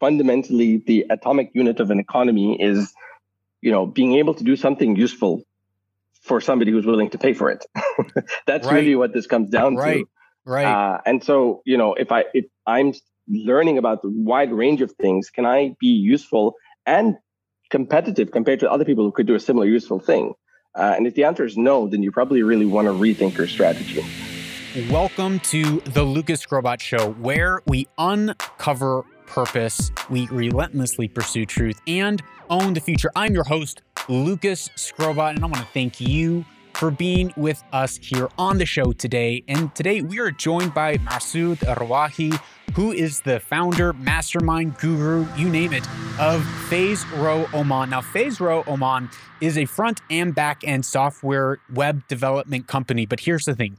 fundamentally 0.00 0.82
the 0.86 1.06
atomic 1.10 1.50
unit 1.54 1.80
of 1.80 1.90
an 1.90 1.98
economy 1.98 2.60
is, 2.60 2.92
you 3.60 3.72
know, 3.72 3.86
being 3.86 4.14
able 4.14 4.34
to 4.34 4.44
do 4.44 4.56
something 4.56 4.96
useful 4.96 5.42
for 6.22 6.40
somebody 6.40 6.70
who's 6.70 6.86
willing 6.86 7.10
to 7.10 7.18
pay 7.18 7.32
for 7.32 7.50
it. 7.50 7.64
That's 8.46 8.66
right. 8.66 8.74
really 8.74 8.96
what 8.96 9.12
this 9.12 9.26
comes 9.26 9.50
down 9.50 9.76
right. 9.76 10.00
to. 10.00 10.08
Right. 10.44 10.64
Uh, 10.64 11.00
and 11.06 11.24
so, 11.24 11.62
you 11.64 11.76
know, 11.76 11.94
if 11.94 12.12
I 12.12 12.24
if 12.32 12.46
I'm 12.66 12.92
learning 13.28 13.78
about 13.78 14.02
the 14.02 14.10
wide 14.10 14.52
range 14.52 14.80
of 14.80 14.92
things, 14.92 15.30
can 15.30 15.44
I 15.44 15.74
be 15.80 15.88
useful 15.88 16.54
and 16.84 17.16
competitive 17.70 18.30
compared 18.30 18.60
to 18.60 18.70
other 18.70 18.84
people 18.84 19.04
who 19.04 19.12
could 19.12 19.26
do 19.26 19.34
a 19.34 19.40
similar 19.40 19.66
useful 19.66 19.98
thing? 19.98 20.34
Uh, 20.74 20.94
and 20.96 21.06
if 21.06 21.14
the 21.14 21.24
answer 21.24 21.44
is 21.44 21.56
no, 21.56 21.88
then 21.88 22.02
you 22.02 22.12
probably 22.12 22.42
really 22.42 22.66
want 22.66 22.86
to 22.86 22.92
rethink 22.92 23.36
your 23.36 23.48
strategy. 23.48 24.04
Welcome 24.90 25.40
to 25.40 25.80
the 25.80 26.02
Lucas 26.02 26.44
Skrobot 26.44 26.80
Show, 26.80 27.12
where 27.12 27.62
we 27.66 27.88
uncover 27.96 29.04
purpose, 29.26 29.92
we 30.08 30.26
relentlessly 30.28 31.08
pursue 31.08 31.46
truth, 31.46 31.80
and 31.86 32.22
own 32.50 32.74
the 32.74 32.80
future. 32.80 33.10
I'm 33.16 33.34
your 33.34 33.44
host, 33.44 33.82
Lucas 34.08 34.68
Skrobot, 34.76 35.36
and 35.36 35.44
I 35.44 35.46
want 35.46 35.56
to 35.56 35.68
thank 35.72 36.00
you 36.00 36.44
for 36.76 36.90
being 36.90 37.32
with 37.36 37.62
us 37.72 37.96
here 37.96 38.28
on 38.36 38.58
the 38.58 38.66
show 38.66 38.92
today. 38.92 39.42
And 39.48 39.74
today 39.74 40.02
we 40.02 40.18
are 40.18 40.30
joined 40.30 40.74
by 40.74 40.98
Masoud 40.98 41.64
Al 41.64 41.76
Rawahi, 41.76 42.38
who 42.74 42.92
is 42.92 43.22
the 43.22 43.40
founder, 43.40 43.94
mastermind, 43.94 44.76
guru, 44.78 45.26
you 45.36 45.48
name 45.48 45.72
it, 45.72 45.84
of 46.20 46.42
PhazeRO 46.68 47.52
Oman. 47.54 47.90
Now, 47.90 48.02
PhazeRO 48.02 48.66
Oman 48.68 49.08
is 49.40 49.56
a 49.56 49.64
front 49.64 50.02
and 50.10 50.34
back 50.34 50.62
end 50.64 50.84
software 50.84 51.58
web 51.72 52.06
development 52.08 52.66
company. 52.66 53.06
But 53.06 53.20
here's 53.20 53.46
the 53.46 53.54
thing 53.54 53.78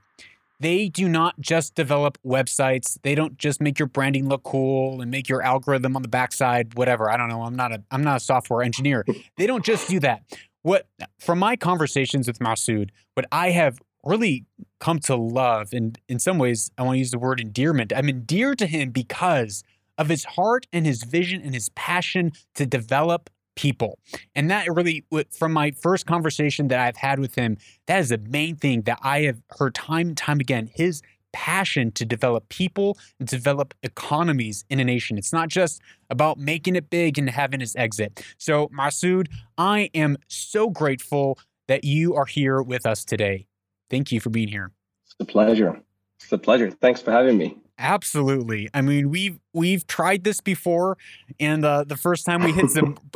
they 0.59 0.89
do 0.89 1.07
not 1.07 1.39
just 1.39 1.75
develop 1.75 2.17
websites. 2.25 2.97
They 3.03 3.15
don't 3.15 3.37
just 3.37 3.61
make 3.61 3.77
your 3.77 3.87
branding 3.87 4.27
look 4.27 4.43
cool 4.43 5.01
and 5.01 5.11
make 5.11 5.29
your 5.29 5.41
algorithm 5.41 5.95
on 5.95 6.01
the 6.01 6.07
backside, 6.07 6.73
whatever. 6.75 7.09
I 7.09 7.17
don't 7.17 7.29
know. 7.29 7.43
I'm 7.43 7.55
not 7.55 7.71
a 7.71 7.83
I'm 7.91 8.03
not 8.03 8.17
a 8.17 8.19
software 8.19 8.63
engineer. 8.63 9.05
They 9.37 9.47
don't 9.47 9.63
just 9.63 9.89
do 9.89 9.99
that. 9.99 10.23
What 10.63 10.87
from 11.19 11.39
my 11.39 11.55
conversations 11.55 12.27
with 12.27 12.39
Masoud, 12.39 12.89
what 13.13 13.25
I 13.31 13.51
have 13.51 13.79
really 14.03 14.45
come 14.79 14.99
to 14.99 15.15
love, 15.15 15.73
and 15.73 15.99
in 16.07 16.19
some 16.19 16.37
ways, 16.37 16.71
I 16.77 16.83
want 16.83 16.95
to 16.95 16.99
use 16.99 17.11
the 17.11 17.19
word 17.19 17.39
endearment. 17.39 17.93
I'm 17.95 18.09
endeared 18.09 18.57
to 18.59 18.67
him 18.67 18.91
because 18.91 19.63
of 19.97 20.09
his 20.09 20.25
heart 20.25 20.67
and 20.71 20.85
his 20.85 21.03
vision 21.03 21.41
and 21.41 21.53
his 21.53 21.69
passion 21.69 22.31
to 22.55 22.65
develop 22.65 23.29
people. 23.57 23.99
And 24.35 24.49
that 24.49 24.73
really, 24.73 25.03
from 25.37 25.51
my 25.51 25.71
first 25.71 26.05
conversation 26.05 26.69
that 26.69 26.79
I've 26.79 26.95
had 26.95 27.19
with 27.19 27.35
him, 27.35 27.57
that 27.87 27.99
is 27.99 28.09
the 28.09 28.19
main 28.19 28.55
thing 28.55 28.83
that 28.83 28.99
I 29.01 29.21
have 29.23 29.41
heard 29.59 29.75
time 29.75 30.09
and 30.09 30.17
time 30.17 30.39
again 30.39 30.69
his 30.73 31.01
passion 31.33 31.91
to 31.91 32.05
develop 32.05 32.47
people 32.49 32.97
and 33.19 33.27
develop 33.27 33.73
economies 33.83 34.63
in 34.69 34.79
a 34.79 34.83
nation. 34.83 35.17
It's 35.17 35.33
not 35.33 35.49
just 35.49 35.81
about 36.09 36.39
making 36.39 36.75
it 36.75 36.89
big 36.89 37.19
and 37.19 37.29
having 37.29 37.59
his 37.59 37.75
exit. 37.75 38.23
So, 38.37 38.69
Masoud, 38.69 39.27
I 39.57 39.89
am 39.93 40.17
so 40.27 40.69
grateful 40.69 41.37
that 41.67 41.83
you 41.83 42.15
are 42.15 42.25
here 42.25 42.61
with 42.61 42.85
us 42.85 43.03
today. 43.03 43.45
Thank 43.89 44.11
you 44.11 44.19
for 44.19 44.29
being 44.29 44.47
here. 44.47 44.71
It's 45.05 45.15
a 45.19 45.25
pleasure. 45.25 45.81
It's 46.21 46.31
a 46.31 46.37
pleasure. 46.37 46.71
Thanks 46.71 47.01
for 47.01 47.11
having 47.11 47.37
me. 47.37 47.57
Absolutely. 47.79 48.69
I 48.73 48.81
mean, 48.81 49.09
we've 49.09 49.39
we've 49.53 49.85
tried 49.85 50.23
this 50.23 50.41
before, 50.41 50.97
and 51.39 51.63
uh, 51.63 51.83
the 51.83 51.95
first 51.95 52.25
time 52.25 52.43
we 52.43 52.51
hit 52.51 52.71
some 52.71 52.97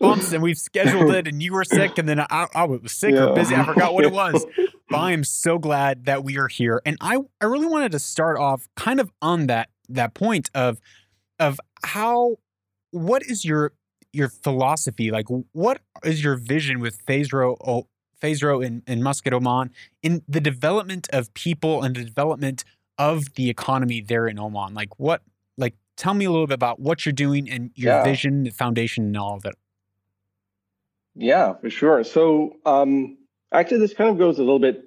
bumps, 0.00 0.32
and 0.32 0.42
we've 0.42 0.58
scheduled 0.58 1.12
it, 1.12 1.26
and 1.26 1.42
you 1.42 1.52
were 1.52 1.64
sick, 1.64 1.98
and 1.98 2.08
then 2.08 2.20
I, 2.20 2.46
I 2.54 2.64
was 2.64 2.80
sick 2.92 3.14
yeah. 3.14 3.24
or 3.24 3.34
busy. 3.34 3.56
I 3.56 3.64
forgot 3.64 3.92
what 3.92 4.04
it 4.04 4.12
was. 4.12 4.46
but 4.88 4.98
I 4.98 5.12
am 5.12 5.24
so 5.24 5.58
glad 5.58 6.04
that 6.04 6.22
we 6.22 6.38
are 6.38 6.46
here, 6.46 6.80
and 6.86 6.96
I 7.00 7.18
I 7.40 7.46
really 7.46 7.66
wanted 7.66 7.90
to 7.92 7.98
start 7.98 8.38
off 8.38 8.68
kind 8.76 9.00
of 9.00 9.10
on 9.20 9.48
that 9.48 9.70
that 9.88 10.14
point 10.14 10.48
of 10.54 10.80
of 11.40 11.60
how 11.82 12.36
what 12.92 13.24
is 13.24 13.44
your 13.44 13.72
your 14.12 14.28
philosophy 14.28 15.10
like? 15.10 15.26
What 15.52 15.80
is 16.04 16.22
your 16.22 16.36
vision 16.36 16.78
with 16.78 17.04
PhazeRO 17.04 17.86
PhazeRO 18.22 18.64
in, 18.64 18.82
in 18.86 19.02
Muscat, 19.02 19.34
Oman, 19.34 19.70
in 20.02 20.22
the 20.26 20.40
development 20.40 21.08
of 21.12 21.34
people 21.34 21.82
and 21.82 21.94
the 21.94 22.04
development 22.04 22.64
of 22.98 23.34
the 23.34 23.50
economy 23.50 24.00
there 24.00 24.26
in 24.26 24.38
Oman? 24.38 24.74
Like 24.74 24.98
what 24.98 25.22
like 25.56 25.74
tell 25.96 26.14
me 26.14 26.24
a 26.24 26.30
little 26.30 26.46
bit 26.46 26.54
about 26.54 26.80
what 26.80 27.04
you're 27.04 27.12
doing 27.12 27.48
and 27.50 27.70
your 27.74 27.92
yeah. 27.92 28.04
vision, 28.04 28.44
the 28.44 28.50
foundation 28.50 29.04
and 29.04 29.16
all 29.16 29.36
of 29.36 29.44
it. 29.44 29.54
Yeah, 31.14 31.54
for 31.54 31.70
sure. 31.70 32.04
So 32.04 32.56
um 32.66 33.18
actually 33.52 33.78
this 33.78 33.94
kind 33.94 34.10
of 34.10 34.18
goes 34.18 34.38
a 34.38 34.42
little 34.42 34.58
bit 34.58 34.84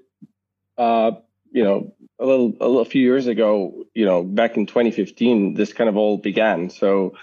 uh 0.78 1.12
you 1.52 1.64
know 1.64 1.94
a 2.20 2.26
little 2.26 2.54
a, 2.60 2.68
little, 2.68 2.82
a 2.82 2.86
few 2.86 3.02
years 3.02 3.28
ago 3.28 3.86
you 3.94 4.06
know 4.06 4.24
back 4.24 4.58
in 4.58 4.66
2015 4.66 5.54
this 5.54 5.74
kind 5.74 5.90
of 5.90 5.98
all 5.98 6.18
began 6.18 6.70
so 6.70 7.14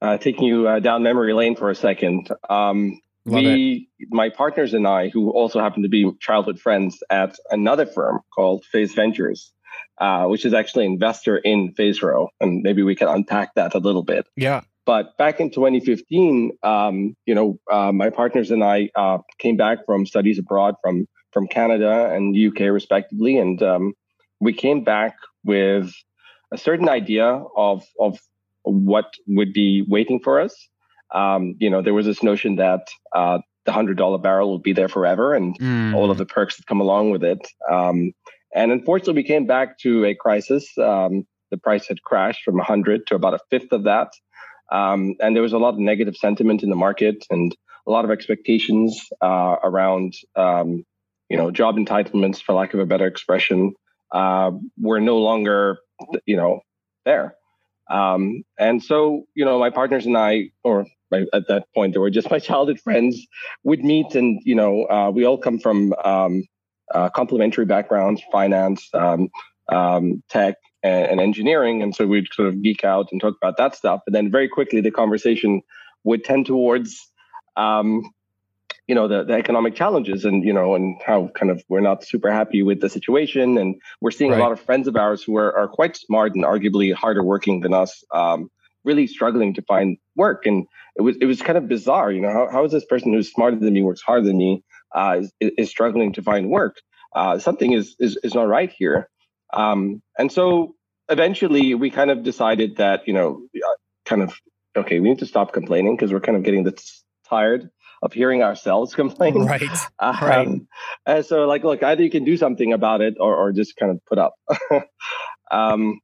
uh, 0.00 0.18
taking 0.18 0.44
you 0.44 0.66
uh, 0.66 0.80
down 0.80 1.02
memory 1.02 1.32
lane 1.32 1.54
for 1.54 1.70
a 1.70 1.74
second 1.74 2.28
um, 2.50 3.00
we 3.24 3.88
it. 3.98 4.08
my 4.10 4.28
partners 4.28 4.74
and 4.74 4.86
i 4.86 5.08
who 5.08 5.30
also 5.30 5.60
happen 5.60 5.82
to 5.82 5.88
be 5.88 6.10
childhood 6.20 6.58
friends 6.58 7.02
at 7.08 7.36
another 7.50 7.86
firm 7.86 8.20
called 8.34 8.64
Phaze 8.74 8.94
Ventures 8.94 9.52
uh, 10.02 10.26
which 10.26 10.44
is 10.44 10.52
actually 10.52 10.84
investor 10.84 11.36
in 11.36 11.72
PhazeRO. 11.74 12.26
And 12.40 12.62
maybe 12.62 12.82
we 12.82 12.96
can 12.96 13.06
unpack 13.06 13.54
that 13.54 13.76
a 13.76 13.78
little 13.78 14.02
bit. 14.02 14.26
Yeah. 14.34 14.62
But 14.84 15.16
back 15.16 15.38
in 15.38 15.50
2015, 15.50 16.58
um, 16.64 17.14
you 17.24 17.36
know, 17.36 17.60
uh, 17.70 17.92
my 17.92 18.10
partners 18.10 18.50
and 18.50 18.64
I 18.64 18.90
uh, 18.96 19.18
came 19.38 19.56
back 19.56 19.86
from 19.86 20.04
studies 20.04 20.40
abroad 20.40 20.74
from 20.82 21.06
from 21.30 21.46
Canada 21.46 22.10
and 22.12 22.36
UK 22.36 22.72
respectively, 22.72 23.38
and 23.38 23.62
um, 23.62 23.94
we 24.40 24.52
came 24.52 24.82
back 24.82 25.14
with 25.44 25.94
a 26.52 26.58
certain 26.58 26.88
idea 26.88 27.40
of 27.56 27.84
of 28.00 28.18
what 28.64 29.14
would 29.28 29.52
be 29.52 29.84
waiting 29.88 30.18
for 30.18 30.40
us. 30.40 30.68
Um, 31.14 31.54
you 31.60 31.70
know, 31.70 31.80
there 31.80 31.94
was 31.94 32.06
this 32.06 32.24
notion 32.24 32.56
that 32.56 32.88
uh, 33.14 33.38
the 33.66 33.72
hundred 33.72 33.98
dollar 33.98 34.18
barrel 34.18 34.50
would 34.50 34.64
be 34.64 34.72
there 34.72 34.88
forever, 34.88 35.32
and 35.32 35.56
mm. 35.60 35.94
all 35.94 36.10
of 36.10 36.18
the 36.18 36.26
perks 36.26 36.56
that 36.56 36.66
come 36.66 36.80
along 36.80 37.12
with 37.12 37.22
it. 37.22 37.46
And 38.54 38.70
unfortunately, 38.70 39.22
we 39.22 39.26
came 39.26 39.46
back 39.46 39.78
to 39.78 40.04
a 40.04 40.14
crisis. 40.14 40.66
Um, 40.78 41.26
the 41.50 41.58
price 41.58 41.86
had 41.86 42.02
crashed 42.02 42.42
from 42.44 42.56
100 42.56 43.06
to 43.08 43.14
about 43.14 43.34
a 43.34 43.38
fifth 43.50 43.72
of 43.72 43.84
that. 43.84 44.12
Um, 44.70 45.14
and 45.20 45.36
there 45.36 45.42
was 45.42 45.52
a 45.52 45.58
lot 45.58 45.74
of 45.74 45.78
negative 45.78 46.16
sentiment 46.16 46.62
in 46.62 46.70
the 46.70 46.76
market 46.76 47.26
and 47.30 47.54
a 47.86 47.90
lot 47.90 48.04
of 48.04 48.10
expectations 48.10 49.08
uh, 49.20 49.56
around, 49.62 50.14
um, 50.36 50.84
you 51.28 51.36
know, 51.36 51.50
job 51.50 51.76
entitlements, 51.76 52.42
for 52.42 52.54
lack 52.54 52.74
of 52.74 52.80
a 52.80 52.86
better 52.86 53.06
expression, 53.06 53.74
uh, 54.12 54.50
were 54.80 55.00
no 55.00 55.18
longer, 55.18 55.78
you 56.26 56.36
know, 56.36 56.60
there. 57.04 57.34
Um, 57.90 58.44
and 58.58 58.82
so, 58.82 59.24
you 59.34 59.44
know, 59.44 59.58
my 59.58 59.70
partners 59.70 60.06
and 60.06 60.16
I, 60.16 60.50
or 60.64 60.86
at 61.12 61.48
that 61.48 61.64
point, 61.74 61.92
they 61.92 61.98
were 61.98 62.10
just 62.10 62.30
my 62.30 62.38
childhood 62.50 62.80
friends, 62.80 63.26
would 63.64 63.84
meet, 63.84 64.14
and 64.14 64.40
you 64.44 64.54
know, 64.54 64.84
uh, 64.86 65.10
we 65.10 65.26
all 65.26 65.38
come 65.38 65.58
from 65.58 65.92
um, 66.04 66.44
uh, 66.92 67.08
complementary 67.10 67.64
backgrounds, 67.64 68.22
finance, 68.30 68.88
um, 68.94 69.28
um, 69.68 70.22
tech, 70.28 70.56
and, 70.82 71.06
and, 71.06 71.20
engineering. 71.20 71.82
And 71.82 71.94
so 71.94 72.06
we'd 72.06 72.26
sort 72.32 72.48
of 72.48 72.62
geek 72.62 72.84
out 72.84 73.08
and 73.12 73.20
talk 73.20 73.34
about 73.40 73.56
that 73.56 73.74
stuff. 73.74 74.00
But 74.04 74.12
then 74.12 74.30
very 74.30 74.48
quickly, 74.48 74.80
the 74.80 74.90
conversation 74.90 75.62
would 76.04 76.24
tend 76.24 76.46
towards, 76.46 77.10
um, 77.56 78.02
you 78.86 78.94
know, 78.94 79.06
the, 79.06 79.24
the 79.24 79.34
economic 79.34 79.74
challenges 79.76 80.24
and, 80.24 80.44
you 80.44 80.52
know, 80.52 80.74
and 80.74 81.00
how 81.06 81.30
kind 81.34 81.50
of 81.50 81.62
we're 81.68 81.80
not 81.80 82.04
super 82.04 82.30
happy 82.30 82.62
with 82.62 82.80
the 82.80 82.88
situation. 82.88 83.56
And 83.58 83.76
we're 84.00 84.10
seeing 84.10 84.32
right. 84.32 84.40
a 84.40 84.42
lot 84.42 84.52
of 84.52 84.60
friends 84.60 84.88
of 84.88 84.96
ours 84.96 85.22
who 85.22 85.36
are, 85.36 85.56
are 85.56 85.68
quite 85.68 85.96
smart 85.96 86.34
and 86.34 86.44
arguably 86.44 86.92
harder 86.92 87.22
working 87.22 87.60
than 87.60 87.72
us. 87.72 88.04
Um, 88.12 88.50
really 88.84 89.06
struggling 89.06 89.54
to 89.54 89.62
find 89.62 89.96
work 90.16 90.44
and 90.44 90.66
it 90.96 91.02
was 91.02 91.16
it 91.20 91.26
was 91.26 91.40
kind 91.40 91.56
of 91.56 91.68
bizarre 91.68 92.10
you 92.10 92.20
know 92.20 92.32
how, 92.32 92.48
how 92.50 92.64
is 92.64 92.72
this 92.72 92.84
person 92.84 93.12
who's 93.12 93.30
smarter 93.30 93.56
than 93.56 93.72
me 93.72 93.82
works 93.82 94.02
harder 94.02 94.26
than 94.26 94.36
me 94.36 94.62
uh, 94.94 95.20
is, 95.40 95.52
is, 95.58 95.70
struggling 95.70 96.12
to 96.14 96.22
find 96.22 96.48
work. 96.48 96.76
Uh, 97.14 97.38
something 97.38 97.72
is, 97.72 97.96
is, 97.98 98.18
is 98.22 98.34
not 98.34 98.48
right 98.48 98.72
here. 98.76 99.08
Um, 99.52 100.02
and 100.18 100.30
so 100.30 100.74
eventually 101.08 101.74
we 101.74 101.90
kind 101.90 102.10
of 102.10 102.22
decided 102.22 102.76
that, 102.76 103.06
you 103.06 103.12
know, 103.12 103.42
uh, 103.56 103.74
kind 104.04 104.22
of, 104.22 104.34
okay, 104.76 105.00
we 105.00 105.10
need 105.10 105.18
to 105.18 105.26
stop 105.26 105.52
complaining 105.52 105.96
because 105.96 106.12
we're 106.12 106.20
kind 106.20 106.36
of 106.36 106.44
getting 106.44 106.64
this 106.64 107.04
tired 107.28 107.68
of 108.02 108.12
hearing 108.12 108.42
ourselves 108.42 108.94
complain. 109.02 109.44
Right. 109.44 109.62
Um, 109.98 110.16
right. 110.22 110.60
And 111.06 111.26
so 111.26 111.46
like, 111.46 111.64
look, 111.64 111.82
either 111.82 112.02
you 112.02 112.10
can 112.10 112.24
do 112.24 112.36
something 112.36 112.72
about 112.72 113.00
it 113.00 113.14
or, 113.20 113.34
or 113.36 113.52
just 113.52 113.76
kind 113.76 113.92
of 113.92 114.04
put 114.06 114.18
up. 114.18 114.34
um, 115.50 116.00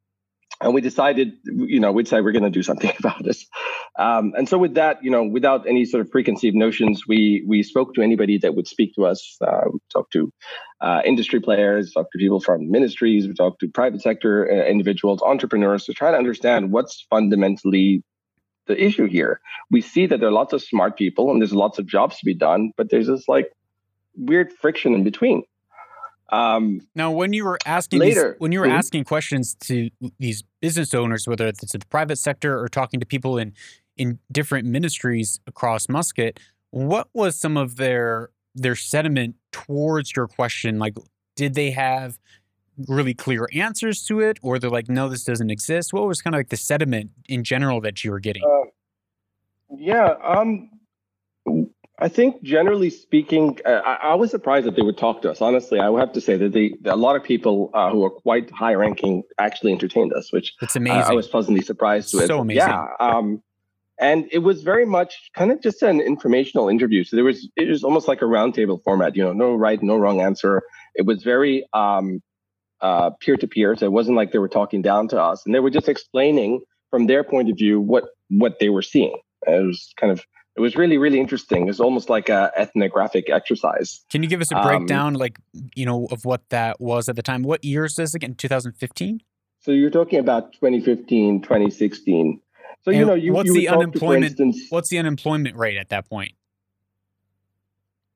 and 0.60 0.74
we 0.74 0.80
decided, 0.80 1.34
you 1.44 1.78
know, 1.78 1.92
we'd 1.92 2.08
say 2.08 2.20
we're 2.20 2.32
going 2.32 2.44
to 2.44 2.50
do 2.50 2.62
something 2.62 2.92
about 2.98 3.22
this. 3.22 3.46
Um, 3.98 4.32
and 4.36 4.48
so 4.48 4.58
with 4.58 4.74
that, 4.74 5.02
you 5.02 5.10
know, 5.10 5.24
without 5.24 5.66
any 5.66 5.84
sort 5.84 6.00
of 6.00 6.10
preconceived 6.10 6.56
notions, 6.56 7.06
we 7.06 7.44
we 7.46 7.62
spoke 7.62 7.94
to 7.94 8.02
anybody 8.02 8.38
that 8.38 8.54
would 8.54 8.66
speak 8.66 8.94
to 8.94 9.06
us. 9.06 9.36
Uh, 9.40 9.64
we 9.72 9.78
talked 9.92 10.12
to 10.12 10.32
uh, 10.80 11.02
industry 11.04 11.40
players, 11.40 11.92
talked 11.92 12.12
to 12.12 12.18
people 12.18 12.40
from 12.40 12.70
ministries, 12.70 13.26
we 13.26 13.34
talked 13.34 13.60
to 13.60 13.68
private 13.68 14.02
sector 14.02 14.50
uh, 14.50 14.64
individuals, 14.66 15.22
entrepreneurs, 15.22 15.84
to 15.84 15.92
try 15.92 16.10
to 16.10 16.16
understand 16.16 16.72
what's 16.72 17.06
fundamentally 17.10 18.02
the 18.66 18.82
issue 18.82 19.06
here. 19.06 19.40
We 19.70 19.80
see 19.80 20.06
that 20.06 20.20
there 20.20 20.28
are 20.28 20.32
lots 20.32 20.52
of 20.52 20.62
smart 20.62 20.96
people 20.96 21.30
and 21.30 21.40
there's 21.40 21.54
lots 21.54 21.78
of 21.78 21.86
jobs 21.86 22.18
to 22.18 22.24
be 22.24 22.34
done, 22.34 22.72
but 22.76 22.90
there's 22.90 23.08
this 23.08 23.26
like 23.26 23.50
weird 24.16 24.52
friction 24.52 24.94
in 24.94 25.04
between. 25.04 25.42
Um, 26.30 26.80
now, 26.94 27.10
when 27.10 27.32
you 27.32 27.44
were 27.44 27.58
asking 27.64 28.00
later, 28.00 28.32
these, 28.32 28.40
when 28.40 28.52
you 28.52 28.60
were 28.60 28.66
Mhm. 28.66 28.72
asking 28.78 29.04
questions 29.04 29.54
to 29.60 29.90
these 30.18 30.42
business 30.60 30.92
owners, 30.92 31.26
whether 31.26 31.46
it's 31.46 31.72
the 31.72 31.78
private 31.90 32.16
sector 32.16 32.58
or 32.58 32.68
talking 32.68 33.00
to 33.00 33.06
people 33.06 33.38
in 33.38 33.54
in 33.96 34.18
different 34.30 34.68
ministries 34.68 35.40
across 35.48 35.88
Muscat, 35.88 36.38
what 36.70 37.08
was 37.14 37.36
some 37.38 37.56
of 37.56 37.76
their 37.76 38.30
their 38.54 38.76
sentiment 38.76 39.36
towards 39.52 40.14
your 40.14 40.26
question? 40.28 40.78
Like, 40.78 40.94
did 41.36 41.54
they 41.54 41.70
have 41.70 42.18
really 42.86 43.14
clear 43.14 43.48
answers 43.52 44.04
to 44.04 44.20
it, 44.20 44.38
or 44.42 44.58
they're 44.58 44.70
like, 44.70 44.88
"No, 44.88 45.08
this 45.08 45.24
doesn't 45.24 45.50
exist"? 45.50 45.92
What 45.92 46.06
was 46.06 46.22
kind 46.22 46.34
of 46.34 46.38
like 46.38 46.48
the 46.50 46.56
sentiment 46.56 47.10
in 47.28 47.42
general 47.42 47.80
that 47.80 48.04
you 48.04 48.10
were 48.12 48.20
getting? 48.20 48.42
Uh, 48.44 48.70
yeah, 49.76 50.14
um, 50.22 50.70
I 52.00 52.08
think 52.08 52.42
generally 52.42 52.90
speaking, 52.90 53.58
uh, 53.66 53.80
I, 53.84 53.94
I 54.10 54.14
was 54.14 54.30
surprised 54.30 54.66
that 54.66 54.76
they 54.76 54.82
would 54.82 54.96
talk 54.96 55.22
to 55.22 55.30
us. 55.30 55.40
Honestly, 55.40 55.80
I 55.80 55.88
would 55.88 55.98
have 55.98 56.12
to 56.12 56.20
say 56.20 56.36
that 56.36 56.52
they, 56.52 56.74
that 56.82 56.94
a 56.94 56.96
lot 56.96 57.16
of 57.16 57.24
people 57.24 57.70
uh, 57.74 57.90
who 57.90 58.04
are 58.04 58.10
quite 58.10 58.50
high 58.50 58.74
ranking 58.74 59.24
actually 59.38 59.72
entertained 59.72 60.12
us, 60.12 60.32
which 60.32 60.54
It's 60.62 60.76
uh, 60.76 60.80
amazing. 60.80 61.02
I 61.02 61.14
was 61.14 61.26
pleasantly 61.26 61.62
surprised 61.62 62.14
with. 62.14 62.26
So 62.26 62.40
amazing. 62.40 62.68
Yeah. 62.68 62.86
Um, 63.00 63.42
and 64.00 64.28
it 64.30 64.38
was 64.38 64.62
very 64.62 64.86
much 64.86 65.30
kind 65.34 65.50
of 65.50 65.60
just 65.60 65.82
an 65.82 66.00
informational 66.00 66.68
interview. 66.68 67.02
So 67.02 67.16
there 67.16 67.24
was 67.24 67.48
it 67.56 67.68
was 67.68 67.82
almost 67.82 68.06
like 68.06 68.22
a 68.22 68.26
roundtable 68.26 68.80
format. 68.82 69.16
You 69.16 69.24
know, 69.24 69.32
no 69.32 69.54
right, 69.54 69.82
no 69.82 69.96
wrong 69.96 70.20
answer. 70.20 70.62
It 70.94 71.04
was 71.04 71.24
very 71.24 71.66
um, 71.72 72.22
uh, 72.80 73.10
peer-to-peer. 73.20 73.76
So 73.76 73.86
it 73.86 73.92
wasn't 73.92 74.16
like 74.16 74.30
they 74.30 74.38
were 74.38 74.48
talking 74.48 74.82
down 74.82 75.08
to 75.08 75.20
us, 75.20 75.44
and 75.44 75.52
they 75.52 75.58
were 75.58 75.70
just 75.70 75.88
explaining 75.88 76.60
from 76.90 77.06
their 77.06 77.24
point 77.24 77.50
of 77.50 77.56
view 77.56 77.80
what 77.80 78.04
what 78.30 78.60
they 78.60 78.68
were 78.68 78.82
seeing. 78.82 79.16
It 79.48 79.66
was 79.66 79.92
kind 79.96 80.12
of 80.12 80.24
it 80.58 80.60
was 80.60 80.74
really 80.74 80.98
really 80.98 81.20
interesting. 81.20 81.62
It 81.62 81.66
was 81.66 81.80
almost 81.80 82.10
like 82.10 82.28
a 82.28 82.50
ethnographic 82.56 83.30
exercise. 83.30 84.00
Can 84.10 84.24
you 84.24 84.28
give 84.28 84.40
us 84.40 84.50
a 84.50 84.56
um, 84.56 84.66
breakdown, 84.66 85.14
like 85.14 85.38
you 85.76 85.86
know, 85.86 86.08
of 86.10 86.24
what 86.24 86.42
that 86.48 86.80
was 86.80 87.08
at 87.08 87.14
the 87.14 87.22
time? 87.22 87.44
What 87.44 87.64
year 87.64 87.84
is 87.84 87.94
this 87.94 88.12
again? 88.12 88.34
2015. 88.34 89.22
So 89.60 89.70
you're 89.70 89.90
talking 89.90 90.18
about 90.18 90.52
2015, 90.54 91.42
2016. 91.42 92.40
So 92.82 92.90
you 92.90 93.04
know, 93.04 93.14
you, 93.14 93.32
what's 93.32 93.46
you 93.46 93.54
the 93.54 93.66
talk 93.66 93.74
to, 93.74 93.78
unemployment- 93.80 94.24
instance, 94.24 94.66
What's 94.70 94.88
the 94.88 94.98
unemployment 94.98 95.56
rate 95.56 95.76
at 95.76 95.90
that 95.90 96.08
point? 96.08 96.32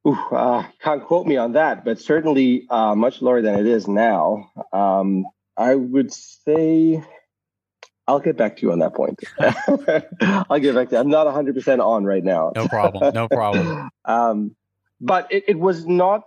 Ooh, 0.06 0.18
uh, 0.32 0.64
can't 0.80 1.04
quote 1.04 1.28
me 1.28 1.36
on 1.36 1.52
that, 1.52 1.84
but 1.84 2.00
certainly 2.00 2.66
uh, 2.70 2.96
much 2.96 3.22
lower 3.22 3.40
than 3.40 3.54
it 3.54 3.66
is 3.66 3.86
now. 3.86 4.50
Um, 4.72 5.26
I 5.56 5.76
would 5.76 6.12
say 6.12 7.04
I'll 8.08 8.20
get 8.20 8.37
back 8.37 8.56
to 8.56 8.62
you 8.62 8.72
on 8.72 8.81
that 8.81 8.94
point. 8.94 9.20
I'll 9.40 10.58
get 10.58 10.75
back 10.75 10.88
to 10.88 10.96
you. 10.96 11.00
I'm 11.00 11.08
not 11.08 11.26
100% 11.26 11.84
on 11.84 12.04
right 12.04 12.25
now. 12.25 12.52
No 12.54 12.66
problem. 12.66 13.14
No 13.14 13.28
problem. 13.28 13.90
um, 14.04 14.56
but 15.00 15.31
it, 15.31 15.44
it 15.49 15.58
was 15.58 15.87
not, 15.87 16.25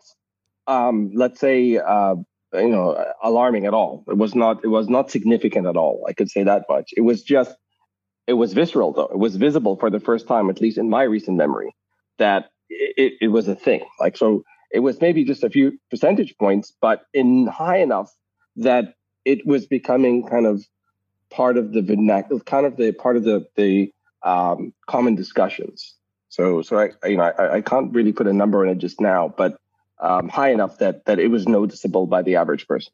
um, 0.67 1.11
let's 1.13 1.39
say, 1.39 1.77
uh, 1.77 2.15
you 2.53 2.69
know, 2.69 3.03
alarming 3.21 3.65
at 3.65 3.73
all. 3.73 4.05
It 4.07 4.17
was 4.17 4.35
not. 4.35 4.63
It 4.63 4.69
was 4.69 4.87
not 4.87 5.11
significant 5.11 5.67
at 5.67 5.75
all. 5.75 6.05
I 6.07 6.13
could 6.13 6.29
say 6.29 6.43
that 6.43 6.63
much. 6.69 6.93
It 6.95 7.01
was 7.01 7.23
just. 7.23 7.55
It 8.27 8.33
was 8.33 8.53
visceral, 8.53 8.93
though. 8.93 9.09
It 9.11 9.19
was 9.19 9.35
visible 9.35 9.77
for 9.77 9.89
the 9.89 9.99
first 9.99 10.27
time, 10.27 10.49
at 10.49 10.59
least 10.59 10.77
in 10.77 10.89
my 10.89 11.03
recent 11.03 11.37
memory, 11.37 11.75
that 12.17 12.49
it, 12.69 13.13
it 13.21 13.27
was 13.27 13.47
a 13.47 13.55
thing. 13.55 13.85
Like 13.99 14.17
so, 14.17 14.43
it 14.71 14.79
was 14.79 14.99
maybe 15.01 15.23
just 15.23 15.43
a 15.43 15.49
few 15.49 15.77
percentage 15.91 16.35
points, 16.39 16.73
but 16.81 17.01
in 17.13 17.47
high 17.47 17.77
enough 17.77 18.11
that 18.55 18.95
it 19.25 19.45
was 19.45 19.67
becoming 19.67 20.25
kind 20.25 20.45
of 20.45 20.63
part 21.35 21.57
of 21.57 21.73
the 21.73 21.81
vernacular, 21.81 22.39
kind 22.41 22.65
of 22.65 22.77
the 22.77 22.91
part 22.93 23.17
of 23.17 23.23
the 23.25 23.45
the 23.55 23.91
um, 24.23 24.73
common 24.87 25.15
discussions. 25.15 25.95
So, 26.29 26.61
so 26.61 26.77
I, 26.79 26.89
I- 27.03 27.07
you 27.07 27.17
know, 27.17 27.23
I, 27.23 27.55
I 27.55 27.61
can't 27.61 27.93
really 27.93 28.13
put 28.13 28.27
a 28.27 28.33
number 28.33 28.63
on 28.65 28.69
it 28.69 28.77
just 28.77 28.99
now, 28.99 29.33
but 29.37 29.57
um, 29.99 30.27
high 30.29 30.49
enough 30.51 30.79
that 30.79 31.05
that 31.05 31.19
it 31.19 31.27
was 31.27 31.47
noticeable 31.47 32.05
by 32.07 32.21
the 32.21 32.35
average 32.35 32.67
person. 32.67 32.91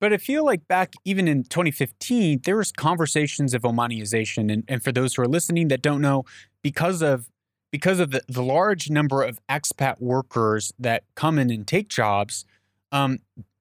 But 0.00 0.12
I 0.12 0.16
feel 0.16 0.44
like 0.44 0.66
back 0.66 0.94
even 1.04 1.28
in 1.28 1.44
2015, 1.44 2.40
there 2.44 2.56
was 2.56 2.72
conversations 2.72 3.54
of 3.54 3.62
Omanization, 3.62 4.52
and, 4.52 4.64
and 4.68 4.82
for 4.82 4.92
those 4.92 5.14
who 5.14 5.22
are 5.22 5.28
listening 5.28 5.68
that 5.68 5.82
don't 5.82 6.00
know, 6.00 6.24
because 6.62 7.02
of 7.02 7.28
because 7.70 8.00
of 8.00 8.10
the, 8.10 8.22
the 8.28 8.42
large 8.42 8.90
number 8.90 9.22
of 9.22 9.38
expat 9.48 10.00
workers 10.00 10.72
that 10.78 11.04
come 11.14 11.38
in 11.38 11.50
and 11.50 11.66
take 11.66 11.88
jobs, 11.88 12.44
um, 12.90 13.18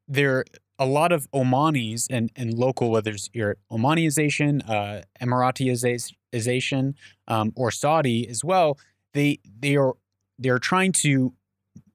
there 0.07 0.45
a 0.79 0.85
lot 0.85 1.11
of 1.11 1.29
Omanis 1.31 2.07
and, 2.09 2.31
and 2.37 2.53
local, 2.53 2.89
whether 2.89 3.11
it's 3.11 3.29
your 3.33 3.57
Omanization, 3.69 4.67
uh, 4.67 5.01
Emiratization, 5.21 6.93
um, 7.27 7.51
or 7.55 7.69
Saudi 7.69 8.27
as 8.27 8.43
well, 8.43 8.79
they 9.13 9.39
they 9.59 9.75
are 9.75 9.93
they're 10.39 10.59
trying 10.59 10.93
to 10.93 11.33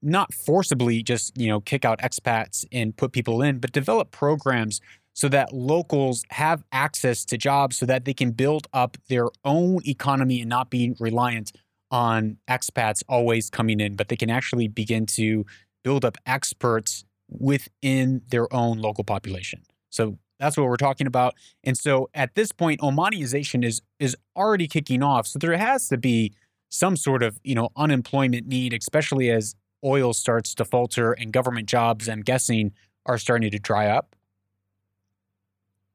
not 0.02 0.34
forcibly 0.34 1.02
just 1.02 1.36
you 1.36 1.48
know 1.48 1.60
kick 1.60 1.84
out 1.84 1.98
expats 2.00 2.64
and 2.70 2.96
put 2.96 3.12
people 3.12 3.42
in, 3.42 3.58
but 3.58 3.72
develop 3.72 4.10
programs 4.10 4.80
so 5.14 5.28
that 5.28 5.52
locals 5.54 6.24
have 6.30 6.64
access 6.72 7.24
to 7.24 7.38
jobs 7.38 7.78
so 7.78 7.86
that 7.86 8.04
they 8.04 8.12
can 8.12 8.32
build 8.32 8.66
up 8.72 8.96
their 9.08 9.28
own 9.44 9.78
economy 9.86 10.40
and 10.40 10.50
not 10.50 10.70
be 10.70 10.94
reliant 10.98 11.52
on 11.90 12.36
expats 12.48 13.02
always 13.08 13.48
coming 13.48 13.78
in, 13.78 13.94
but 13.94 14.08
they 14.08 14.16
can 14.16 14.28
actually 14.28 14.66
begin 14.66 15.06
to 15.06 15.46
build 15.84 16.04
up 16.04 16.18
experts 16.26 17.04
within 17.38 18.22
their 18.28 18.52
own 18.52 18.78
local 18.78 19.04
population. 19.04 19.62
So 19.90 20.18
that's 20.38 20.56
what 20.56 20.66
we're 20.66 20.76
talking 20.76 21.06
about. 21.06 21.34
And 21.62 21.76
so 21.76 22.10
at 22.14 22.34
this 22.34 22.52
point, 22.52 22.80
Omanization 22.80 23.64
is 23.64 23.82
is 23.98 24.16
already 24.36 24.66
kicking 24.66 25.02
off. 25.02 25.26
So 25.26 25.38
there 25.38 25.56
has 25.56 25.88
to 25.88 25.96
be 25.96 26.32
some 26.68 26.96
sort 26.96 27.22
of 27.22 27.38
you 27.44 27.54
know 27.54 27.70
unemployment 27.76 28.46
need, 28.46 28.72
especially 28.72 29.30
as 29.30 29.54
oil 29.84 30.12
starts 30.12 30.54
to 30.54 30.64
falter 30.64 31.12
and 31.12 31.32
government 31.32 31.68
jobs, 31.68 32.08
I'm 32.08 32.22
guessing, 32.22 32.72
are 33.06 33.18
starting 33.18 33.50
to 33.50 33.58
dry 33.58 33.88
up. 33.88 34.16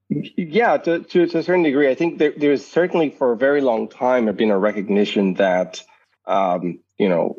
Yeah, 0.10 0.78
to, 0.78 1.00
to, 1.00 1.28
to 1.28 1.38
a 1.38 1.44
certain 1.44 1.62
degree, 1.62 1.88
I 1.88 1.94
think 1.94 2.18
there, 2.18 2.34
there's 2.36 2.66
certainly 2.66 3.12
for 3.12 3.32
a 3.32 3.38
very 3.38 3.62
long 3.62 3.88
time 3.88 4.26
have 4.26 4.38
been 4.38 4.50
a 4.50 4.58
recognition 4.58 5.36
that 5.36 5.84
um, 6.26 6.80
you 6.98 7.10
know 7.10 7.36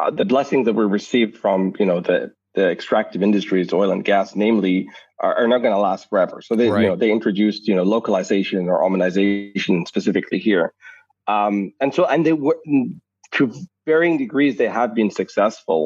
uh, 0.00 0.10
the 0.10 0.24
blessings 0.24 0.66
that 0.66 0.74
we 0.74 0.84
received 0.84 1.36
from 1.36 1.74
you 1.78 1.86
know 1.86 2.00
the 2.00 2.32
the 2.58 2.68
extractive 2.70 3.22
industries, 3.22 3.72
oil 3.72 3.90
and 3.92 4.04
gas, 4.04 4.34
namely, 4.34 4.88
are, 5.20 5.34
are 5.40 5.48
not 5.48 5.58
going 5.58 5.74
to 5.78 5.78
last 5.78 6.08
forever. 6.10 6.42
So 6.42 6.56
they 6.56 6.68
Right. 6.68 6.82
you 6.82 6.88
know 6.88 6.96
they 6.96 7.12
introduced 7.18 7.68
you 7.68 7.74
know 7.76 7.84
localization 7.96 8.68
or 8.68 8.76
Omanization 8.88 9.86
specifically 9.92 10.40
here, 10.48 10.66
um, 11.34 11.72
and 11.80 11.94
so 11.94 12.02
and 12.12 12.26
they 12.26 12.36
were 12.46 12.58
to 13.36 13.42
varying 13.86 14.18
degrees 14.18 14.52
they 14.56 14.72
have 14.80 14.94
been 15.00 15.10
successful, 15.22 15.80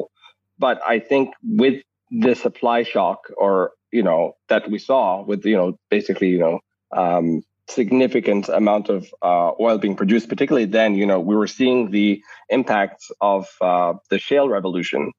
but 0.57 0.81
I 0.93 0.97
think 1.09 1.25
with 1.61 1.77
the 2.25 2.35
supply 2.35 2.79
shock 2.83 3.19
or 3.37 3.53
you 3.91 4.03
know 4.07 4.21
that 4.49 4.63
we 4.73 4.79
saw 4.89 5.23
with 5.29 5.45
you 5.45 5.57
know 5.59 5.77
basically 5.95 6.29
you 6.35 6.41
know 6.45 6.55
um, 7.01 7.43
significant 7.67 8.49
amount 8.49 8.89
of 8.89 9.01
uh, 9.29 9.51
oil 9.65 9.77
being 9.77 9.95
produced 9.95 10.27
particularly 10.33 10.67
then 10.79 10.95
you 11.01 11.07
know 11.09 11.19
we 11.29 11.35
were 11.35 11.51
seeing 11.59 11.79
the 11.91 12.21
impacts 12.49 13.05
of 13.21 13.41
uh, 13.61 13.93
the 14.09 14.19
shale 14.19 14.47
revolution 14.57 15.11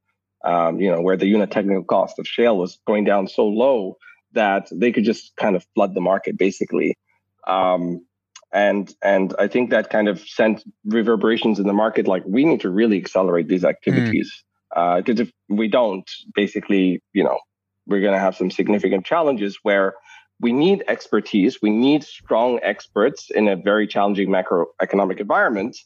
um, 0.45 0.81
you 0.81 0.91
know 0.91 1.01
where 1.01 1.17
the 1.17 1.27
unit 1.27 1.51
technical 1.51 1.85
cost 1.85 2.19
of 2.19 2.27
shale 2.27 2.57
was 2.57 2.79
going 2.87 3.05
down 3.05 3.29
so 3.29 3.47
low 3.47 3.97
that 4.33 4.69
they 4.73 4.93
could 4.93 5.05
just 5.05 5.35
kind 5.37 5.57
of 5.57 5.65
flood 5.75 5.95
the 5.95 6.01
market 6.01 6.37
basically. 6.37 6.97
Um, 7.47 8.05
and 8.55 8.95
and 9.03 9.35
i 9.39 9.49
think 9.49 9.71
that 9.71 9.91
kind 9.91 10.09
of 10.09 10.21
sent 10.21 10.63
reverberations 10.85 11.59
in 11.59 11.67
the 11.67 11.73
market 11.73 12.07
like 12.07 12.23
we 12.25 12.45
need 12.45 12.61
to 12.61 12.71
really 12.71 12.97
accelerate 12.97 13.49
these 13.49 13.65
activities. 13.65 14.45
Because 14.75 15.21
if 15.21 15.31
we 15.49 15.69
don't 15.69 16.11
basically 16.35 17.03
you 17.13 17.25
know 17.25 17.39
we're 17.87 18.01
going 18.01 18.15
to 18.15 18.19
have 18.19 18.37
some 18.37 18.51
significant 18.51 19.05
challenges 19.05 19.59
where 19.63 19.95
we 20.41 20.53
need 20.53 20.85
expertise 20.89 21.61
we 21.61 21.71
need 21.71 22.03
strong 22.03 22.61
experts 22.63 23.31
in 23.31 23.49
a 23.49 23.57
very 23.57 23.87
challenging 23.87 24.29
macroeconomic 24.31 25.21
environment 25.21 25.77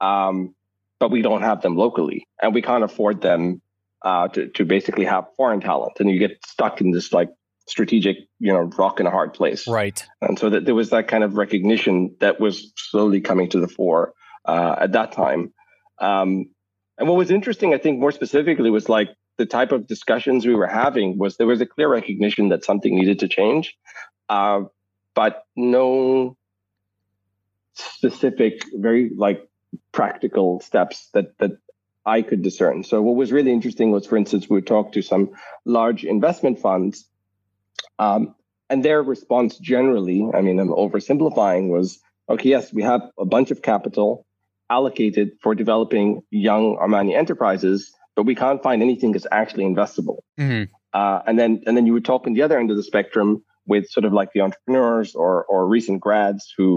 um, 0.00 0.54
but 1.00 1.10
we 1.10 1.22
don't 1.22 1.42
have 1.42 1.62
them 1.62 1.76
locally 1.76 2.26
and 2.40 2.54
we 2.54 2.62
can't 2.62 2.84
afford 2.84 3.20
them 3.20 3.60
uh, 4.02 4.28
to, 4.28 4.48
to 4.48 4.64
basically 4.64 5.04
have 5.04 5.26
foreign 5.36 5.60
talent 5.60 5.92
and 6.00 6.10
you 6.10 6.18
get 6.18 6.38
stuck 6.46 6.80
in 6.80 6.90
this 6.90 7.12
like 7.12 7.30
strategic 7.68 8.16
you 8.38 8.52
know 8.52 8.60
rock 8.78 8.98
in 8.98 9.06
a 9.06 9.10
hard 9.10 9.32
place 9.32 9.68
Right. 9.68 10.04
and 10.22 10.38
so 10.38 10.50
that 10.50 10.64
there 10.64 10.74
was 10.74 10.90
that 10.90 11.06
kind 11.06 11.22
of 11.22 11.34
recognition 11.34 12.16
that 12.20 12.40
was 12.40 12.72
slowly 12.76 13.20
coming 13.20 13.48
to 13.50 13.60
the 13.60 13.68
fore 13.68 14.14
uh, 14.44 14.76
at 14.80 14.92
that 14.92 15.12
time. 15.12 15.52
Um, 16.00 16.46
and 16.98 17.08
what 17.08 17.16
was 17.16 17.30
interesting, 17.30 17.72
I 17.74 17.78
think, 17.78 17.98
more 17.98 18.12
specifically, 18.12 18.70
was 18.70 18.88
like 18.88 19.08
the 19.38 19.46
type 19.46 19.72
of 19.72 19.86
discussions 19.86 20.46
we 20.46 20.54
were 20.54 20.66
having 20.66 21.18
was 21.18 21.36
there 21.36 21.46
was 21.46 21.60
a 21.60 21.66
clear 21.66 21.88
recognition 21.88 22.50
that 22.50 22.64
something 22.64 22.94
needed 22.94 23.20
to 23.20 23.28
change, 23.28 23.76
uh, 24.28 24.62
but 25.14 25.44
no 25.56 26.36
specific, 27.74 28.62
very 28.74 29.10
like 29.16 29.48
practical 29.92 30.60
steps 30.60 31.08
that 31.14 31.38
that 31.38 31.52
I 32.10 32.22
could 32.22 32.42
discern. 32.42 32.82
So 32.82 33.00
what 33.06 33.14
was 33.14 33.30
really 33.30 33.52
interesting 33.52 33.92
was, 33.92 34.04
for 34.04 34.16
instance, 34.16 34.50
we 34.50 34.60
talked 34.62 34.94
to 34.94 35.02
some 35.02 35.30
large 35.64 36.02
investment 36.04 36.58
funds. 36.58 37.06
Um, 38.00 38.34
and 38.68 38.84
their 38.84 39.00
response 39.02 39.58
generally, 39.58 40.20
I 40.34 40.40
mean, 40.40 40.58
I'm 40.58 40.74
oversimplifying, 40.84 41.68
was 41.68 42.00
okay, 42.28 42.48
yes, 42.48 42.72
we 42.72 42.82
have 42.82 43.02
a 43.16 43.24
bunch 43.24 43.52
of 43.52 43.62
capital 43.62 44.26
allocated 44.68 45.28
for 45.42 45.54
developing 45.54 46.22
young 46.30 46.76
Omani 46.84 47.16
enterprises, 47.16 47.92
but 48.16 48.24
we 48.24 48.34
can't 48.34 48.62
find 48.62 48.82
anything 48.82 49.12
that's 49.12 49.30
actually 49.40 49.66
investable. 49.72 50.18
hmm 50.36 50.64
Uh, 51.00 51.20
and 51.28 51.38
then 51.40 51.52
and 51.66 51.72
then 51.76 51.86
you 51.86 51.94
would 51.96 52.08
talk 52.12 52.26
on 52.26 52.32
the 52.36 52.42
other 52.46 52.58
end 52.60 52.70
of 52.72 52.76
the 52.80 52.86
spectrum 52.92 53.28
with 53.72 53.84
sort 53.96 54.04
of 54.08 54.12
like 54.20 54.30
the 54.34 54.42
entrepreneurs 54.46 55.08
or 55.22 55.32
or 55.50 55.58
recent 55.76 55.98
grads 56.06 56.42
who 56.56 56.70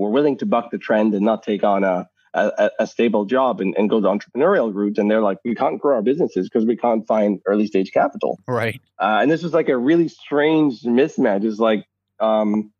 were 0.00 0.12
willing 0.16 0.36
to 0.38 0.46
buck 0.54 0.66
the 0.74 0.80
trend 0.86 1.14
and 1.16 1.24
not 1.30 1.38
take 1.50 1.62
on 1.74 1.80
a 1.84 1.96
a, 2.34 2.70
a 2.80 2.86
stable 2.86 3.24
job 3.24 3.60
and, 3.60 3.74
and 3.76 3.90
go 3.90 4.00
the 4.00 4.08
entrepreneurial 4.08 4.72
route. 4.74 4.98
And 4.98 5.10
they're 5.10 5.22
like, 5.22 5.38
we 5.44 5.54
can't 5.54 5.80
grow 5.80 5.96
our 5.96 6.02
businesses 6.02 6.48
because 6.48 6.66
we 6.66 6.76
can't 6.76 7.06
find 7.06 7.40
early 7.46 7.66
stage 7.66 7.92
capital. 7.92 8.38
Right. 8.46 8.80
Uh, 9.00 9.18
and 9.20 9.30
this 9.30 9.42
was 9.42 9.52
like 9.52 9.68
a 9.68 9.76
really 9.76 10.08
strange 10.08 10.82
mismatch. 10.82 11.44
It's 11.44 11.58
like 11.58 11.84
um, 12.20 12.72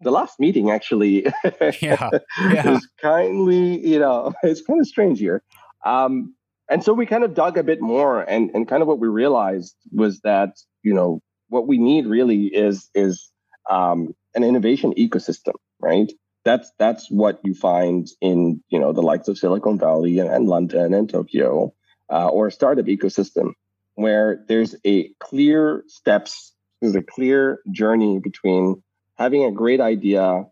the 0.00 0.10
last 0.10 0.40
meeting 0.40 0.70
actually 0.70 1.26
yeah, 1.80 2.10
yeah. 2.38 2.74
is 2.74 2.88
kindly, 3.00 3.86
you 3.86 3.98
know, 3.98 4.32
it's 4.42 4.62
kind 4.62 4.80
of 4.80 4.86
strange 4.86 5.18
here. 5.18 5.42
Um, 5.84 6.34
and 6.68 6.84
so 6.84 6.92
we 6.92 7.06
kind 7.06 7.24
of 7.24 7.34
dug 7.34 7.58
a 7.58 7.64
bit 7.64 7.80
more 7.80 8.22
and, 8.22 8.50
and 8.54 8.68
kind 8.68 8.82
of 8.82 8.88
what 8.88 8.98
we 8.98 9.08
realized 9.08 9.74
was 9.92 10.20
that, 10.20 10.56
you 10.82 10.94
know, 10.94 11.20
what 11.48 11.66
we 11.66 11.78
need 11.78 12.06
really 12.06 12.46
is 12.46 12.88
is 12.94 13.30
um, 13.68 14.14
an 14.34 14.44
innovation 14.44 14.94
ecosystem, 14.96 15.54
right? 15.80 16.12
That's 16.44 16.70
that's 16.78 17.10
what 17.10 17.40
you 17.44 17.54
find 17.54 18.08
in 18.20 18.62
you 18.68 18.78
know 18.78 18.92
the 18.92 19.02
likes 19.02 19.28
of 19.28 19.38
Silicon 19.38 19.78
Valley 19.78 20.18
and, 20.18 20.30
and 20.30 20.48
London 20.48 20.94
and 20.94 21.08
Tokyo, 21.08 21.74
uh, 22.10 22.28
or 22.28 22.46
a 22.46 22.52
startup 22.52 22.86
ecosystem 22.86 23.52
where 23.94 24.44
there's 24.48 24.74
a 24.84 25.08
clear 25.18 25.84
steps, 25.86 26.54
there's 26.80 26.96
a 26.96 27.02
clear 27.02 27.60
journey 27.70 28.18
between 28.18 28.82
having 29.18 29.44
a 29.44 29.52
great 29.52 29.80
idea, 29.80 30.44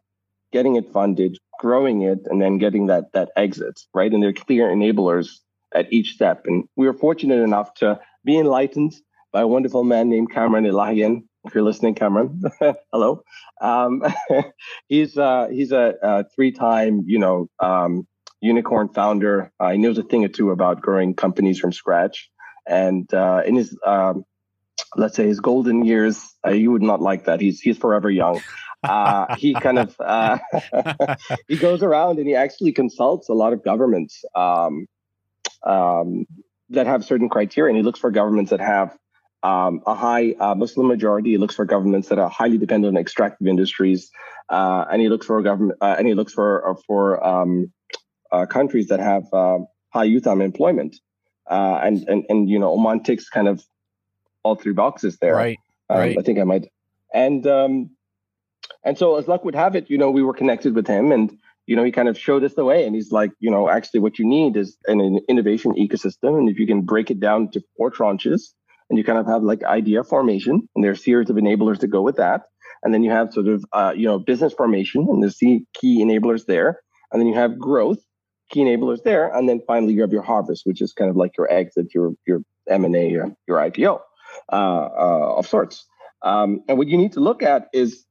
getting 0.53 0.77
it 0.77 0.93
funded, 0.93 1.39
growing 1.59 2.03
it, 2.03 2.19
and 2.27 2.43
then 2.43 2.59
getting 2.59 2.87
that 2.87 3.13
that 3.13 3.31
exit, 3.37 3.81
right? 3.95 4.13
And 4.13 4.23
there 4.23 4.31
are 4.31 4.35
clear 4.35 4.69
enablers 4.69 5.39
at 5.75 5.93
each 5.93 6.13
step. 6.13 6.45
And 6.47 6.69
we 6.77 6.87
were 6.87 6.95
fortunate 6.95 7.43
enough 7.43 7.75
to 7.75 8.01
be 8.25 8.39
enlightened 8.39 8.95
by 9.33 9.43
a 9.43 9.47
wonderful 9.47 9.85
man 9.85 10.09
named 10.09 10.33
Kamran 10.33 10.65
Elahian. 10.65 11.28
If 11.49 11.55
you're 11.55 11.65
listening, 11.65 11.95
Kamran, 11.95 12.43
hello. 12.93 13.23
Um, 13.59 14.03
he's 14.89 15.17
uh, 15.17 15.49
he's 15.51 15.73
a, 15.73 15.95
a, 16.03 16.25
three-time, 16.25 17.05
you 17.07 17.19
know, 17.19 17.49
um, 17.59 18.07
unicorn 18.43 18.91
founder. 18.91 19.51
Uh, 19.59 19.71
he 19.71 19.79
knows 19.79 19.97
a 19.97 20.03
thing 20.03 20.27
or 20.27 20.29
two 20.29 20.51
about 20.51 20.83
growing 20.83 21.15
companies 21.15 21.59
from 21.59 21.73
scratch. 21.73 22.29
And 22.67 23.13
uh, 23.15 23.45
in 23.47 23.55
his, 23.57 23.75
um, 23.87 24.27
let's 24.95 25.17
say, 25.17 25.27
his 25.27 25.41
golden 25.41 25.87
years, 25.87 26.23
uh, 26.47 26.51
you 26.51 26.71
would 26.71 26.83
not 26.83 27.01
like 27.01 27.25
that. 27.25 27.41
He's 27.41 27.61
he's 27.61 27.79
forever 27.79 28.11
young. 28.11 28.43
Uh, 28.83 29.35
he 29.39 29.55
kind 29.55 29.79
of 29.79 29.97
uh, 29.99 30.37
he 31.49 31.57
goes 31.57 31.83
around 31.83 32.19
and 32.19 32.29
he 32.29 32.35
actually 32.35 32.73
consults 32.73 33.31
a 33.31 33.35
lot 33.35 33.55
of 33.55 33.65
governments 33.65 34.23
um, 34.35 34.87
um, 35.63 36.27
that 36.69 36.87
have 36.87 37.07
certain 37.07 37.31
criteria, 37.31 37.71
and 37.71 37.79
he 37.79 37.83
looks 37.83 38.01
for 38.01 38.11
governments 38.11 38.51
that 38.51 38.61
have 38.61 38.95
um, 39.43 39.83
a 39.87 39.95
high 39.95 40.33
uh, 40.41 40.55
Muslim 40.55 40.89
majority. 40.89 41.31
He 41.31 41.39
looks 41.39 41.55
for 41.55 41.65
governments 41.65 42.09
that 42.09 42.19
are 42.19 42.29
highly 42.29 42.59
dependent 42.59 42.97
on 42.97 43.01
extractive 43.01 43.47
industries, 43.47 44.11
uh, 44.49 44.85
and 44.91 45.01
he 45.01 45.09
looks 45.09 45.27
for 45.27 45.41
government 45.43 45.79
uh, 45.81 45.97
and 45.99 46.07
he 46.07 46.15
looks 46.15 46.33
for 46.33 46.71
uh, 46.71 46.75
for 46.87 47.25
um, 47.25 47.73
uh, 48.33 48.47
countries 48.47 48.89
that 48.89 49.01
have 49.01 49.25
uh, 49.33 49.59
high 49.91 50.05
youth 50.05 50.27
unemployment. 50.27 50.97
and 51.49 52.09
and 52.09 52.25
and 52.29 52.49
you 52.49 52.59
know 52.59 52.73
Oman 52.73 53.03
ticks 53.03 53.29
kind 53.29 53.49
of 53.49 53.63
all 54.43 54.55
three 54.55 54.73
boxes 54.73 55.19
there. 55.19 55.35
Right. 55.35 55.59
Um, 55.91 55.99
right. 55.99 56.19
I 56.19 56.23
think 56.23 56.39
I 56.39 56.45
might. 56.45 56.71
And 57.13 57.47
um, 57.47 57.91
and 58.85 58.99
so 58.99 59.17
as 59.17 59.29
luck 59.29 59.45
would 59.45 59.55
have 59.55 59.77
it, 59.77 59.91
you 59.91 59.99
know, 59.99 60.11
we 60.11 60.23
were 60.23 60.35
connected 60.35 60.75
with 60.75 60.87
him 60.87 61.13
and 61.13 61.37
you 61.67 61.77
know, 61.77 61.85
he 61.85 61.93
kind 61.93 62.09
of 62.09 62.19
showed 62.19 62.45
us 62.45 62.55
the 62.55 62.65
way 62.65 62.87
and 62.87 62.95
he's 62.95 63.13
like, 63.13 63.31
you 63.41 63.51
know, 63.51 63.69
actually 63.69 64.01
what 64.01 64.19
you 64.19 64.25
need 64.25 64.57
is 64.57 64.79
an, 64.87 65.03
an 65.03 65.21
innovation 65.29 65.75
ecosystem. 65.75 66.39
And 66.39 66.49
if 66.49 66.59
you 66.59 66.67
can 66.67 66.81
break 66.81 67.11
it 67.11 67.21
down 67.21 67.51
to 67.51 67.63
four 67.77 67.91
tranches, 67.91 68.55
and 68.89 68.99
you 68.99 69.05
kind 69.05 69.19
of 69.19 69.27
have 69.27 69.43
like 69.43 69.63
idea 69.65 70.05
formation, 70.05 70.69
and 70.75 70.85
there's 70.85 71.05
series 71.05 71.31
of 71.31 71.37
enablers 71.37 71.81
to 71.81 71.87
go 71.87 72.03
with 72.03 72.17
that. 72.17 72.43
And 72.83 72.95
then 72.95 73.03
you 73.03 73.11
have 73.11 73.33
sort 73.33 73.49
of 73.49 73.65
uh, 73.73 73.93
you 73.97 74.07
know 74.07 74.19
business 74.19 74.53
formation, 74.53 75.07
and 75.09 75.23
there's 75.23 75.37
key 75.39 75.67
enablers 76.05 76.47
there. 76.47 76.81
And 77.11 77.21
then 77.21 77.27
you 77.27 77.35
have 77.35 77.59
growth, 77.59 77.99
key 78.51 78.61
enablers 78.61 79.03
there, 79.03 79.35
and 79.35 79.49
then 79.49 79.61
finally 79.67 79.95
you 79.95 80.03
have 80.03 80.13
your 80.13 80.23
harvest, 80.23 80.63
which 80.65 80.81
is 80.81 80.93
kind 80.93 81.11
of 81.11 81.17
like 81.17 81.37
your 81.37 81.51
exit, 81.51 81.95
your 81.95 82.13
your 82.27 82.41
M 82.69 82.85
and 82.85 82.95
A, 82.95 83.09
your, 83.09 83.35
your 83.47 83.59
IPO 83.59 84.01
uh, 84.53 84.55
uh, 84.55 85.35
of 85.37 85.47
sorts. 85.47 85.87
Um, 86.23 86.63
and 86.69 86.79
what 86.79 86.89
you 86.89 86.99
need 86.99 87.13
to 87.13 87.21
look 87.21 87.43
at 87.43 87.69
is 87.73 88.05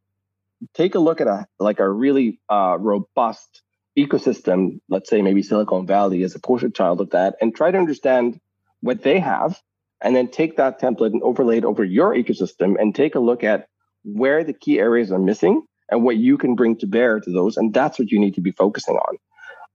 take 0.73 0.95
a 0.95 0.99
look 0.99 1.21
at 1.21 1.27
a 1.27 1.45
like 1.59 1.79
a 1.79 1.89
really 1.89 2.39
uh, 2.49 2.77
robust 2.79 3.61
ecosystem. 3.97 4.79
Let's 4.89 5.09
say 5.09 5.21
maybe 5.21 5.43
Silicon 5.43 5.87
Valley 5.87 6.23
is 6.23 6.35
a 6.35 6.39
poster 6.39 6.69
child 6.69 7.01
of 7.01 7.11
that, 7.11 7.35
and 7.41 7.55
try 7.55 7.71
to 7.71 7.77
understand 7.77 8.39
what 8.81 9.01
they 9.01 9.19
have 9.19 9.59
and 10.01 10.15
then 10.15 10.29
take 10.29 10.57
that 10.57 10.79
template 10.79 11.11
and 11.11 11.23
overlay 11.23 11.57
it 11.57 11.65
over 11.65 11.83
your 11.83 12.13
ecosystem 12.13 12.79
and 12.79 12.93
take 12.93 13.15
a 13.15 13.19
look 13.19 13.43
at 13.43 13.67
where 14.03 14.43
the 14.43 14.53
key 14.53 14.79
areas 14.79 15.11
are 15.11 15.19
missing 15.19 15.63
and 15.89 16.03
what 16.03 16.17
you 16.17 16.37
can 16.37 16.55
bring 16.55 16.77
to 16.77 16.87
bear 16.87 17.19
to 17.19 17.31
those. 17.31 17.57
And 17.57 17.73
that's 17.73 17.97
what 17.97 18.11
you 18.11 18.19
need 18.19 18.35
to 18.35 18.41
be 18.41 18.51
focusing 18.51 18.95
on. 18.95 19.17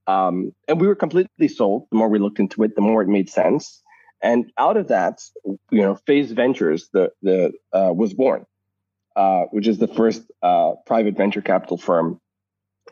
Um, 0.06 0.52
and 0.68 0.80
we 0.80 0.86
were 0.86 0.94
completely 0.94 1.48
sold. 1.48 1.86
The 1.90 1.96
more 1.96 2.08
we 2.08 2.18
looked 2.18 2.40
into 2.40 2.62
it, 2.62 2.74
the 2.74 2.82
more 2.82 3.02
it 3.02 3.08
made 3.08 3.30
sense. 3.30 3.82
And 4.20 4.52
out 4.56 4.76
of 4.76 4.88
that, 4.88 5.20
you 5.44 5.82
know, 5.82 5.98
Phaze 6.08 6.32
Ventures 6.32 6.88
the 6.92 7.10
the 7.22 7.52
uh, 7.72 7.92
was 7.92 8.14
born, 8.14 8.46
uh, 9.16 9.42
which 9.50 9.66
is 9.66 9.78
the 9.78 9.88
first 9.88 10.22
uh, 10.42 10.74
private 10.86 11.16
venture 11.16 11.42
capital 11.42 11.76
firm 11.76 12.20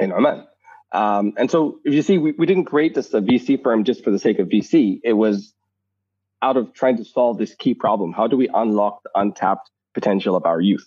in 0.00 0.12
Oman. 0.12 0.46
Um, 0.92 1.34
and 1.36 1.48
so, 1.48 1.78
if 1.84 1.94
you 1.94 2.02
see, 2.02 2.18
we, 2.18 2.32
we 2.32 2.46
didn't 2.46 2.64
create 2.64 2.96
this 2.96 3.14
a 3.14 3.20
VC 3.20 3.62
firm 3.62 3.84
just 3.84 4.02
for 4.02 4.10
the 4.10 4.18
sake 4.18 4.40
of 4.40 4.48
VC. 4.48 4.98
It 5.04 5.12
was 5.12 5.54
out 6.42 6.56
of 6.56 6.72
trying 6.72 6.96
to 6.96 7.04
solve 7.04 7.38
this 7.38 7.54
key 7.54 7.74
problem. 7.74 8.12
How 8.12 8.26
do 8.26 8.36
we 8.36 8.48
unlock 8.52 9.02
the 9.02 9.10
untapped 9.14 9.70
potential 9.94 10.36
of 10.36 10.46
our 10.46 10.60
youth? 10.60 10.86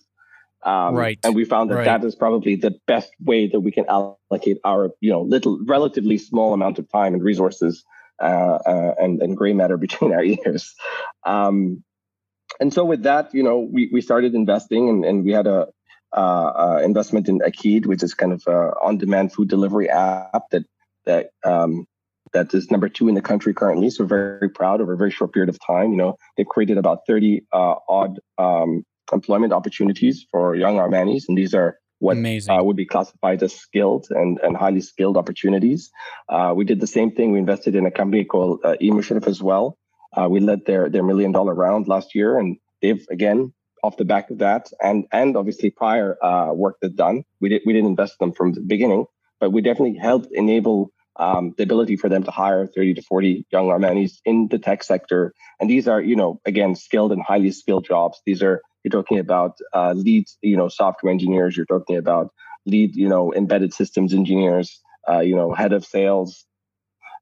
Um, 0.64 0.94
right. 0.94 1.18
And 1.22 1.34
we 1.34 1.44
found 1.44 1.70
that 1.70 1.76
right. 1.76 1.84
that 1.84 2.04
is 2.04 2.14
probably 2.14 2.56
the 2.56 2.74
best 2.86 3.10
way 3.20 3.48
that 3.48 3.60
we 3.60 3.70
can 3.70 3.84
allocate 3.86 4.58
our, 4.64 4.90
you 5.00 5.10
know, 5.10 5.20
little, 5.20 5.60
relatively 5.66 6.16
small 6.16 6.54
amount 6.54 6.78
of 6.78 6.90
time 6.90 7.12
and 7.12 7.22
resources 7.22 7.84
uh, 8.20 8.58
uh, 8.66 8.94
and, 8.98 9.20
and 9.20 9.36
gray 9.36 9.52
matter 9.52 9.76
between 9.86 10.12
our 10.14 10.24
ears. 10.24 10.74
Um, 11.26 11.84
and 12.60 12.72
so 12.72 12.84
with 12.84 13.02
that, 13.02 13.34
you 13.34 13.42
know, 13.42 13.58
we, 13.58 13.90
we 13.92 14.00
started 14.00 14.34
investing 14.34 14.88
and, 14.88 15.04
and 15.04 15.24
we 15.24 15.32
had 15.32 15.46
a, 15.46 15.68
uh, 16.16 16.76
uh 16.76 16.80
investment 16.84 17.28
in 17.28 17.40
Akeed, 17.40 17.86
which 17.86 18.02
is 18.02 18.14
kind 18.14 18.32
of 18.32 18.42
a 18.46 18.72
on-demand 18.80 19.32
food 19.32 19.48
delivery 19.48 19.90
app 19.90 20.48
that 20.52 20.62
that 21.06 21.30
um, 21.44 21.86
that 22.34 22.52
is 22.52 22.70
number 22.70 22.88
two 22.88 23.08
in 23.08 23.14
the 23.14 23.22
country 23.22 23.54
currently. 23.54 23.88
So 23.90 24.04
very 24.04 24.50
proud 24.50 24.80
over 24.80 24.92
a 24.92 24.96
very 24.96 25.10
short 25.10 25.32
period 25.32 25.48
of 25.48 25.58
time. 25.64 25.92
You 25.92 25.96
know, 25.96 26.16
they've 26.36 26.46
created 26.46 26.76
about 26.76 27.06
30 27.06 27.46
uh, 27.52 27.76
odd 27.88 28.20
um, 28.36 28.84
employment 29.12 29.52
opportunities 29.52 30.26
for 30.30 30.54
young 30.54 30.76
Omanis, 30.76 31.24
and 31.28 31.38
these 31.38 31.54
are 31.54 31.78
what 32.00 32.16
uh, 32.18 32.62
would 32.62 32.76
be 32.76 32.84
classified 32.84 33.42
as 33.42 33.54
skilled 33.54 34.08
and, 34.10 34.38
and 34.42 34.56
highly 34.56 34.80
skilled 34.80 35.16
opportunities. 35.16 35.90
Uh, 36.28 36.52
we 36.54 36.64
did 36.64 36.80
the 36.80 36.86
same 36.86 37.12
thing. 37.12 37.32
We 37.32 37.38
invested 37.38 37.74
in 37.74 37.86
a 37.86 37.90
company 37.90 38.24
called 38.24 38.60
uh, 38.64 38.76
as 39.26 39.42
well. 39.42 39.78
Uh, 40.12 40.28
we 40.28 40.40
led 40.40 40.66
their 40.66 40.88
their 40.90 41.02
million 41.02 41.32
dollar 41.32 41.54
round 41.54 41.88
last 41.88 42.14
year, 42.14 42.38
and 42.38 42.58
they've 42.82 43.06
again 43.10 43.52
off 43.82 43.96
the 43.96 44.04
back 44.04 44.30
of 44.30 44.38
that, 44.38 44.70
and 44.80 45.06
and 45.12 45.36
obviously 45.36 45.70
prior 45.70 46.16
uh, 46.22 46.52
work 46.52 46.76
that's 46.82 46.94
done. 46.94 47.24
We 47.40 47.48
did 47.48 47.62
we 47.64 47.72
didn't 47.72 47.90
invest 47.90 48.18
them 48.18 48.32
from 48.32 48.52
the 48.52 48.60
beginning, 48.60 49.06
but 49.40 49.50
we 49.50 49.62
definitely 49.62 49.98
helped 49.98 50.28
enable 50.32 50.90
um, 51.16 51.54
the 51.56 51.62
ability 51.62 51.96
for 51.96 52.08
them 52.08 52.24
to 52.24 52.30
hire 52.30 52.66
30 52.66 52.94
to 52.94 53.02
40 53.02 53.46
young 53.50 53.68
Omanis 53.68 54.18
in 54.24 54.48
the 54.48 54.58
tech 54.58 54.82
sector. 54.82 55.32
And 55.60 55.70
these 55.70 55.86
are, 55.86 56.00
you 56.00 56.16
know, 56.16 56.40
again, 56.44 56.74
skilled 56.74 57.12
and 57.12 57.22
highly 57.22 57.52
skilled 57.52 57.84
jobs. 57.84 58.20
These 58.26 58.42
are, 58.42 58.62
you're 58.82 58.90
talking 58.90 59.18
about 59.18 59.58
uh, 59.72 59.92
lead, 59.92 60.26
you 60.42 60.56
know, 60.56 60.68
software 60.68 61.12
engineers. 61.12 61.56
You're 61.56 61.66
talking 61.66 61.96
about 61.96 62.32
lead, 62.66 62.96
you 62.96 63.08
know, 63.08 63.32
embedded 63.32 63.72
systems 63.72 64.12
engineers, 64.12 64.80
uh, 65.08 65.20
you 65.20 65.36
know, 65.36 65.52
head 65.52 65.72
of 65.72 65.84
sales 65.84 66.44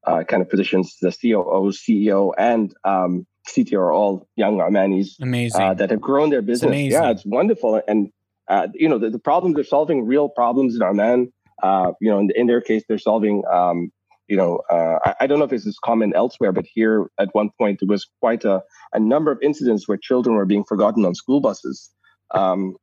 uh, 0.05 0.23
kind 0.23 0.41
of 0.41 0.49
positions, 0.49 0.97
the 1.01 1.11
COO, 1.11 1.71
CEO, 1.71 2.33
and 2.37 2.73
um, 2.83 3.25
CTO 3.47 3.77
are 3.77 3.93
all 3.93 4.27
young 4.35 4.57
Omanis 4.57 5.19
amazing. 5.21 5.61
Uh, 5.61 5.73
that 5.75 5.91
have 5.91 6.01
grown 6.01 6.29
their 6.29 6.41
business. 6.41 6.71
It's 6.73 6.93
yeah, 6.93 7.11
it's 7.11 7.25
wonderful. 7.25 7.81
And, 7.87 8.11
uh, 8.47 8.67
you 8.73 8.89
know, 8.89 8.97
the, 8.97 9.09
the 9.09 9.19
problems 9.19 9.55
they're 9.55 9.63
solving 9.63 10.05
real 10.05 10.29
problems 10.29 10.75
in 10.75 10.83
Oman 10.83 11.31
uh, 11.63 11.93
you 12.01 12.11
know, 12.11 12.19
in, 12.19 12.29
in, 12.35 12.47
their 12.47 12.61
case, 12.61 12.83
they're 12.87 12.99
solving. 12.99 13.43
Um, 13.51 13.91
you 14.27 14.37
know, 14.37 14.61
uh, 14.69 14.99
I, 15.03 15.15
I, 15.21 15.27
don't 15.27 15.39
know 15.39 15.45
if 15.45 15.51
this 15.51 15.65
is 15.65 15.77
common 15.83 16.13
elsewhere, 16.15 16.51
but 16.51 16.65
here 16.65 17.07
at 17.19 17.29
one 17.33 17.49
point 17.57 17.79
there 17.81 17.87
was 17.87 18.07
quite 18.21 18.45
a, 18.45 18.61
a 18.93 18.99
number 18.99 19.31
of 19.31 19.39
incidents 19.41 19.87
where 19.87 19.97
children 19.97 20.35
were 20.35 20.45
being 20.45 20.63
forgotten 20.63 21.05
on 21.05 21.13
school 21.13 21.41
buses. 21.41 21.89
Um, 22.31 22.75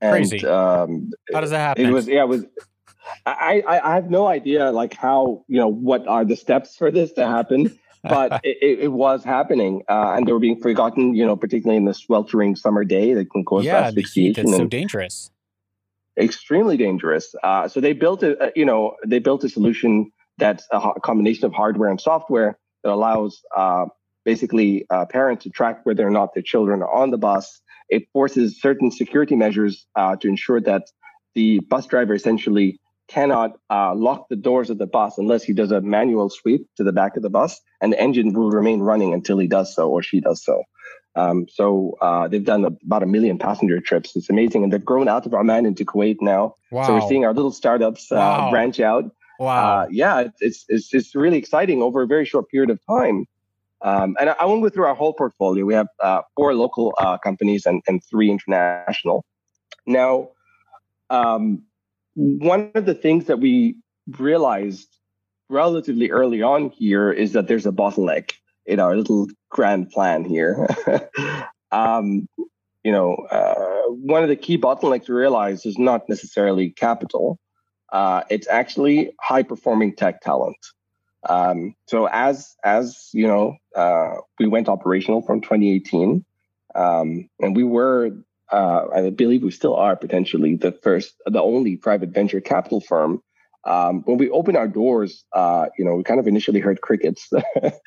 and, 0.00 0.12
Crazy. 0.12 0.46
Um, 0.46 1.10
how 1.32 1.40
does 1.40 1.50
that 1.50 1.58
happen? 1.58 1.86
It 1.86 1.92
was 1.92 2.06
yeah, 2.06 2.22
it 2.22 2.28
was. 2.28 2.44
I, 3.26 3.62
I, 3.66 3.92
I 3.92 3.94
have 3.94 4.10
no 4.10 4.26
idea 4.26 4.70
like 4.70 4.94
how 4.94 5.44
you 5.46 5.58
know 5.58 5.68
what 5.68 6.06
are 6.08 6.24
the 6.24 6.36
steps 6.36 6.76
for 6.76 6.90
this 6.90 7.12
to 7.12 7.26
happen, 7.26 7.76
but 8.02 8.40
it, 8.44 8.80
it, 8.80 8.92
was 8.92 9.24
happening, 9.24 9.82
uh, 9.88 10.14
and 10.16 10.26
they 10.26 10.32
were 10.32 10.38
being 10.38 10.60
forgotten. 10.60 11.14
You 11.14 11.26
know, 11.26 11.36
particularly 11.36 11.76
in 11.76 11.84
the 11.84 11.94
sweltering 11.94 12.56
summer 12.56 12.84
day 12.84 13.14
that 13.14 13.30
can 13.30 13.44
cause 13.44 13.64
yeah, 13.64 13.80
asphyxiation. 13.80 14.32
The 14.32 14.50
heat, 14.50 14.52
that's 14.52 14.56
so 14.56 14.66
dangerous 14.66 15.30
extremely 16.18 16.76
dangerous. 16.76 17.34
Uh, 17.42 17.68
so 17.68 17.80
they 17.80 17.92
built 17.92 18.22
a, 18.22 18.52
you 18.54 18.64
know, 18.64 18.96
they 19.06 19.18
built 19.18 19.44
a 19.44 19.48
solution 19.48 20.10
that's 20.38 20.66
a 20.72 21.00
combination 21.02 21.44
of 21.44 21.52
hardware 21.52 21.90
and 21.90 22.00
software 22.00 22.58
that 22.82 22.92
allows 22.92 23.40
uh, 23.56 23.86
basically 24.24 24.86
uh, 24.90 25.06
parents 25.06 25.44
to 25.44 25.50
track 25.50 25.84
whether 25.84 26.06
or 26.06 26.10
not 26.10 26.34
their 26.34 26.42
children 26.42 26.82
are 26.82 26.92
on 26.92 27.10
the 27.10 27.18
bus. 27.18 27.60
It 27.88 28.08
forces 28.12 28.60
certain 28.60 28.90
security 28.90 29.36
measures 29.36 29.86
uh, 29.94 30.16
to 30.16 30.28
ensure 30.28 30.60
that 30.62 30.84
the 31.34 31.60
bus 31.60 31.86
driver 31.86 32.14
essentially 32.14 32.80
cannot 33.08 33.52
uh, 33.70 33.94
lock 33.94 34.28
the 34.28 34.36
doors 34.36 34.70
of 34.70 34.78
the 34.78 34.86
bus 34.86 35.18
unless 35.18 35.42
he 35.42 35.52
does 35.52 35.70
a 35.70 35.80
manual 35.80 36.30
sweep 36.30 36.66
to 36.76 36.84
the 36.84 36.92
back 36.92 37.16
of 37.16 37.22
the 37.22 37.30
bus, 37.30 37.60
and 37.80 37.92
the 37.92 38.00
engine 38.00 38.32
will 38.32 38.50
remain 38.50 38.80
running 38.80 39.12
until 39.12 39.38
he 39.38 39.46
does 39.46 39.74
so 39.74 39.90
or 39.90 40.02
she 40.02 40.20
does 40.20 40.42
so. 40.42 40.62
Um, 41.16 41.46
so 41.48 41.96
uh, 42.00 42.28
they've 42.28 42.44
done 42.44 42.64
about 42.64 43.02
a 43.02 43.06
million 43.06 43.38
passenger 43.38 43.80
trips. 43.80 44.16
It's 44.16 44.30
amazing, 44.30 44.64
and 44.64 44.72
they've 44.72 44.84
grown 44.84 45.08
out 45.08 45.26
of 45.26 45.34
Oman 45.34 45.66
into 45.66 45.84
Kuwait 45.84 46.18
now. 46.20 46.56
Wow. 46.70 46.86
So 46.86 46.94
we're 46.94 47.08
seeing 47.08 47.24
our 47.24 47.32
little 47.32 47.52
startups 47.52 48.10
uh, 48.10 48.16
wow. 48.16 48.50
branch 48.50 48.80
out. 48.80 49.04
Wow! 49.38 49.82
Uh, 49.82 49.86
yeah, 49.90 50.28
it's 50.40 50.64
it's 50.68 50.92
it's 50.92 51.14
really 51.14 51.38
exciting 51.38 51.82
over 51.82 52.02
a 52.02 52.06
very 52.06 52.24
short 52.24 52.48
period 52.48 52.70
of 52.70 52.80
time. 52.86 53.26
Um, 53.82 54.16
and 54.18 54.30
I, 54.30 54.36
I, 54.40 54.44
won't 54.46 54.62
go 54.62 54.70
through 54.70 54.86
our 54.86 54.94
whole 54.94 55.12
portfolio. 55.12 55.64
We 55.66 55.74
have 55.74 55.88
uh, 56.00 56.22
four 56.36 56.54
local 56.54 56.94
uh, 56.98 57.18
companies 57.18 57.66
and, 57.66 57.82
and 57.86 58.02
three 58.02 58.30
international. 58.30 59.26
Now, 59.86 60.30
um, 61.10 61.64
one 62.14 62.70
of 62.74 62.86
the 62.86 62.94
things 62.94 63.26
that 63.26 63.40
we 63.40 63.76
realized 64.18 64.88
relatively 65.50 66.10
early 66.10 66.40
on 66.40 66.70
here 66.70 67.12
is 67.12 67.32
that 67.32 67.46
there's 67.46 67.66
a 67.66 67.72
bottleneck 67.72 68.32
in 68.66 68.80
our 68.80 68.96
little 68.96 69.28
grand 69.50 69.90
plan 69.90 70.24
here. 70.24 70.66
um, 71.72 72.28
you 72.82 72.92
know, 72.92 73.14
uh, 73.14 73.82
one 73.88 74.22
of 74.22 74.28
the 74.28 74.36
key 74.36 74.58
bottlenecks 74.58 75.08
we 75.08 75.14
realize 75.14 75.64
is 75.64 75.78
not 75.78 76.08
necessarily 76.08 76.70
capital. 76.70 77.38
Uh, 77.92 78.22
it's 78.28 78.48
actually 78.48 79.12
high 79.20 79.42
performing 79.42 79.94
tech 79.94 80.20
talent. 80.20 80.56
Um, 81.26 81.74
so 81.86 82.06
as 82.06 82.54
as 82.62 83.08
you 83.12 83.26
know, 83.26 83.56
uh, 83.74 84.16
we 84.38 84.46
went 84.46 84.68
operational 84.68 85.22
from 85.22 85.40
2018, 85.40 86.24
um, 86.74 87.30
and 87.40 87.56
we 87.56 87.64
were 87.64 88.12
uh, 88.52 88.86
I 88.94 89.10
believe 89.10 89.42
we 89.42 89.50
still 89.50 89.74
are 89.74 89.96
potentially 89.96 90.56
the 90.56 90.72
first, 90.72 91.14
the 91.26 91.42
only 91.42 91.76
private 91.76 92.10
venture 92.10 92.40
capital 92.40 92.80
firm. 92.80 93.22
Um, 93.66 94.02
when 94.02 94.18
we 94.18 94.30
opened 94.30 94.56
our 94.56 94.68
doors, 94.68 95.24
uh, 95.32 95.66
you 95.78 95.84
know, 95.84 95.94
we 95.94 96.04
kind 96.04 96.20
of 96.20 96.26
initially 96.26 96.60
heard 96.60 96.80
crickets, 96.80 97.30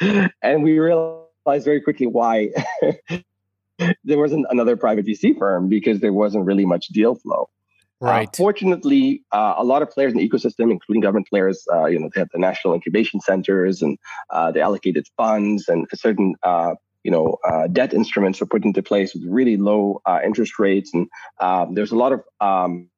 and 0.42 0.64
we 0.64 0.80
realized 0.80 1.66
very 1.66 1.82
quickly 1.82 2.08
why 2.08 2.50
there 4.04 4.18
wasn't 4.18 4.46
another 4.50 4.76
private 4.76 5.06
VC 5.06 5.38
firm 5.38 5.70
because 5.70 6.00
there 6.00 6.14
wasn't 6.14 6.46
really 6.46 6.66
much 6.66 6.88
deal 6.88 7.16
flow. 7.16 7.50
Uh, 8.02 8.06
right. 8.06 8.28
Uh, 8.30 8.38
fortunately, 8.38 9.24
uh, 9.32 9.56
a 9.58 9.64
lot 9.64 9.82
of 9.82 9.90
players 9.90 10.14
in 10.14 10.20
the 10.20 10.28
ecosystem, 10.28 10.72
including 10.72 11.02
government 11.02 11.28
players, 11.28 11.66
uh, 11.74 11.86
you 11.86 12.00
know, 12.00 12.10
they 12.14 12.22
have 12.22 12.30
the 12.32 12.40
national 12.40 12.74
incubation 12.74 13.20
centers 13.20 13.82
and 13.82 13.98
uh, 14.30 14.52
they 14.52 14.62
allocated 14.62 15.08
funds 15.18 15.68
and 15.68 15.88
certain 15.96 16.36
uh, 16.44 16.76
you 17.08 17.12
know, 17.12 17.38
uh, 17.50 17.68
debt 17.68 17.94
instruments 17.94 18.42
were 18.42 18.48
put 18.48 18.66
into 18.66 18.84
place 18.84 19.14
with 19.14 19.24
really 19.26 19.56
low 19.56 20.02
uh, 20.06 20.20
interest 20.26 20.60
rates, 20.60 20.94
and 20.94 21.08
um, 21.40 21.74
there's 21.74 21.92
a 21.92 21.96
lot 21.96 22.12
of 22.12 22.22
um, 22.42 22.90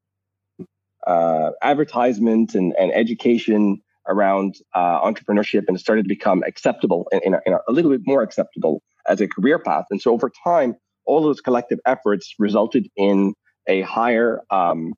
uh, 1.08 1.52
advertisement 1.62 2.56
and, 2.56 2.74
and 2.80 2.92
education 2.94 3.82
around 4.08 4.56
uh, 4.74 5.00
entrepreneurship, 5.02 5.66
and 5.68 5.80
started 5.80 6.04
to 6.04 6.10
become 6.10 6.44
acceptable 6.48 7.08
in, 7.12 7.36
in, 7.46 7.54
a, 7.54 7.72
little 7.72 7.92
bit 7.92 8.02
more 8.06 8.24
acceptable 8.24 8.82
as 9.08 9.22
a 9.22 9.28
career 9.28 9.60
path. 9.60 9.86
And 9.92 10.02
so 10.02 10.12
over 10.12 10.32
time, 10.44 10.76
all 11.06 11.22
those 11.22 11.42
collective 11.42 11.80
efforts 11.86 12.34
resulted 12.40 12.88
in 12.96 13.34
a 13.68 13.82
higher, 13.82 14.42
um, 14.50 14.94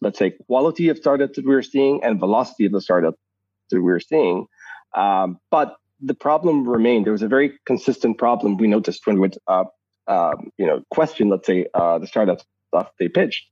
let's 0.00 0.18
say, 0.18 0.32
quality 0.46 0.88
of 0.88 0.98
startups 0.98 1.36
that 1.36 1.46
we 1.46 1.54
were 1.54 1.62
seeing 1.62 2.02
and 2.02 2.18
velocity 2.18 2.66
of 2.66 2.72
the 2.72 2.80
startups 2.80 3.18
that 3.70 3.76
we 3.76 3.82
were 3.82 4.00
seeing. 4.00 4.46
Um, 4.96 5.38
but 5.50 5.76
the 6.00 6.14
problem 6.14 6.68
remained. 6.68 7.06
There 7.06 7.12
was 7.12 7.22
a 7.22 7.28
very 7.28 7.52
consistent 7.66 8.18
problem 8.18 8.56
we 8.56 8.66
noticed 8.66 9.06
when 9.06 9.20
we 9.20 9.30
uh, 9.46 9.64
um, 10.08 10.50
you 10.56 10.66
know, 10.66 10.82
question, 10.90 11.28
let's 11.28 11.46
say, 11.46 11.66
uh, 11.74 11.98
the 11.98 12.06
startup 12.06 12.40
stuff 12.68 12.90
they 12.98 13.08
pitched, 13.08 13.46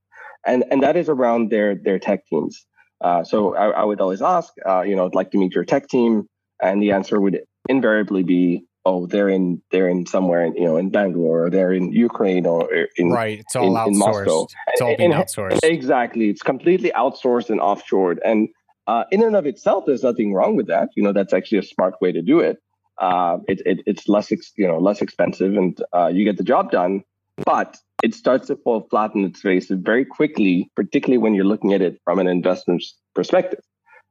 and 0.46 0.64
and 0.70 0.82
that 0.82 0.96
is 0.96 1.08
around 1.08 1.50
their 1.50 1.74
their 1.74 1.98
tech 1.98 2.26
teams. 2.26 2.66
Uh, 3.00 3.22
so 3.24 3.54
I, 3.54 3.68
I, 3.70 3.84
would 3.84 4.00
always 4.00 4.22
ask, 4.22 4.52
uh, 4.64 4.80
you 4.80 4.96
know, 4.96 5.04
I'd 5.04 5.14
like 5.14 5.30
to 5.32 5.38
meet 5.38 5.54
your 5.54 5.64
tech 5.64 5.88
team, 5.88 6.26
and 6.62 6.82
the 6.82 6.92
answer 6.92 7.20
would 7.20 7.40
invariably 7.68 8.22
be, 8.22 8.64
oh, 8.86 9.06
they're 9.06 9.28
in 9.28 9.60
they're 9.70 9.88
in 9.88 10.06
somewhere, 10.06 10.44
in, 10.44 10.54
you 10.54 10.64
know, 10.64 10.78
in 10.78 10.90
Bangalore, 10.90 11.44
or 11.44 11.50
they're 11.50 11.72
in 11.72 11.92
Ukraine, 11.92 12.46
or 12.46 12.68
in 12.96 13.10
right. 13.10 13.40
It's 13.40 13.56
all 13.56 13.66
in, 13.66 13.72
outsourced. 13.74 13.92
In 13.92 13.98
Moscow. 13.98 14.46
It's 14.68 14.80
all 14.80 14.96
being 14.96 15.12
and, 15.12 15.22
outsourced. 15.22 15.60
Exactly, 15.62 16.30
it's 16.30 16.42
completely 16.42 16.92
outsourced 16.96 17.50
and 17.50 17.60
offshored, 17.60 18.18
and 18.24 18.48
uh, 18.86 19.04
in 19.10 19.22
and 19.22 19.36
of 19.36 19.46
itself, 19.46 19.84
there's 19.86 20.02
nothing 20.02 20.32
wrong 20.32 20.56
with 20.56 20.68
that. 20.68 20.88
You 20.96 21.02
know, 21.02 21.12
that's 21.12 21.32
actually 21.32 21.58
a 21.58 21.62
smart 21.62 21.94
way 22.00 22.12
to 22.12 22.22
do 22.22 22.40
it. 22.40 22.58
Uh, 22.98 23.38
it, 23.48 23.60
it 23.66 23.78
it's 23.86 24.08
less, 24.08 24.30
ex, 24.30 24.52
you 24.56 24.66
know, 24.66 24.78
less 24.78 25.02
expensive, 25.02 25.54
and 25.56 25.78
uh, 25.94 26.06
you 26.06 26.24
get 26.24 26.36
the 26.36 26.44
job 26.44 26.70
done. 26.70 27.02
But 27.44 27.76
it 28.02 28.14
starts 28.14 28.48
to 28.48 28.56
fall 28.56 28.86
flat 28.90 29.14
in 29.14 29.24
its 29.24 29.40
face 29.40 29.66
very 29.70 30.04
quickly, 30.04 30.70
particularly 30.76 31.18
when 31.18 31.34
you're 31.34 31.44
looking 31.44 31.72
at 31.72 31.82
it 31.82 32.00
from 32.04 32.18
an 32.18 32.26
investor's 32.26 32.94
perspective. 33.14 33.60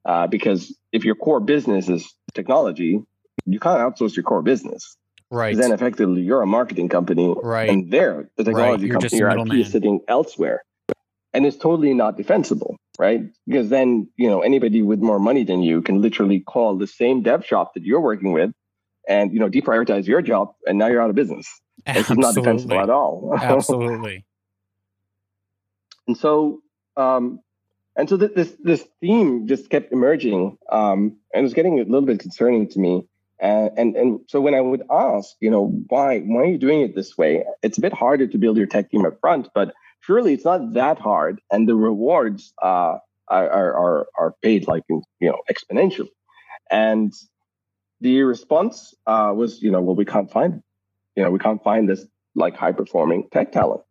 Uh, 0.06 0.28
because 0.28 0.76
if 0.92 1.06
your 1.06 1.16
core 1.16 1.40
business 1.40 1.88
is 1.88 2.14
technology, 2.34 3.02
you 3.46 3.60
can't 3.60 3.80
outsource 3.80 4.16
your 4.16 4.24
core 4.24 4.42
business. 4.42 4.98
Right. 5.32 5.56
Then 5.56 5.72
effectively, 5.72 6.22
you're 6.22 6.42
a 6.42 6.48
marketing 6.48 6.90
company, 6.90 7.34
right? 7.42 7.70
And 7.70 7.90
there, 7.90 8.30
the 8.38 8.44
technology 8.44 8.90
right. 8.90 9.02
company, 9.02 9.18
your 9.18 9.30
IP 9.30 9.54
is 9.54 9.72
sitting 9.72 10.02
elsewhere, 10.08 10.64
and 11.34 11.46
it's 11.46 11.58
totally 11.58 11.94
not 11.94 12.18
defensible 12.18 12.78
right? 13.00 13.22
Because 13.48 13.70
then, 13.70 14.08
you 14.18 14.30
know, 14.30 14.42
anybody 14.42 14.82
with 14.82 15.00
more 15.00 15.20
money 15.20 15.44
than 15.44 15.62
you 15.62 15.82
can 15.82 16.02
literally 16.02 16.40
call 16.40 16.78
the 16.78 16.88
same 16.88 17.22
dev 17.22 17.46
shop 17.46 17.74
that 17.74 17.84
you're 17.84 18.02
working 18.02 18.32
with 18.32 18.52
and, 19.08 19.34
you 19.34 19.40
know, 19.40 19.50
deprioritize 19.50 20.08
your 20.08 20.22
job 20.22 20.54
and 20.66 20.78
now 20.78 20.88
you're 20.88 21.02
out 21.02 21.10
of 21.10 21.16
business. 21.16 21.48
This 21.86 22.10
is 22.10 22.18
not 22.18 22.36
defensible 22.36 22.80
at 22.80 22.90
all. 22.90 23.34
Absolutely. 23.42 24.26
And 26.08 26.18
so, 26.18 26.62
um, 26.98 27.40
and 27.96 28.10
so 28.10 28.18
th- 28.18 28.34
this 28.36 28.56
this 28.62 28.86
theme 29.02 29.48
just 29.48 29.70
kept 29.70 29.92
emerging, 29.92 30.58
um, 30.72 31.18
and 31.34 31.42
it 31.42 31.44
was 31.44 31.54
getting 31.54 31.80
a 31.80 31.84
little 31.84 32.02
bit 32.02 32.20
concerning 32.20 32.68
to 32.70 32.80
me. 32.80 33.08
And, 33.40 33.72
and 33.78 33.96
and 33.96 34.20
so 34.28 34.42
when 34.42 34.56
I 34.56 34.62
would 34.62 34.84
ask, 34.90 35.36
you 35.40 35.50
know, 35.52 35.68
why 35.90 36.20
why 36.20 36.42
are 36.42 36.46
you 36.46 36.58
doing 36.58 36.82
it 36.82 36.96
this 36.96 37.18
way? 37.18 37.44
It's 37.62 37.78
a 37.78 37.82
bit 37.82 37.94
harder 37.94 38.28
to 38.28 38.38
build 38.38 38.58
your 38.58 38.68
tech 38.68 38.90
team 38.90 39.06
up 39.06 39.20
front, 39.20 39.50
but 39.54 39.74
surely 40.02 40.34
it's 40.34 40.46
not 40.46 40.74
that 40.74 41.00
hard, 41.00 41.42
and 41.52 41.68
the 41.68 41.76
rewards 41.76 42.54
uh, 42.62 42.98
are, 43.28 43.50
are 43.50 44.08
are 44.18 44.36
paid 44.42 44.68
like 44.68 44.84
you 44.90 45.02
know 45.22 45.40
exponentially. 45.52 46.10
And 46.72 47.14
the 48.02 48.24
response 48.24 48.94
uh, 49.08 49.32
was, 49.36 49.62
you 49.62 49.72
know, 49.72 49.82
well, 49.82 49.96
we 49.96 50.06
can't 50.06 50.30
find, 50.30 50.62
you 51.16 51.24
know, 51.24 51.32
we 51.32 51.40
can't 51.40 51.64
find 51.64 51.88
this 51.88 52.06
like 52.36 52.56
high 52.56 52.72
performing 52.72 53.28
tech 53.32 53.52
talent 53.52 53.82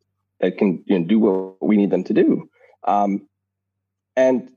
that 0.41 0.59
can 0.59 0.83
you 0.87 0.99
know, 0.99 1.05
do 1.07 1.21
what 1.21 1.63
we 1.63 1.77
need 1.77 1.91
them 1.91 2.05
to 2.05 2.13
do. 2.13 2.49
Um, 2.85 3.29
and 4.17 4.51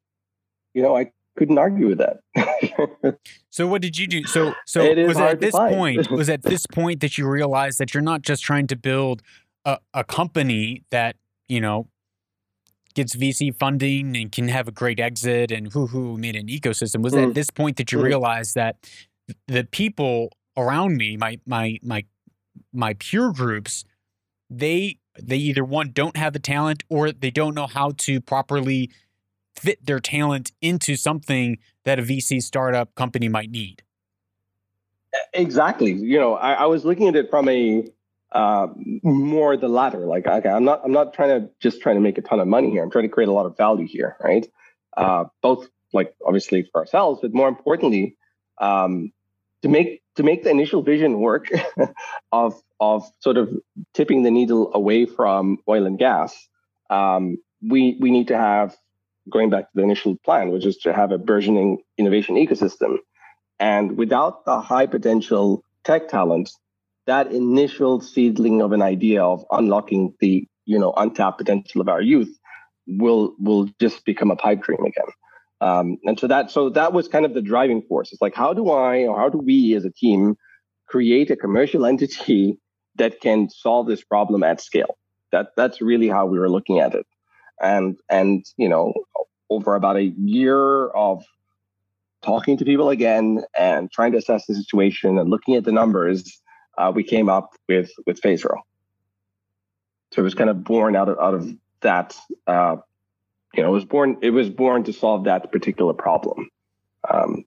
you 0.73 0.81
know, 0.81 0.97
I 0.97 1.11
couldn't 1.37 1.57
argue 1.57 1.87
with 1.87 1.99
that. 1.99 3.17
so 3.49 3.67
what 3.67 3.81
did 3.81 3.97
you 3.97 4.07
do? 4.07 4.23
So 4.23 4.53
so 4.65 4.93
was 5.05 5.17
at 5.17 5.39
this 5.39 5.53
point 5.53 6.09
was 6.11 6.29
at 6.29 6.43
this 6.43 6.65
point 6.65 7.01
that 7.01 7.17
you 7.17 7.27
realized 7.27 7.79
that 7.79 7.93
you're 7.93 8.03
not 8.03 8.21
just 8.21 8.43
trying 8.43 8.67
to 8.67 8.75
build 8.75 9.21
a, 9.63 9.77
a 9.93 10.03
company 10.03 10.83
that 10.89 11.15
you 11.47 11.61
know, 11.61 11.87
gets 12.93 13.15
VC 13.15 13.53
funding 13.53 14.15
and 14.15 14.31
can 14.31 14.47
have 14.47 14.67
a 14.67 14.71
great 14.71 14.99
exit 14.99 15.51
and 15.51 15.71
who 15.73 15.87
who 15.87 16.17
made 16.17 16.35
an 16.35 16.47
ecosystem. 16.47 17.01
Was 17.01 17.13
mm. 17.13 17.27
at 17.27 17.33
this 17.33 17.49
point 17.49 17.77
that 17.77 17.91
you 17.91 17.99
mm. 17.99 18.03
realized 18.03 18.55
that 18.55 18.77
the 19.47 19.63
people 19.65 20.29
around 20.57 20.97
me, 20.97 21.17
my 21.17 21.39
my 21.45 21.77
my 21.83 22.05
my 22.75 22.93
peer 22.95 23.31
groups, 23.31 23.85
they 24.49 24.97
they 25.21 25.37
either 25.37 25.63
one 25.63 25.91
don't 25.91 26.17
have 26.17 26.33
the 26.33 26.39
talent 26.39 26.83
or 26.89 27.11
they 27.11 27.31
don't 27.31 27.55
know 27.55 27.67
how 27.67 27.91
to 27.97 28.19
properly 28.19 28.91
fit 29.55 29.85
their 29.85 29.99
talent 29.99 30.51
into 30.61 30.95
something 30.95 31.57
that 31.85 31.99
a 31.99 32.01
VC 32.01 32.41
startup 32.41 32.93
company 32.95 33.29
might 33.29 33.49
need. 33.49 33.81
Exactly. 35.33 35.93
You 35.93 36.19
know, 36.19 36.35
I, 36.35 36.53
I 36.53 36.65
was 36.65 36.83
looking 36.83 37.07
at 37.07 37.15
it 37.15 37.29
from 37.29 37.47
a 37.47 37.87
uh, 38.33 38.67
more 39.01 39.55
the 39.55 39.69
latter. 39.69 40.05
Like, 40.05 40.27
okay, 40.27 40.49
I'm 40.49 40.65
not 40.65 40.81
I'm 40.83 40.91
not 40.91 41.13
trying 41.13 41.41
to 41.41 41.49
just 41.61 41.81
trying 41.81 41.95
to 41.95 42.01
make 42.01 42.17
a 42.17 42.21
ton 42.21 42.39
of 42.39 42.47
money 42.47 42.69
here. 42.69 42.83
I'm 42.83 42.91
trying 42.91 43.05
to 43.05 43.09
create 43.09 43.29
a 43.29 43.33
lot 43.33 43.45
of 43.45 43.55
value 43.55 43.87
here, 43.87 44.17
right? 44.21 44.45
Uh, 44.97 45.25
both 45.41 45.67
like 45.93 46.13
obviously 46.25 46.67
for 46.71 46.81
ourselves, 46.81 47.21
but 47.21 47.33
more 47.33 47.47
importantly, 47.47 48.17
um, 48.59 49.13
to 49.61 49.69
make 49.69 50.01
to 50.15 50.23
make 50.23 50.43
the 50.43 50.49
initial 50.49 50.81
vision 50.81 51.19
work 51.19 51.49
of 52.31 52.61
of 52.79 53.03
sort 53.19 53.37
of 53.37 53.49
tipping 53.93 54.23
the 54.23 54.31
needle 54.31 54.71
away 54.73 55.05
from 55.05 55.57
oil 55.67 55.85
and 55.85 55.97
gas. 55.97 56.35
Um, 56.89 57.37
we 57.61 57.97
we 57.99 58.11
need 58.11 58.27
to 58.29 58.37
have 58.37 58.75
going 59.29 59.49
back 59.49 59.63
to 59.65 59.71
the 59.75 59.83
initial 59.83 60.17
plan, 60.23 60.51
which 60.51 60.65
is 60.65 60.77
to 60.77 60.93
have 60.93 61.11
a 61.11 61.17
burgeoning 61.17 61.79
innovation 61.97 62.35
ecosystem. 62.35 62.97
And 63.59 63.97
without 63.97 64.45
the 64.45 64.59
high 64.59 64.85
potential 64.85 65.63
tech 65.83 66.09
talent, 66.09 66.51
that 67.07 67.31
initial 67.31 68.01
seedling 68.01 68.61
of 68.61 68.71
an 68.71 68.81
idea 68.81 69.23
of 69.23 69.45
unlocking 69.51 70.13
the 70.19 70.47
you 70.65 70.79
know 70.79 70.93
untapped 70.97 71.37
potential 71.37 71.81
of 71.81 71.89
our 71.89 72.01
youth 72.01 72.37
will 72.87 73.33
will 73.39 73.69
just 73.79 74.05
become 74.05 74.31
a 74.31 74.35
pipe 74.35 74.61
dream 74.61 74.83
again 74.85 75.11
um, 75.61 75.97
and 76.03 76.19
so 76.19 76.27
that 76.27 76.51
so 76.51 76.69
that 76.69 76.93
was 76.93 77.07
kind 77.07 77.25
of 77.25 77.33
the 77.33 77.41
driving 77.41 77.81
force 77.83 78.11
it's 78.11 78.21
like 78.21 78.35
how 78.35 78.53
do 78.53 78.69
i 78.69 79.05
or 79.05 79.17
how 79.17 79.29
do 79.29 79.37
we 79.37 79.73
as 79.75 79.85
a 79.85 79.91
team 79.91 80.35
create 80.87 81.31
a 81.31 81.35
commercial 81.35 81.85
entity 81.91 82.57
that 82.95 83.19
can 83.21 83.49
solve 83.49 83.87
this 83.87 84.03
problem 84.03 84.43
at 84.43 84.61
scale. 84.61 84.97
That 85.31 85.47
that's 85.57 85.81
really 85.81 86.07
how 86.07 86.25
we 86.25 86.39
were 86.39 86.49
looking 86.49 86.79
at 86.79 86.93
it. 86.93 87.05
And 87.61 87.97
and 88.09 88.45
you 88.57 88.69
know, 88.69 88.93
over 89.49 89.75
about 89.75 89.97
a 89.97 90.03
year 90.03 90.87
of 90.87 91.23
talking 92.23 92.57
to 92.57 92.65
people 92.65 92.89
again 92.89 93.43
and 93.57 93.91
trying 93.91 94.11
to 94.13 94.17
assess 94.17 94.45
the 94.45 94.55
situation 94.55 95.19
and 95.19 95.29
looking 95.29 95.55
at 95.55 95.63
the 95.63 95.71
numbers, 95.71 96.41
uh, 96.77 96.91
we 96.93 97.03
came 97.03 97.29
up 97.29 97.51
with 97.67 97.91
with 98.05 98.21
PhazeRO. 98.21 98.57
So 100.13 100.21
it 100.21 100.23
was 100.23 100.35
kind 100.35 100.49
of 100.49 100.63
born 100.63 100.95
out 100.95 101.09
of 101.09 101.19
out 101.19 101.33
of 101.33 101.53
that. 101.81 102.15
Uh, 102.47 102.77
you 103.55 103.63
know, 103.63 103.69
it 103.69 103.73
was 103.73 103.85
born. 103.85 104.17
It 104.21 104.31
was 104.31 104.49
born 104.49 104.83
to 104.85 104.93
solve 104.93 105.25
that 105.25 105.51
particular 105.51 105.93
problem. 105.93 106.49
Um, 107.09 107.45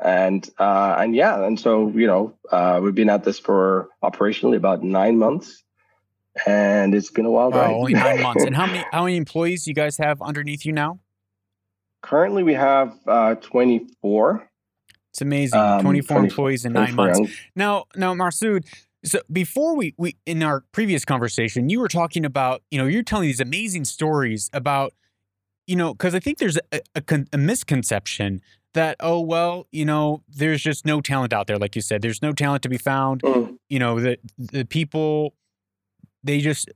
and 0.00 0.48
uh, 0.58 0.96
and 0.98 1.14
yeah, 1.14 1.44
and 1.44 1.58
so 1.58 1.88
you 1.88 2.06
know, 2.06 2.34
uh, 2.50 2.80
we've 2.82 2.94
been 2.94 3.10
at 3.10 3.24
this 3.24 3.38
for 3.38 3.88
operationally 4.02 4.56
about 4.56 4.82
nine 4.82 5.18
months, 5.18 5.62
and 6.46 6.94
it's 6.94 7.10
been 7.10 7.26
a 7.26 7.30
while. 7.30 7.50
Wow, 7.50 7.74
only 7.74 7.94
nine 7.94 8.22
months. 8.22 8.44
And 8.44 8.54
how 8.56 8.66
many 8.66 8.84
how 8.92 9.04
many 9.04 9.16
employees 9.16 9.64
do 9.64 9.70
you 9.70 9.74
guys 9.74 9.96
have 9.98 10.20
underneath 10.20 10.66
you 10.66 10.72
now? 10.72 10.98
Currently, 12.02 12.42
we 12.42 12.54
have 12.54 12.98
uh, 13.06 13.36
twenty 13.36 13.86
four. 14.02 14.48
It's 15.10 15.20
amazing. 15.20 15.60
Um, 15.60 15.80
24 15.80 16.18
employees 16.24 16.64
in 16.64 16.72
nine 16.72 16.92
months. 16.96 17.20
Young. 17.20 17.28
Now, 17.54 17.84
now, 17.94 18.14
Masoud, 18.14 18.64
so 19.04 19.20
before 19.30 19.76
we, 19.76 19.94
we 19.96 20.16
in 20.26 20.42
our 20.42 20.64
previous 20.72 21.04
conversation, 21.04 21.68
you 21.68 21.78
were 21.78 21.86
talking 21.88 22.24
about, 22.24 22.62
you 22.70 22.78
know, 22.78 22.86
you're 22.86 23.04
telling 23.04 23.28
these 23.28 23.40
amazing 23.40 23.84
stories 23.84 24.50
about, 24.52 24.92
you 25.66 25.76
know, 25.76 25.94
because 25.94 26.14
I 26.14 26.20
think 26.20 26.38
there's 26.38 26.58
a, 26.72 26.80
a, 26.94 27.24
a, 27.32 27.38
misconception 27.38 28.42
that, 28.74 28.96
oh, 29.00 29.20
well, 29.20 29.66
you 29.72 29.84
know, 29.84 30.22
there's 30.28 30.62
just 30.62 30.84
no 30.84 31.00
talent 31.00 31.32
out 31.32 31.46
there. 31.46 31.58
Like 31.58 31.76
you 31.76 31.82
said, 31.82 32.02
there's 32.02 32.22
no 32.22 32.32
talent 32.32 32.62
to 32.64 32.68
be 32.68 32.78
found. 32.78 33.22
Mm. 33.22 33.56
You 33.68 33.78
know, 33.78 34.00
the, 34.00 34.18
the 34.38 34.64
people, 34.64 35.34
they 36.22 36.40
just, 36.40 36.68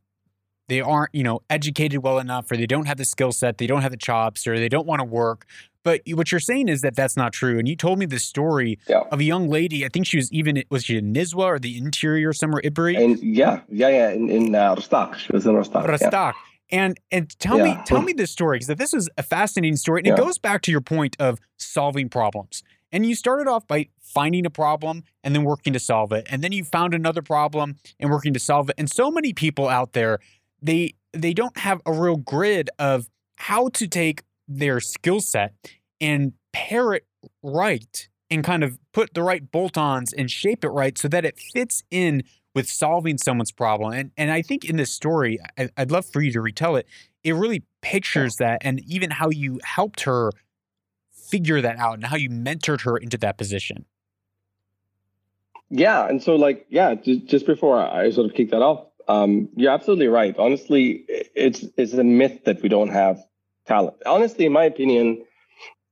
they 0.69 0.81
aren't, 0.81 1.15
you 1.15 1.23
know, 1.23 1.41
educated 1.51 2.03
well 2.03 2.19
enough 2.19 2.51
or 2.51 2.57
they 2.57 2.67
don't 2.67 2.87
have 2.87 2.99
the 2.99 3.05
skill 3.05 3.33
set, 3.33 3.59
they 3.59 3.67
don't 3.67 3.83
have 3.83 3.91
the 3.91 3.97
chops 3.97 4.47
or 4.47 4.59
they 4.59 4.69
don't 4.69 4.87
want 4.87 5.01
to 5.01 5.05
work. 5.05 5.47
But 5.85 6.03
what 6.09 6.31
you're 6.31 6.41
saying 6.41 6.69
is 6.69 6.83
that 6.83 6.95
that's 6.95 7.17
not 7.17 7.33
true. 7.33 7.59
And 7.59 7.67
you 7.67 7.75
told 7.75 7.99
me 7.99 8.05
the 8.05 8.19
story 8.19 8.79
yeah. 8.89 9.05
of 9.11 9.21
a 9.21 9.25
young 9.25 9.49
lady. 9.49 9.87
I 9.87 9.89
think 9.89 10.07
she 10.07 10.19
was 10.19 10.31
even 10.33 10.63
was 10.71 10.85
she 10.85 10.99
in 10.99 11.15
Nizwa 11.15 11.45
or 11.45 11.59
the 11.59 11.79
interior 11.79 12.35
somewhere, 12.35 12.61
Ibri? 12.63 13.03
And 13.03 13.19
yeah, 13.21 13.61
yeah, 13.71 13.89
yeah, 13.89 14.11
in, 14.11 14.29
in 14.29 14.55
uh, 14.55 14.75
Rustaq. 14.75 15.15
She 15.15 15.33
was 15.33 15.47
in 15.47 15.55
Rustaq. 15.55 15.87
Rustaq. 15.87 16.13
Yeah. 16.13 16.33
And 16.71 16.99
and 17.11 17.31
tell 17.39 17.59
yeah. 17.59 17.77
me 17.77 17.81
tell 17.87 18.03
me 18.03 18.13
this 18.13 18.31
story 18.31 18.59
because 18.59 18.77
this 18.77 18.93
is 18.93 19.09
a 19.17 19.23
fascinating 19.23 19.77
story, 19.77 20.01
and 20.01 20.07
it 20.07 20.17
goes 20.17 20.39
back 20.39 20.63
to 20.63 20.71
your 20.71 20.83
point 20.83 21.17
of 21.19 21.39
solving 21.57 22.09
problems. 22.09 22.63
And 22.93 23.05
you 23.05 23.15
started 23.15 23.49
off 23.49 23.67
by 23.67 23.89
finding 24.01 24.47
a 24.47 24.51
problem 24.51 25.05
and 25.23 25.35
then 25.35 25.45
working 25.45 25.73
to 25.73 25.79
solve 25.79 26.13
it, 26.13 26.27
and 26.31 26.43
then 26.43 26.53
you 26.53 26.65
found 26.65 26.95
another 26.95 27.23
problem 27.23 27.77
and 27.99 28.11
working 28.11 28.35
to 28.35 28.41
solve 28.41 28.69
it. 28.69 28.75
And 28.79 28.91
so 28.91 29.11
many 29.11 29.33
people 29.33 29.69
out 29.69 29.93
there, 29.93 30.19
they 30.61 30.95
they 31.13 31.33
don't 31.33 31.57
have 31.59 31.81
a 31.87 31.93
real 31.93 32.17
grid 32.17 32.69
of 32.79 33.09
how 33.37 33.69
to 33.69 33.87
take 33.87 34.25
their 34.47 34.81
skill 34.81 35.21
set 35.21 35.55
and 36.01 36.33
pair 36.53 36.93
it 36.93 37.07
right 37.43 38.09
and 38.31 38.45
kind 38.45 38.63
of 38.63 38.79
put 38.93 39.15
the 39.15 39.23
right 39.23 39.51
bolt-ons 39.51 40.13
and 40.13 40.31
shape 40.31 40.65
it 40.65 40.69
right 40.69 40.99
so 40.99 41.09
that 41.09 41.25
it 41.25 41.39
fits 41.39 41.83
in 41.91 42.23
with 42.59 42.69
solving 42.69 43.17
someone's 43.17 43.53
problem. 43.53 43.93
And 43.93 44.11
and 44.17 44.33
I 44.33 44.43
think 44.43 44.65
in 44.65 44.77
this 44.77 44.91
story, 44.91 45.39
I, 45.57 45.69
would 45.79 45.93
love 45.93 46.07
for 46.07 46.21
you 46.21 46.33
to 46.33 46.41
retell 46.41 46.75
it. 46.75 46.89
It 47.23 47.35
really 47.35 47.63
pictures 47.83 48.35
that, 48.37 48.59
and 48.63 48.81
even 48.85 49.11
how 49.11 49.31
you 49.31 49.61
helped 49.63 50.01
her 50.01 50.33
figure 51.31 51.61
that 51.61 51.79
out, 51.79 51.95
and 51.95 52.05
how 52.05 52.17
you 52.17 52.29
mentored 52.29 52.81
her 52.81 52.97
into 52.97 53.17
that 53.19 53.39
position. 53.39 53.85
Yeah, 55.71 56.09
and 56.09 56.21
so 56.21 56.35
like 56.35 56.67
yeah, 56.69 56.97
just, 56.97 57.27
just 57.27 57.47
before 57.47 57.79
I 57.79 58.11
sort 58.11 58.29
of 58.29 58.35
kick 58.35 58.51
that 58.51 58.61
off, 58.61 58.87
um, 59.07 59.49
you're 59.55 59.71
absolutely 59.71 60.09
right. 60.09 60.37
Honestly, 60.37 61.05
it's 61.09 61.65
it's 61.77 61.93
a 61.93 62.03
myth 62.03 62.41
that 62.47 62.61
we 62.61 62.69
don't 62.69 62.89
have 62.89 63.23
talent. 63.69 63.99
Honestly, 64.05 64.47
in 64.47 64.53
my 64.53 64.65
opinion, 64.65 65.25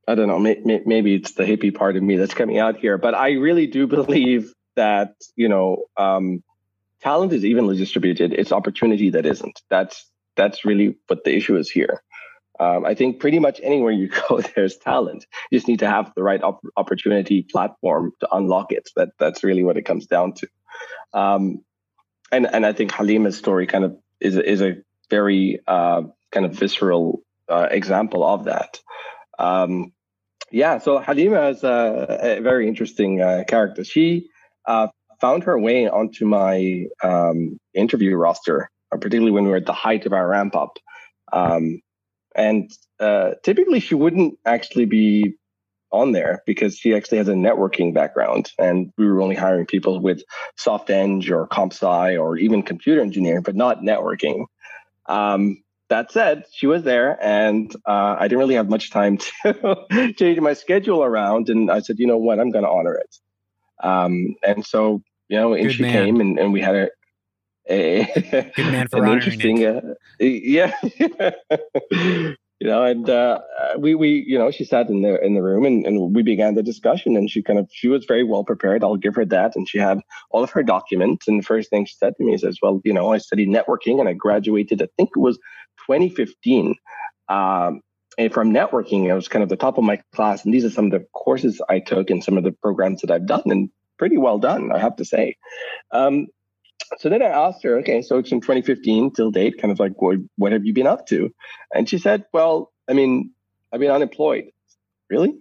I 0.05 0.15
don't 0.15 0.27
know, 0.27 0.39
may, 0.39 0.59
may, 0.65 0.81
maybe 0.85 1.15
it's 1.15 1.31
the 1.31 1.45
hippie 1.45 1.73
part 1.73 1.95
of 1.95 2.03
me 2.03 2.17
that's 2.17 2.33
coming 2.33 2.59
out 2.59 2.75
here, 2.75 2.97
but 2.97 3.15
I 3.15 3.31
really 3.31 3.67
do 3.67 3.87
believe 3.99 4.53
that, 4.75 5.15
you 5.37 5.47
know, 5.47 5.83
um, 5.97 6.43
talent 7.01 7.33
is 7.33 7.45
evenly 7.45 7.77
distributed. 7.77 8.33
It's 8.33 8.51
opportunity 8.51 9.09
that 9.11 9.25
isn't. 9.25 9.61
That's 9.69 10.09
that's 10.35 10.65
really 10.65 10.95
what 11.07 11.23
the 11.23 11.35
issue 11.35 11.57
is 11.57 11.69
here. 11.69 12.01
Um, 12.59 12.85
I 12.85 12.95
think 12.95 13.19
pretty 13.19 13.39
much 13.39 13.59
anywhere 13.61 13.91
you 13.91 14.09
go, 14.29 14.41
there's 14.41 14.77
talent. 14.77 15.25
You 15.51 15.57
just 15.57 15.67
need 15.67 15.79
to 15.79 15.89
have 15.89 16.11
the 16.15 16.23
right 16.23 16.41
op- 16.41 16.65
opportunity 16.75 17.43
platform 17.43 18.13
to 18.19 18.27
unlock 18.31 18.71
it. 18.71 18.89
That 18.95 19.09
that's 19.19 19.43
really 19.43 19.63
what 19.63 19.77
it 19.77 19.83
comes 19.83 20.07
down 20.07 20.33
to. 20.33 20.47
Um, 21.13 21.63
and 22.31 22.47
and 22.47 22.65
I 22.65 22.73
think 22.73 22.91
Halima's 22.91 23.37
story 23.37 23.67
kind 23.67 23.83
of 23.83 23.97
is 24.19 24.35
is 24.35 24.61
a 24.61 24.77
very 25.09 25.59
uh, 25.67 26.03
kind 26.31 26.45
of 26.45 26.53
visceral 26.53 27.21
uh, 27.49 27.67
example 27.71 28.23
of 28.23 28.45
that. 28.45 28.79
Um, 29.39 29.93
yeah, 30.51 30.79
so 30.79 30.99
Halima 30.99 31.49
is 31.49 31.63
a, 31.63 32.37
a 32.37 32.41
very 32.41 32.67
interesting 32.67 33.21
uh, 33.21 33.43
character. 33.47 33.83
She 33.83 34.29
uh, 34.65 34.87
found 35.19 35.43
her 35.43 35.59
way 35.59 35.87
onto 35.87 36.25
my 36.25 36.85
um, 37.03 37.59
interview 37.73 38.15
roster, 38.15 38.69
uh, 38.91 38.97
particularly 38.97 39.31
when 39.31 39.43
we 39.43 39.51
were 39.51 39.57
at 39.57 39.65
the 39.65 39.73
height 39.73 40.05
of 40.05 40.13
our 40.13 40.27
ramp 40.27 40.55
up. 40.55 40.77
Um, 41.31 41.81
and 42.35 42.71
uh, 42.99 43.31
typically, 43.43 43.79
she 43.79 43.95
wouldn't 43.95 44.37
actually 44.45 44.85
be 44.85 45.35
on 45.91 46.11
there 46.11 46.43
because 46.45 46.77
she 46.77 46.93
actually 46.93 47.17
has 47.17 47.27
a 47.27 47.33
networking 47.33 47.93
background, 47.93 48.51
and 48.59 48.91
we 48.97 49.07
were 49.07 49.21
only 49.21 49.35
hiring 49.35 49.65
people 49.65 49.99
with 49.99 50.21
soft 50.55 50.89
eng 50.89 51.23
or 51.31 51.47
comp 51.47 51.73
sci 51.73 52.17
or 52.17 52.37
even 52.37 52.61
computer 52.61 53.01
engineering, 53.01 53.43
but 53.43 53.55
not 53.55 53.81
networking. 53.81 54.45
Um, 55.07 55.63
that 55.89 56.11
said, 56.11 56.43
she 56.51 56.67
was 56.67 56.83
there, 56.83 57.17
and 57.21 57.73
uh, 57.85 58.17
I 58.19 58.23
didn't 58.23 58.39
really 58.39 58.55
have 58.55 58.69
much 58.69 58.91
time 58.91 59.17
to 59.43 60.13
change 60.17 60.39
my 60.39 60.53
schedule 60.53 61.03
around. 61.03 61.49
And 61.49 61.71
I 61.71 61.79
said, 61.79 61.97
you 61.97 62.07
know 62.07 62.17
what, 62.17 62.39
I'm 62.39 62.51
going 62.51 62.65
to 62.65 62.69
honor 62.69 62.95
it. 62.95 63.15
Um, 63.81 64.35
and 64.45 64.65
so, 64.65 65.01
you 65.29 65.37
know, 65.37 65.53
and 65.53 65.71
she 65.71 65.81
man. 65.81 65.93
came, 65.93 66.21
and, 66.21 66.39
and 66.39 66.53
we 66.53 66.61
had 66.61 66.75
a, 66.75 66.89
a 67.69 68.51
good 68.55 68.71
man 68.71 68.87
for 68.91 69.03
an 69.03 69.11
interesting, 69.11 69.65
uh, 69.65 69.81
yeah, 70.19 70.73
you 72.59 72.67
know, 72.67 72.83
and 72.83 73.09
uh, 73.09 73.39
we 73.77 73.93
we 73.93 74.23
you 74.27 74.37
know 74.37 74.51
she 74.51 74.63
sat 74.63 74.89
in 74.89 75.01
the 75.01 75.23
in 75.23 75.33
the 75.33 75.43
room 75.43 75.65
and, 75.65 75.85
and 75.85 76.15
we 76.15 76.23
began 76.23 76.55
the 76.55 76.63
discussion 76.63 77.15
and 77.15 77.29
she 77.29 77.43
kind 77.43 77.59
of 77.59 77.69
she 77.71 77.87
was 77.87 78.05
very 78.05 78.23
well 78.23 78.43
prepared. 78.43 78.83
I'll 78.83 78.95
give 78.95 79.15
her 79.15 79.25
that, 79.25 79.55
and 79.55 79.67
she 79.67 79.77
had 79.77 79.99
all 80.31 80.43
of 80.43 80.51
her 80.51 80.63
documents. 80.63 81.27
And 81.27 81.41
the 81.41 81.45
first 81.45 81.69
thing 81.69 81.85
she 81.85 81.95
said 81.95 82.13
to 82.17 82.23
me 82.23 82.37
says, 82.37 82.57
"Well, 82.61 82.81
you 82.83 82.93
know, 82.93 83.11
I 83.11 83.17
studied 83.19 83.49
networking 83.49 83.99
and 83.99 84.09
I 84.09 84.13
graduated. 84.13 84.81
I 84.81 84.87
think 84.97 85.11
it 85.15 85.19
was 85.19 85.37
2015." 85.87 86.75
Um, 87.29 87.81
and 88.17 88.33
from 88.33 88.51
networking, 88.51 89.11
I 89.11 89.13
was 89.13 89.27
kind 89.27 89.43
of 89.43 89.49
the 89.49 89.55
top 89.55 89.77
of 89.77 89.83
my 89.83 90.01
class, 90.15 90.43
and 90.43 90.53
these 90.53 90.65
are 90.65 90.71
some 90.71 90.85
of 90.85 90.91
the 90.91 91.05
courses 91.13 91.61
I 91.69 91.79
took 91.79 92.09
and 92.09 92.23
some 92.23 92.37
of 92.37 92.43
the 92.43 92.51
programs 92.51 93.01
that 93.01 93.11
I've 93.11 93.27
done, 93.27 93.43
and 93.45 93.69
pretty 93.97 94.17
well 94.17 94.39
done, 94.39 94.71
I 94.71 94.79
have 94.79 94.95
to 94.97 95.05
say. 95.05 95.37
Um, 95.91 96.27
so 96.99 97.09
then 97.09 97.21
I 97.21 97.27
asked 97.27 97.63
her, 97.63 97.79
okay, 97.79 98.01
so 98.01 98.17
it's 98.17 98.29
from 98.29 98.41
2015 98.41 99.11
till 99.11 99.31
date, 99.31 99.59
kind 99.59 99.71
of 99.71 99.79
like, 99.79 100.01
what, 100.01 100.17
what 100.37 100.51
have 100.51 100.65
you 100.65 100.73
been 100.73 100.87
up 100.87 101.07
to? 101.07 101.33
And 101.73 101.89
she 101.89 101.97
said, 101.97 102.25
well, 102.31 102.71
I 102.87 102.93
mean, 102.93 103.31
I've 103.73 103.79
been 103.79 103.91
unemployed. 103.91 104.51
Really? 105.09 105.37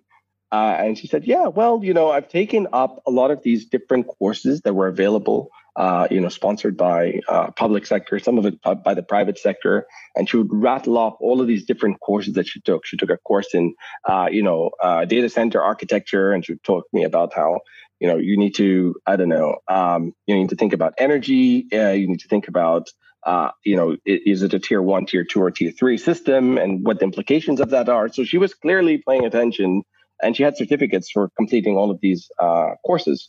Uh, 0.52 0.76
and 0.78 0.98
she 0.98 1.06
said, 1.06 1.24
yeah, 1.24 1.48
well, 1.48 1.82
you 1.82 1.92
know, 1.92 2.10
I've 2.10 2.28
taken 2.28 2.68
up 2.72 3.02
a 3.06 3.10
lot 3.10 3.30
of 3.30 3.42
these 3.42 3.66
different 3.66 4.06
courses 4.06 4.60
that 4.62 4.74
were 4.74 4.86
available, 4.86 5.50
uh, 5.74 6.06
you 6.10 6.20
know, 6.20 6.28
sponsored 6.28 6.76
by 6.76 7.20
uh, 7.28 7.50
public 7.50 7.84
sector, 7.84 8.18
some 8.20 8.38
of 8.38 8.46
it 8.46 8.60
by 8.62 8.94
the 8.94 9.02
private 9.02 9.38
sector. 9.38 9.86
And 10.14 10.28
she 10.28 10.36
would 10.36 10.48
rattle 10.52 10.98
off 10.98 11.14
all 11.20 11.40
of 11.40 11.48
these 11.48 11.64
different 11.64 12.00
courses 12.00 12.34
that 12.34 12.46
she 12.46 12.60
took. 12.60 12.86
She 12.86 12.96
took 12.96 13.10
a 13.10 13.16
course 13.18 13.54
in, 13.54 13.74
uh, 14.08 14.28
you 14.30 14.42
know, 14.42 14.70
uh, 14.80 15.04
data 15.04 15.28
center 15.28 15.60
architecture, 15.60 16.32
and 16.32 16.46
she 16.46 16.54
talked 16.56 16.90
to 16.90 16.96
me 16.96 17.04
about 17.04 17.34
how 17.34 17.60
you 18.00 18.08
know 18.08 18.16
you 18.16 18.36
need 18.36 18.54
to 18.54 18.94
i 19.06 19.16
don't 19.16 19.28
know 19.28 19.56
um, 19.68 20.12
you 20.26 20.34
need 20.34 20.48
to 20.48 20.56
think 20.56 20.72
about 20.72 20.94
energy 20.98 21.66
uh, 21.72 21.90
you 21.90 22.06
need 22.06 22.20
to 22.20 22.28
think 22.28 22.48
about 22.48 22.88
uh, 23.26 23.50
you 23.64 23.76
know 23.76 23.96
is 24.06 24.42
it 24.42 24.54
a 24.54 24.58
tier 24.58 24.80
one 24.80 25.04
tier 25.04 25.24
two 25.24 25.42
or 25.42 25.50
tier 25.50 25.72
three 25.72 25.98
system 25.98 26.56
and 26.56 26.86
what 26.86 27.00
the 27.00 27.04
implications 27.04 27.60
of 27.60 27.70
that 27.70 27.88
are. 27.88 28.08
So 28.08 28.24
she 28.24 28.38
was 28.38 28.54
clearly 28.54 29.02
paying 29.06 29.24
attention 29.24 29.82
and 30.22 30.36
she 30.36 30.42
had 30.42 30.56
certificates 30.56 31.10
for 31.10 31.30
completing 31.36 31.76
all 31.76 31.90
of 31.90 32.00
these 32.00 32.30
uh, 32.38 32.70
courses. 32.84 33.28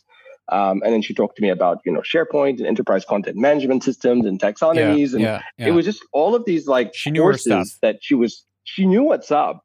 Um, 0.50 0.82
and 0.84 0.94
then 0.94 1.02
she 1.02 1.12
talked 1.12 1.36
to 1.36 1.42
me 1.42 1.50
about 1.50 1.80
you 1.84 1.92
know 1.92 2.00
SharePoint 2.00 2.58
and 2.58 2.66
enterprise 2.66 3.04
content 3.04 3.36
management 3.36 3.84
systems 3.84 4.24
and 4.24 4.40
taxonomies, 4.40 5.10
yeah, 5.10 5.14
and 5.14 5.20
yeah, 5.20 5.42
yeah. 5.58 5.66
it 5.66 5.70
was 5.72 5.84
just 5.84 6.02
all 6.12 6.34
of 6.34 6.46
these 6.46 6.66
like 6.66 6.94
she 6.94 7.10
knew 7.10 7.20
courses 7.20 7.76
that 7.82 7.98
she 8.00 8.14
was 8.14 8.46
she 8.64 8.86
knew 8.86 9.02
what's 9.02 9.30
up, 9.30 9.62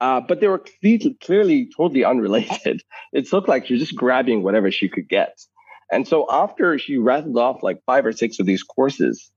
uh, 0.00 0.20
but 0.20 0.40
they 0.40 0.48
were 0.48 0.62
clearly, 0.80 1.16
clearly 1.20 1.70
totally 1.76 2.04
unrelated. 2.04 2.82
It 3.12 3.32
looked 3.32 3.48
like 3.48 3.66
she 3.66 3.74
was 3.74 3.82
just 3.82 3.96
grabbing 3.96 4.42
whatever 4.42 4.70
she 4.70 4.88
could 4.88 5.08
get. 5.08 5.38
And 5.90 6.06
so 6.06 6.26
after 6.30 6.78
she 6.78 6.98
rattled 6.98 7.38
off 7.38 7.62
like 7.62 7.82
five 7.86 8.04
or 8.04 8.12
six 8.12 8.38
of 8.38 8.46
these 8.46 8.62
courses, 8.62 9.30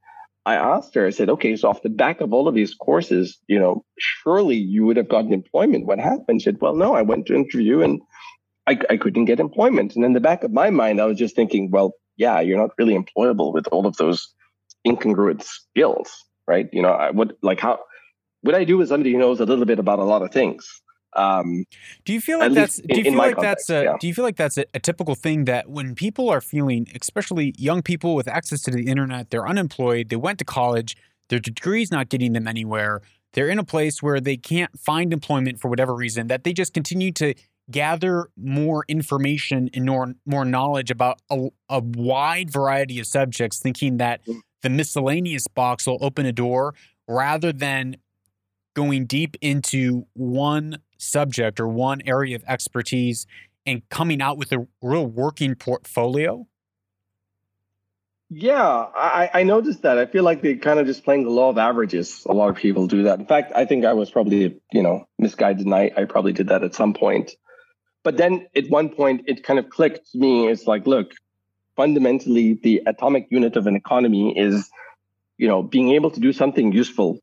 I 0.46 0.56
asked 0.56 0.96
her, 0.96 1.08
I 1.08 1.12
said, 1.12 1.30
okay, 1.30 1.56
so 1.56 1.70
off 1.70 1.84
the 1.84 1.90
back 1.90 2.20
of 2.20 2.34
all 2.34 2.48
of 2.48 2.56
these 2.56 2.74
courses, 2.74 3.38
you 3.48 3.60
know, 3.60 3.86
surely 3.98 4.58
you 4.58 4.86
would 4.86 4.98
have 4.98 5.08
gotten 5.08 5.34
employment. 5.34 5.86
What 5.86 6.00
happened? 6.00 6.42
She 6.42 6.46
said, 6.46 6.58
well, 6.60 6.76
no, 6.76 6.96
I 6.96 7.04
went 7.04 7.28
to 7.28 7.36
interview 7.36 7.82
and 7.82 8.02
I, 8.68 8.80
I 8.90 8.98
couldn't 8.98 9.26
get 9.26 9.40
employment. 9.40 9.96
And 9.96 10.04
in 10.04 10.14
the 10.14 10.20
back 10.20 10.44
of 10.44 10.52
my 10.52 10.70
mind, 10.70 11.00
I 11.00 11.06
was 11.06 11.18
just 11.18 11.36
thinking, 11.36 11.72
well, 11.72 11.94
yeah, 12.18 12.40
you're 12.40 12.58
not 12.58 12.72
really 12.78 12.98
employable 12.98 13.54
with 13.54 13.68
all 13.68 13.86
of 13.86 13.96
those 13.98 14.34
incongruent 14.86 15.44
skills, 15.44 16.12
right? 16.48 16.68
You 16.74 16.82
know, 16.82 16.92
I 16.92 17.12
would 17.12 17.36
like 17.42 17.60
how 17.60 17.80
what 18.42 18.56
I 18.56 18.64
do 18.64 18.82
is 18.82 18.90
somebody 18.90 19.12
who 19.14 19.20
knows 19.20 19.40
a 19.40 19.46
little 19.46 19.66
bit 19.66 19.80
about 19.80 20.00
a 20.00 20.04
lot 20.04 20.22
of 20.22 20.32
things. 20.32 20.82
Um, 21.14 21.66
do 22.06 22.14
you 22.14 22.22
feel 22.22 22.40
like 22.40 22.54
that's 22.54 22.78
do 22.78 22.98
you 22.98 23.04
feel 23.04 23.16
like 23.16 23.36
context, 23.36 23.68
that's 23.68 23.82
a 23.82 23.84
yeah. 23.84 23.98
do 24.00 24.08
you 24.08 24.14
feel 24.14 24.24
like 24.24 24.38
that's 24.38 24.58
a, 24.58 24.64
a, 24.74 24.80
typical 24.80 25.14
thing 25.14 25.44
that 25.44 25.70
when 25.70 25.94
people 25.94 26.30
are 26.30 26.40
feeling, 26.40 26.88
especially 27.00 27.54
young 27.58 27.82
people 27.82 28.16
with 28.16 28.30
access 28.30 28.62
to 28.62 28.72
the 28.72 28.88
internet, 28.88 29.30
they're 29.30 29.48
unemployed, 29.48 30.08
they 30.08 30.16
went 30.16 30.40
to 30.40 30.46
college, 30.46 30.96
their 31.28 31.40
degree's 31.40 31.92
not 31.92 32.08
getting 32.08 32.32
them 32.32 32.48
anywhere, 32.48 33.02
they're 33.34 33.50
in 33.50 33.60
a 33.60 33.64
place 33.64 34.02
where 34.02 34.22
they 34.22 34.38
can't 34.38 34.80
find 34.80 35.12
employment 35.12 35.60
for 35.60 35.68
whatever 35.68 35.94
reason, 35.94 36.28
that 36.28 36.46
they 36.46 36.54
just 36.54 36.74
continue 36.74 37.12
to 37.12 37.34
gather 37.70 38.30
more 38.38 38.86
information 38.88 39.70
and 39.74 39.86
more, 39.86 40.14
more 40.26 40.46
knowledge 40.46 40.92
about 40.92 41.22
a, 41.30 41.48
a 41.70 41.80
wide 41.80 42.50
variety 42.50 43.00
of 43.00 43.06
subjects, 43.06 43.60
thinking 43.60 43.98
that 43.98 44.26
mm. 44.26 44.40
the 44.62 44.70
miscellaneous 44.70 45.48
box 45.48 45.88
will 45.88 45.98
open 46.02 46.26
a 46.26 46.32
door 46.32 46.74
rather 47.08 47.52
than 47.52 47.96
going 48.74 49.06
deep 49.06 49.36
into 49.42 50.06
one 50.14 50.80
subject 50.98 51.60
or 51.60 51.68
one 51.68 52.02
area 52.06 52.36
of 52.36 52.44
expertise 52.48 53.26
and 53.66 53.88
coming 53.90 54.22
out 54.22 54.38
with 54.38 54.52
a 54.52 54.68
real 54.82 55.06
working 55.06 55.56
portfolio? 55.56 56.48
Yeah, 58.34 58.64
I, 58.64 59.30
I 59.34 59.44
noticed 59.44 59.82
that. 59.82 59.98
I 59.98 60.06
feel 60.06 60.24
like 60.24 60.42
they're 60.42 60.56
kind 60.56 60.80
of 60.80 60.86
just 60.86 61.04
playing 61.04 61.26
the 61.26 61.30
law 61.30 61.50
of 61.50 61.58
averages. 61.58 62.26
A 62.30 62.32
lot 62.32 62.50
of 62.50 62.56
people 62.56 62.88
do 62.88 63.04
that. 63.04 63.20
In 63.20 63.26
fact, 63.26 63.52
I 63.54 63.66
think 63.66 63.84
I 63.84 63.92
was 63.92 64.10
probably, 64.10 64.58
you 64.72 64.82
know, 64.82 65.06
misguided 65.20 65.66
and 65.66 65.76
I, 65.76 65.92
I 65.98 66.06
probably 66.06 66.32
did 66.32 66.48
that 66.48 66.64
at 66.64 66.74
some 66.74 66.94
point. 66.94 67.32
But 68.04 68.16
then 68.16 68.48
at 68.56 68.70
one 68.70 68.90
point, 68.90 69.24
it 69.28 69.44
kind 69.44 69.60
of 69.60 69.70
clicked 69.70 70.12
to 70.14 70.18
me. 70.18 70.48
It's 70.48 70.66
like, 70.66 70.88
look, 70.88 71.12
fundamentally, 71.76 72.54
the 72.54 72.82
atomic 72.88 73.28
unit 73.30 73.58
of 73.58 73.68
an 73.68 73.76
economy 73.76 74.38
is, 74.38 74.70
you 75.38 75.50
know, 75.50 75.62
being 75.62 75.92
able 75.92 76.10
to 76.12 76.22
do 76.22 76.32
something 76.32 76.72
useful 76.72 77.20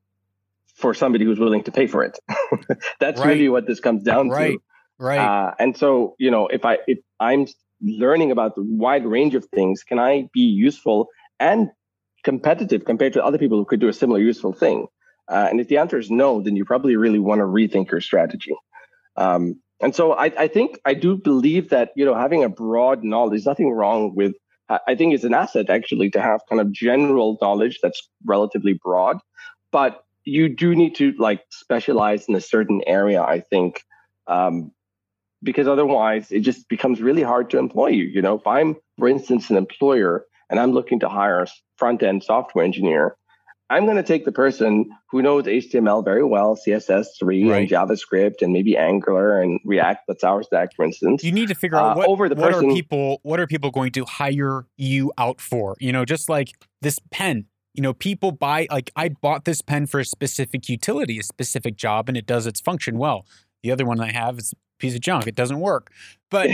for 0.78 0.94
somebody 0.94 1.24
who's 1.24 1.38
willing 1.38 1.64
to 1.64 1.72
pay 1.72 1.86
for 1.86 2.04
it. 2.04 2.18
That's 3.00 3.20
right. 3.20 3.28
really 3.28 3.48
what 3.48 3.66
this 3.66 3.80
comes 3.80 4.02
down 4.04 4.30
right. 4.30 4.52
to. 4.52 4.58
Right. 4.98 5.18
Uh, 5.18 5.54
and 5.58 5.76
so, 5.76 6.14
you 6.18 6.30
know, 6.30 6.46
if 6.48 6.64
I 6.64 6.78
if 6.86 6.98
I'm 7.20 7.46
learning 7.80 8.30
about 8.30 8.54
the 8.54 8.64
wide 8.64 9.06
range 9.06 9.34
of 9.34 9.44
things, 9.46 9.82
can 9.82 9.98
I 9.98 10.28
be 10.32 10.40
useful 10.40 11.08
and 11.38 11.70
competitive 12.24 12.84
compared 12.84 13.12
to 13.14 13.24
other 13.24 13.38
people 13.38 13.58
who 13.58 13.64
could 13.64 13.80
do 13.80 13.88
a 13.88 13.92
similar 13.92 14.20
useful 14.20 14.52
thing? 14.52 14.86
Uh, 15.28 15.46
and 15.50 15.60
if 15.60 15.68
the 15.68 15.76
answer 15.78 15.98
is 15.98 16.10
no, 16.10 16.40
then 16.40 16.56
you 16.56 16.64
probably 16.64 16.96
really 16.96 17.18
want 17.18 17.40
to 17.40 17.44
rethink 17.44 17.90
your 17.90 18.00
strategy. 18.00 18.54
Um, 19.16 19.60
and 19.80 19.94
so 19.94 20.12
I, 20.12 20.26
I 20.36 20.48
think 20.48 20.80
I 20.84 20.94
do 20.94 21.16
believe 21.16 21.70
that 21.70 21.90
you 21.94 22.04
know 22.04 22.14
having 22.14 22.44
a 22.44 22.48
broad 22.48 23.04
knowledge, 23.04 23.32
there's 23.32 23.46
nothing 23.46 23.70
wrong 23.70 24.14
with. 24.14 24.34
I 24.86 24.96
think 24.96 25.14
it's 25.14 25.24
an 25.24 25.32
asset 25.32 25.70
actually 25.70 26.10
to 26.10 26.20
have 26.20 26.40
kind 26.46 26.60
of 26.60 26.70
general 26.72 27.38
knowledge 27.40 27.78
that's 27.82 28.06
relatively 28.26 28.74
broad, 28.74 29.16
but 29.72 30.02
you 30.28 30.48
do 30.48 30.74
need 30.74 30.94
to 30.96 31.12
like 31.18 31.42
specialize 31.50 32.26
in 32.28 32.34
a 32.34 32.40
certain 32.40 32.82
area. 32.86 33.22
I 33.22 33.40
think 33.40 33.82
um, 34.26 34.72
because 35.42 35.68
otherwise 35.68 36.30
it 36.30 36.40
just 36.40 36.68
becomes 36.68 37.00
really 37.00 37.22
hard 37.22 37.50
to 37.50 37.58
employ 37.58 37.88
you. 37.88 38.04
You 38.04 38.22
know, 38.22 38.34
if 38.34 38.46
I'm, 38.46 38.76
for 38.98 39.08
instance, 39.08 39.50
an 39.50 39.56
employer 39.56 40.24
and 40.50 40.60
I'm 40.60 40.72
looking 40.72 41.00
to 41.00 41.08
hire 41.08 41.42
a 41.42 41.46
front 41.76 42.02
end 42.02 42.24
software 42.24 42.64
engineer, 42.64 43.16
I'm 43.70 43.84
going 43.84 43.96
to 43.96 44.02
take 44.02 44.24
the 44.24 44.32
person 44.32 44.90
who 45.10 45.20
knows 45.20 45.44
HTML 45.44 46.02
very 46.02 46.24
well, 46.24 46.56
CSS3 46.56 47.50
right. 47.50 47.60
and 47.60 47.68
JavaScript 47.68 48.40
and 48.40 48.52
maybe 48.52 48.76
Angular 48.76 49.42
and 49.42 49.60
React. 49.64 50.04
That's 50.08 50.24
our 50.24 50.42
stack, 50.42 50.74
for 50.74 50.86
instance. 50.86 51.22
You 51.22 51.32
need 51.32 51.48
to 51.48 51.54
figure 51.54 51.76
out 51.76 51.92
uh, 51.92 51.98
what, 51.98 52.08
over 52.08 52.28
the 52.28 52.34
what 52.34 52.52
person, 52.52 52.70
are 52.70 52.74
people 52.74 53.20
what 53.22 53.38
are 53.40 53.46
people 53.46 53.70
going 53.70 53.92
to 53.92 54.04
hire 54.06 54.66
you 54.76 55.12
out 55.18 55.40
for? 55.40 55.76
You 55.80 55.92
know, 55.92 56.04
just 56.04 56.28
like 56.28 56.52
this 56.80 56.98
pen. 57.10 57.46
You 57.78 57.82
know, 57.82 57.94
people 57.94 58.32
buy 58.32 58.66
like 58.72 58.90
I 58.96 59.10
bought 59.10 59.44
this 59.44 59.62
pen 59.62 59.86
for 59.86 60.00
a 60.00 60.04
specific 60.04 60.68
utility, 60.68 61.20
a 61.20 61.22
specific 61.22 61.76
job, 61.76 62.08
and 62.08 62.18
it 62.18 62.26
does 62.26 62.44
its 62.44 62.60
function 62.60 62.98
well. 62.98 63.24
The 63.62 63.70
other 63.70 63.86
one 63.86 64.00
I 64.00 64.10
have 64.10 64.36
is 64.36 64.52
piece 64.80 64.96
of 64.96 65.00
junk. 65.00 65.28
It 65.28 65.36
doesn't 65.36 65.60
work. 65.60 65.92
But 66.28 66.50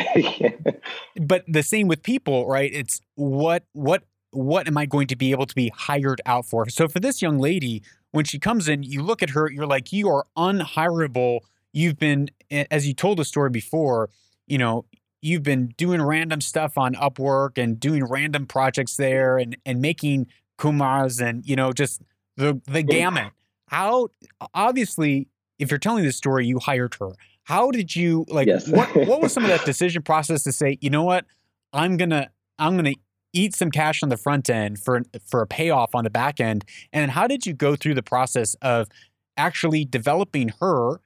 but 1.23 1.45
the 1.49 1.63
same 1.63 1.89
with 1.89 2.03
people, 2.03 2.47
right? 2.47 2.71
It's 2.71 3.01
what 3.15 3.65
what 3.73 4.03
what 4.33 4.69
am 4.69 4.77
I 4.77 4.85
going 4.85 5.07
to 5.07 5.17
be 5.17 5.31
able 5.31 5.47
to 5.47 5.55
be 5.55 5.73
hired 5.75 6.21
out 6.27 6.45
for? 6.45 6.69
So 6.69 6.89
for 6.89 7.01
this 7.01 7.23
young 7.23 7.39
lady, 7.39 7.83
when 8.11 8.27
she 8.27 8.39
comes 8.39 8.69
in, 8.69 8.83
you 8.83 9.03
look 9.03 9.23
at 9.23 9.31
her, 9.31 9.51
you're 9.51 9.67
like, 9.67 9.95
you 9.95 10.11
are 10.11 10.27
unhirable. 10.37 11.41
You've 11.73 11.99
been, 11.99 12.29
as 12.51 12.87
you 12.87 12.93
told 12.93 13.19
the 13.19 13.25
story 13.25 13.49
before, 13.49 14.11
you 14.47 14.59
know, 14.59 14.85
you've 15.23 15.43
been 15.43 15.69
doing 15.79 16.03
random 16.03 16.43
stuff 16.43 16.77
on 16.77 16.95
Upwork 16.97 17.57
and 17.57 17.81
doing 17.81 18.05
random 18.05 18.45
projects 18.45 18.97
there 18.97 19.39
and 19.39 19.57
and 19.65 19.81
making 19.81 20.27
Kumars 20.59 21.21
and 21.21 21.45
you 21.47 21.57
know 21.57 21.73
just 21.73 22.03
the 22.37 22.61
the 22.67 22.83
gamut. 22.83 23.33
How 23.69 24.09
obviously, 24.55 25.29
if 25.59 25.71
you're 25.71 25.79
telling 25.79 26.05
this 26.05 26.17
story, 26.17 26.47
you 26.47 26.59
hired 26.59 26.95
her. 27.01 27.11
How 27.45 27.71
did 27.71 27.95
you 27.95 28.25
like? 28.29 28.47
Yes. 28.47 28.69
what 28.69 28.95
what 29.07 29.21
was 29.21 29.33
some 29.33 29.45
of 29.45 29.51
that 29.51 29.65
decision 29.67 30.03
process 30.03 30.43
to 30.45 30.53
say, 30.53 30.79
you 30.81 30.91
know 30.91 31.03
what, 31.05 31.27
I'm 31.73 31.97
gonna 31.97 32.31
I'm 32.59 32.77
gonna 32.77 32.95
eat 33.33 33.55
some 33.55 33.71
cash 33.71 34.03
on 34.03 34.09
the 34.09 34.17
front 34.17 34.49
end 34.49 34.79
for 34.79 35.03
for 35.27 35.43
a 35.43 35.47
payoff 35.47 35.95
on 35.95 36.05
the 36.05 36.11
back 36.11 36.41
end, 36.41 36.65
and 36.93 37.11
how 37.11 37.27
did 37.27 37.47
you 37.47 37.53
go 37.53 37.77
through 37.77 37.95
the 37.95 38.03
process 38.03 38.55
of 38.63 38.89
actually 39.37 39.85
developing 39.85 40.53
her, 40.61 41.01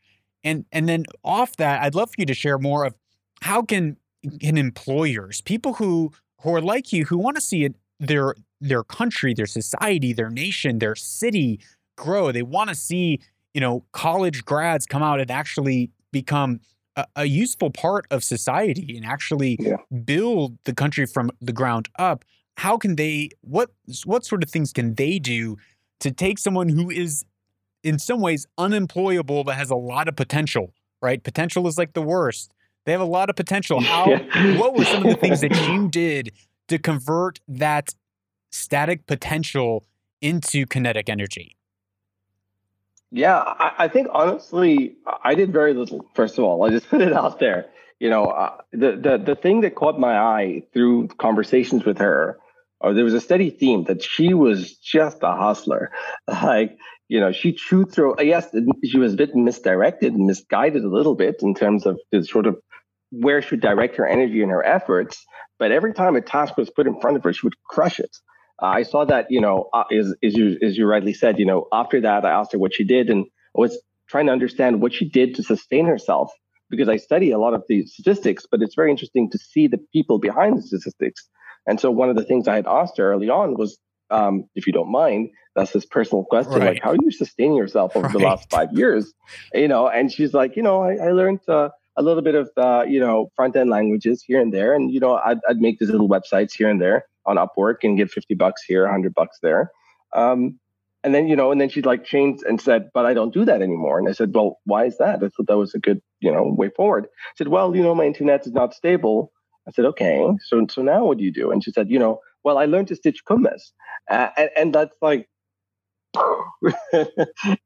and 0.45 0.65
and 0.73 0.89
then 0.89 1.05
off 1.25 1.57
that, 1.57 1.83
I'd 1.83 1.95
love 1.95 2.11
for 2.11 2.17
you 2.19 2.27
to 2.27 2.35
share 2.35 2.59
more 2.59 2.85
of 2.85 2.95
how 3.43 3.63
can 3.63 3.97
can 4.41 4.59
employers, 4.59 5.41
people 5.41 5.75
who 5.75 6.13
who 6.43 6.55
are 6.55 6.61
like 6.61 6.93
you, 6.93 7.05
who 7.07 7.19
want 7.19 7.37
to 7.37 7.43
see 7.43 7.65
it, 7.65 7.75
their 8.01 8.35
their 8.61 8.83
country, 8.83 9.35
their 9.35 9.47
society, 9.47 10.13
their 10.13 10.31
nation, 10.31 10.79
their 10.79 10.97
city 10.97 11.61
grow. 11.97 12.33
They 12.33 12.43
want 12.43 12.71
to 12.71 12.75
see 12.75 13.21
you 13.55 13.61
know 13.61 13.85
college 13.93 14.45
grads 14.45 14.87
come 14.87 15.03
out 15.03 15.21
and 15.21 15.31
actually 15.31 15.91
become 16.13 16.61
a, 16.97 17.07
a 17.17 17.25
useful 17.25 17.71
part 17.71 18.07
of 18.11 18.23
society 18.25 18.97
and 18.97 19.07
actually 19.07 19.57
yeah. 19.61 19.77
build 20.05 20.59
the 20.65 20.75
country 20.75 21.07
from 21.07 21.31
the 21.41 21.53
ground 21.53 21.89
up 21.99 22.25
how 22.57 22.77
can 22.77 22.97
they 22.97 23.31
what 23.41 23.71
what 24.05 24.25
sort 24.25 24.43
of 24.43 24.51
things 24.51 24.73
can 24.73 24.95
they 24.95 25.19
do 25.19 25.57
to 26.01 26.11
take 26.11 26.39
someone 26.39 26.69
who 26.69 26.91
is 26.91 27.25
in 27.83 27.99
some 27.99 28.21
ways 28.21 28.47
unemployable 28.59 29.45
but 29.45 29.55
has 29.55 29.71
a 29.71 29.77
lot 29.77 30.09
of 30.09 30.17
potential 30.17 30.75
right 31.01 31.23
potential 31.23 31.67
is 31.67 31.79
like 31.79 31.95
the 31.95 32.03
worst 32.03 32.53
they 32.85 32.93
have 32.93 33.01
a 33.01 33.05
lot 33.05 33.31
of 33.31 33.37
potential 33.37 33.81
how 33.95 34.11
yeah. 34.11 34.59
what 34.59 34.77
were 34.77 34.85
some 34.85 35.05
of 35.05 35.11
the 35.11 35.17
things 35.17 35.41
that 35.41 35.55
you 35.69 35.89
did 35.89 36.33
to 36.69 36.79
convert 36.79 37.41
that 37.49 37.95
static 38.51 39.07
potential 39.07 39.85
into 40.21 40.67
kinetic 40.67 41.09
energy 41.09 41.59
yeah, 43.11 43.39
I, 43.39 43.73
I, 43.79 43.89
think 43.89 44.09
honestly, 44.13 44.97
I 45.25 45.35
did 45.35 45.53
very 45.53 45.73
little. 45.73 46.05
First 46.15 46.39
of 46.39 46.45
all, 46.45 46.65
I 46.65 46.71
just 46.71 46.89
put 46.91 47.01
it 47.01 47.13
out 47.13 47.39
there. 47.39 47.67
You 48.01 48.11
know, 48.11 48.27
uh, 48.27 48.57
the 48.73 48.93
the 48.93 49.19
the 49.19 49.35
thing 49.35 49.63
that 49.63 49.75
caught 49.75 49.99
my 49.99 50.17
eye 50.17 50.63
through 50.73 51.09
conversations 51.19 51.85
with 51.85 51.99
her, 51.99 52.39
or 52.81 52.95
there 52.95 53.05
was 53.05 53.15
a 53.15 53.21
steady 53.21 53.51
theme 53.51 53.85
that 53.85 54.03
she 54.03 54.35
was 54.35 54.77
just 54.77 55.19
a 55.23 55.33
hustler. 55.33 55.91
Like, 56.29 56.79
you 57.09 57.19
know, 57.19 57.33
she 57.33 57.53
chewed 57.53 57.91
through. 57.91 58.23
Yes, 58.23 58.55
she 58.85 58.99
was 58.99 59.15
a 59.15 59.17
bit 59.17 59.35
misdirected 59.35 60.13
and 60.13 60.27
misguided 60.27 60.85
a 60.85 60.89
little 60.89 61.15
bit 61.15 61.37
in 61.43 61.55
terms 61.55 61.87
of 61.87 61.99
the 62.13 62.23
sort 62.23 62.47
of 62.47 62.61
where 63.11 63.41
she 63.41 63.57
direct 63.57 63.97
her 63.97 64.07
energy 64.07 64.43
and 64.43 64.51
her 64.51 64.63
efforts. 64.63 65.25
But 65.59 65.73
every 65.73 65.93
time 65.93 66.17
a 66.17 66.21
task 66.21 66.57
was 66.57 66.71
put 66.71 66.87
in 66.87 67.01
front 67.01 67.17
of 67.17 67.25
her, 67.25 67.33
she 67.33 67.47
would 67.47 67.63
crush 67.65 67.99
it. 67.99 68.17
Uh, 68.63 68.67
I 68.67 68.83
saw 68.83 69.05
that, 69.05 69.27
you 69.31 69.41
know, 69.41 69.69
uh, 69.73 69.85
as, 69.93 70.15
as 70.23 70.37
you 70.37 70.59
as 70.63 70.77
you 70.77 70.87
rightly 70.87 71.15
said, 71.15 71.39
you 71.39 71.47
know, 71.47 71.69
after 71.73 72.01
that, 72.01 72.25
I 72.25 72.31
asked 72.31 72.53
her 72.53 72.59
what 72.59 72.75
she 72.75 72.85
did 72.85 73.09
and 73.11 73.25
I 73.57 73.61
was 73.61 73.81
trying 74.09 74.27
to 74.27 74.33
understand 74.33 74.81
what 74.81 74.93
she 74.93 75.09
did 75.09 75.35
to 75.37 75.43
sustain 75.43 75.87
herself 75.87 76.33
because 76.71 76.89
I 76.89 76.97
study 76.97 77.31
a 77.31 77.39
lot 77.39 77.55
of 77.55 77.65
the 77.69 77.87
statistics, 77.87 78.47
but 78.51 78.63
it's 78.63 78.75
very 78.75 78.91
interesting 78.91 79.31
to 79.31 79.39
see 79.39 79.69
the 79.69 79.79
people 79.93 80.19
behind 80.19 80.59
the 80.59 80.63
statistics. 80.63 81.29
And 81.67 81.81
so 81.81 81.91
one 81.91 82.09
of 82.09 82.17
the 82.17 82.25
things 82.25 82.49
I 82.49 82.57
had 82.57 82.67
asked 82.67 82.99
her 82.99 83.13
early 83.13 83.29
on 83.29 83.57
was, 83.57 83.79
um, 84.11 84.45
if 84.55 84.67
you 84.67 84.73
don't 84.73 84.91
mind, 84.91 85.31
that's 85.55 85.73
this 85.73 85.85
personal 85.85 86.25
question, 86.25 86.55
right. 86.55 86.75
like 86.75 86.83
how 86.83 86.91
are 86.91 86.97
you 87.03 87.11
sustaining 87.11 87.57
yourself 87.57 87.97
over 87.97 88.07
right. 88.07 88.13
the 88.13 88.19
last 88.21 88.51
five 88.51 88.73
years? 88.73 89.13
You 89.53 89.69
know, 89.69 89.89
and 89.89 90.11
she's 90.11 90.33
like, 90.33 90.57
you 90.57 90.63
know, 90.63 90.83
I, 90.83 90.95
I 90.95 91.13
learned 91.13 91.41
uh, 91.49 91.71
a 91.99 92.03
little 92.03 92.23
bit 92.23 92.35
of 92.35 92.51
uh, 92.57 92.85
you 92.89 93.01
know 93.01 93.31
front 93.37 93.57
end 93.57 93.71
languages 93.71 94.25
here 94.27 94.41
and 94.41 94.53
there, 94.53 94.75
and 94.75 94.91
you 94.91 95.01
know 95.01 95.17
I'd, 95.17 95.39
I'd 95.49 95.61
make 95.61 95.79
these 95.79 95.91
little 95.91 96.09
websites 96.09 96.53
here 96.53 96.71
and 96.71 96.81
there 96.81 97.05
on 97.27 97.37
Upwork 97.37 97.77
and 97.83 97.99
get 97.99 98.11
50 98.11 98.35
bucks 98.35 98.63
here, 98.63 98.85
100 98.85 99.13
bucks 99.13 99.39
there. 99.43 99.71
Um, 100.15 100.59
and 101.05 101.15
then, 101.15 101.29
you 101.29 101.37
know, 101.37 101.53
and 101.53 101.61
then 101.61 101.69
she'd 101.69 101.87
like 101.87 102.05
changed 102.05 102.43
and 102.43 102.61
said, 102.61 102.91
but 102.93 103.07
I 103.07 103.15
don't 103.15 103.33
do 103.33 103.45
that 103.45 103.63
anymore. 103.63 103.99
And 103.99 104.09
I 104.09 104.13
said, 104.13 104.35
well, 104.35 104.59
why 104.65 104.87
is 104.87 104.99
that? 104.99 105.23
I 105.23 105.29
thought 105.29 105.47
that 105.47 105.57
was 105.57 105.75
a 105.75 105.79
good, 105.79 106.03
you 106.21 106.33
know, 106.33 106.43
way 106.43 106.71
forward. 106.71 107.07
She 107.35 107.45
said, 107.45 107.49
well, 107.49 107.77
you 107.77 107.83
know, 107.83 107.95
my 107.95 108.05
internet 108.05 108.47
is 108.47 108.53
not 108.53 108.75
stable. 108.75 109.33
I 109.69 109.71
said, 109.71 109.85
okay, 109.85 110.27
so 110.47 110.67
so 110.71 110.83
now 110.83 111.05
what 111.05 111.19
do 111.19 111.25
you 111.25 111.33
do? 111.33 111.51
And 111.51 111.63
she 111.63 111.71
said, 111.71 111.91
you 111.91 111.99
know, 111.99 112.21
well, 112.43 112.57
I 112.57 112.65
learned 112.65 112.89
to 112.89 112.97
stitch 112.97 113.25
kumas, 113.27 113.73
uh, 114.11 114.31
and, 114.37 114.51
and 114.57 114.75
that's 114.75 114.97
like, 115.03 115.29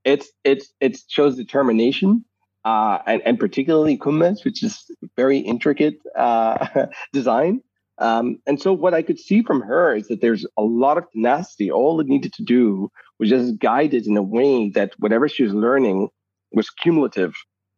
it's 0.05 0.29
it's 0.43 0.73
it 0.81 0.99
shows 1.09 1.37
determination. 1.37 2.25
Uh, 2.65 2.99
and, 3.07 3.23
and 3.25 3.39
particularly 3.39 3.99
Kumbes, 3.99 4.45
which 4.45 4.63
is 4.63 4.91
very 5.17 5.39
intricate 5.39 5.99
uh, 6.17 6.87
design. 7.13 7.63
Um, 7.99 8.39
and 8.47 8.61
so 8.61 8.73
what 8.73 8.95
I 8.95 9.03
could 9.03 9.19
see 9.19 9.43
from 9.43 9.61
her 9.63 9.95
is 9.95 10.09
that 10.09 10.21
there's 10.21 10.47
a 10.57 10.63
lot 10.63 10.99
of 10.99 11.11
tenacity. 11.13 11.71
All 11.71 12.01
it 12.01 12.07
needed 12.07 12.33
to 12.35 12.43
do 12.43 12.91
was 13.19 13.29
just 13.29 13.59
guide 13.59 13.95
it 13.95 14.07
in 14.07 14.17
a 14.17 14.23
way 14.23 14.71
that 14.71 14.93
whatever 14.99 15.29
she 15.29 15.45
was 15.45 15.55
learning 15.55 16.09
was 16.53 16.71
cumulative 16.71 17.35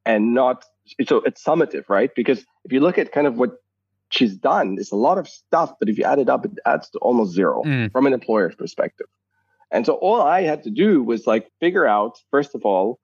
and 0.07 0.35
not 0.35 0.65
so 1.07 1.19
it's 1.25 1.43
summative, 1.43 1.85
right? 1.89 2.11
Because 2.15 2.45
if 2.65 2.73
you 2.73 2.81
look 2.81 2.99
at 2.99 3.13
kind 3.13 3.27
of 3.27 3.37
what 3.37 3.53
she's 4.11 4.37
done, 4.37 4.77
it's 4.79 4.93
a 4.93 4.97
lot 4.97 5.19
of 5.19 5.29
stuff, 5.29 5.73
but 5.79 5.89
if 5.89 5.99
you 5.99 6.05
add 6.05 6.19
it 6.19 6.29
up, 6.29 6.45
it 6.45 6.53
adds 6.67 6.91
to 6.91 6.99
almost 6.99 7.33
zero 7.33 7.63
mm. 7.63 7.91
from 7.93 8.07
an 8.07 8.13
employer's 8.13 8.55
perspective. 8.55 9.07
And 9.71 9.85
so 9.85 9.95
all 9.95 10.21
I 10.21 10.43
had 10.43 10.63
to 10.65 10.71
do 10.71 11.03
was 11.03 11.27
like 11.27 11.51
figure 11.61 11.87
out, 11.87 12.19
first 12.31 12.55
of 12.55 12.65
all, 12.65 13.01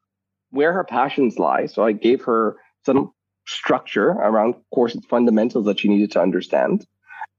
where 0.51 0.73
her 0.73 0.85
passions 0.85 1.39
lie. 1.39 1.67
So 1.67 1.85
I 1.85 1.93
gave 1.93 2.23
her 2.25 2.57
some 2.85 3.13
structure 3.47 4.11
around 4.11 4.55
course 4.73 4.97
fundamentals 5.09 5.67
that 5.67 5.81
she 5.81 5.89
needed 5.89 6.13
to 6.13 6.21
understand 6.21 6.87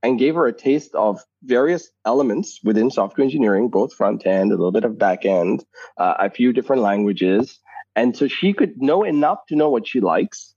and 0.04 0.20
gave 0.20 0.36
her 0.36 0.48
a 0.48 0.54
taste 0.54 0.94
of 0.96 1.22
various 1.44 1.90
elements 2.06 2.60
within 2.64 2.90
software 2.90 3.24
engineering, 3.24 3.70
both 3.70 3.94
front 3.94 4.26
end, 4.26 4.52
a 4.52 4.56
little 4.56 4.72
bit 4.72 4.84
of 4.84 4.98
back 4.98 5.26
end, 5.26 5.64
uh, 5.98 6.16
a 6.20 6.30
few 6.30 6.52
different 6.54 6.82
languages. 6.82 7.60
And 7.96 8.16
so 8.16 8.28
she 8.28 8.54
could 8.54 8.82
know 8.82 9.04
enough 9.04 9.40
to 9.50 9.56
know 9.56 9.70
what 9.70 9.88
she 9.88 10.00
likes. 10.00 10.56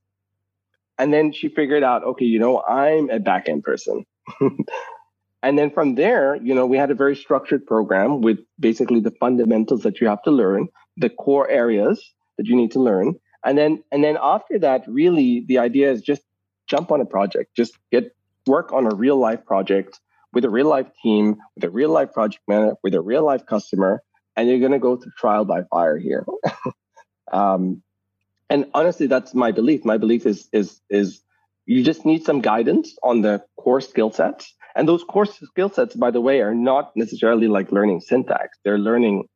And 0.98 1.12
then 1.12 1.32
she 1.32 1.48
figured 1.48 1.82
out, 1.82 2.04
okay, 2.04 2.24
you 2.24 2.38
know, 2.38 2.62
I'm 2.62 3.10
a 3.10 3.18
back 3.18 3.48
end 3.48 3.64
person. 3.64 4.06
and 5.42 5.58
then 5.58 5.70
from 5.70 5.96
there, 5.96 6.36
you 6.36 6.54
know, 6.54 6.66
we 6.66 6.78
had 6.78 6.90
a 6.90 6.94
very 6.94 7.16
structured 7.16 7.66
program 7.66 8.22
with 8.22 8.38
basically 8.58 9.00
the 9.00 9.10
fundamentals 9.20 9.82
that 9.82 10.00
you 10.00 10.06
have 10.06 10.22
to 10.22 10.30
learn, 10.30 10.68
the 10.96 11.10
core 11.10 11.50
areas 11.50 12.13
that 12.36 12.46
you 12.46 12.56
need 12.56 12.72
to 12.72 12.80
learn. 12.80 13.14
And 13.44 13.58
then 13.58 13.82
and 13.92 14.02
then 14.02 14.16
after 14.20 14.58
that, 14.60 14.84
really 14.88 15.44
the 15.46 15.58
idea 15.58 15.90
is 15.90 16.02
just 16.02 16.22
jump 16.66 16.90
on 16.90 17.00
a 17.00 17.06
project, 17.06 17.54
just 17.56 17.78
get 17.92 18.14
work 18.46 18.72
on 18.72 18.86
a 18.90 18.94
real 18.94 19.16
life 19.16 19.44
project 19.44 20.00
with 20.32 20.44
a 20.44 20.50
real 20.50 20.68
life 20.68 20.88
team, 21.02 21.36
with 21.54 21.64
a 21.64 21.70
real 21.70 21.90
life 21.90 22.12
project 22.12 22.42
manager, 22.48 22.76
with 22.82 22.94
a 22.94 23.00
real 23.00 23.24
life 23.24 23.46
customer, 23.46 24.02
and 24.36 24.48
you're 24.48 24.58
going 24.58 24.72
to 24.72 24.78
go 24.78 24.96
through 24.96 25.12
trial 25.16 25.44
by 25.44 25.62
fire 25.70 25.96
here. 25.98 26.26
um, 27.32 27.82
and 28.50 28.66
honestly, 28.74 29.06
that's 29.06 29.34
my 29.34 29.52
belief. 29.52 29.84
My 29.84 29.96
belief 29.96 30.26
is 30.26 30.48
is 30.52 30.80
is 30.90 31.20
you 31.66 31.82
just 31.82 32.04
need 32.04 32.24
some 32.24 32.40
guidance 32.40 32.96
on 33.02 33.22
the 33.22 33.42
core 33.56 33.80
skill 33.80 34.10
sets. 34.10 34.54
And 34.76 34.88
those 34.88 35.04
core 35.04 35.26
skill 35.26 35.68
sets, 35.68 35.94
by 35.94 36.10
the 36.10 36.20
way, 36.20 36.40
are 36.40 36.54
not 36.54 36.92
necessarily 36.96 37.46
like 37.46 37.70
learning 37.70 38.00
syntax. 38.00 38.58
They're 38.64 38.78
learning 38.78 39.28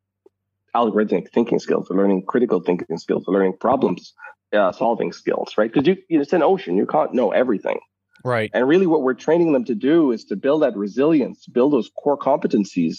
algorithmic 0.79 1.31
thinking 1.33 1.59
skills, 1.59 1.87
they're 1.89 1.99
learning 1.99 2.23
critical 2.27 2.61
thinking 2.61 2.99
skills, 2.99 3.25
they're 3.27 3.35
learning 3.35 3.57
problems 3.59 4.15
uh, 4.53 4.73
solving 4.73 5.13
skills, 5.13 5.55
right? 5.59 5.73
Because 5.73 5.87
you, 5.87 5.97
it's 6.09 6.33
an 6.33 6.43
ocean. 6.43 6.77
You 6.77 6.87
can't 6.87 7.13
know 7.13 7.31
everything. 7.31 7.81
Right. 8.25 8.51
And 8.53 8.67
really, 8.67 8.87
what 8.87 9.03
we're 9.03 9.15
training 9.15 9.53
them 9.53 9.65
to 9.67 9.75
do 9.75 10.13
is 10.13 10.25
to 10.27 10.37
build 10.37 10.63
that 10.63 10.77
resilience, 10.77 11.47
build 11.47 11.73
those 11.73 11.91
core 12.03 12.19
competencies 12.19 12.97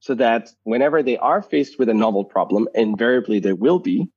so 0.00 0.14
that 0.14 0.50
whenever 0.64 1.02
they 1.02 1.16
are 1.18 1.42
faced 1.42 1.78
with 1.78 1.88
a 1.88 1.94
novel 1.94 2.24
problem, 2.24 2.68
invariably 2.74 3.38
they 3.38 3.52
will 3.52 3.78
be, 3.78 4.08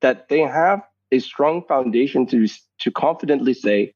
that 0.00 0.28
they 0.28 0.40
have 0.40 0.82
a 1.12 1.18
strong 1.18 1.62
foundation 1.66 2.26
to, 2.26 2.46
to 2.80 2.90
confidently 2.90 3.54
say, 3.54 3.94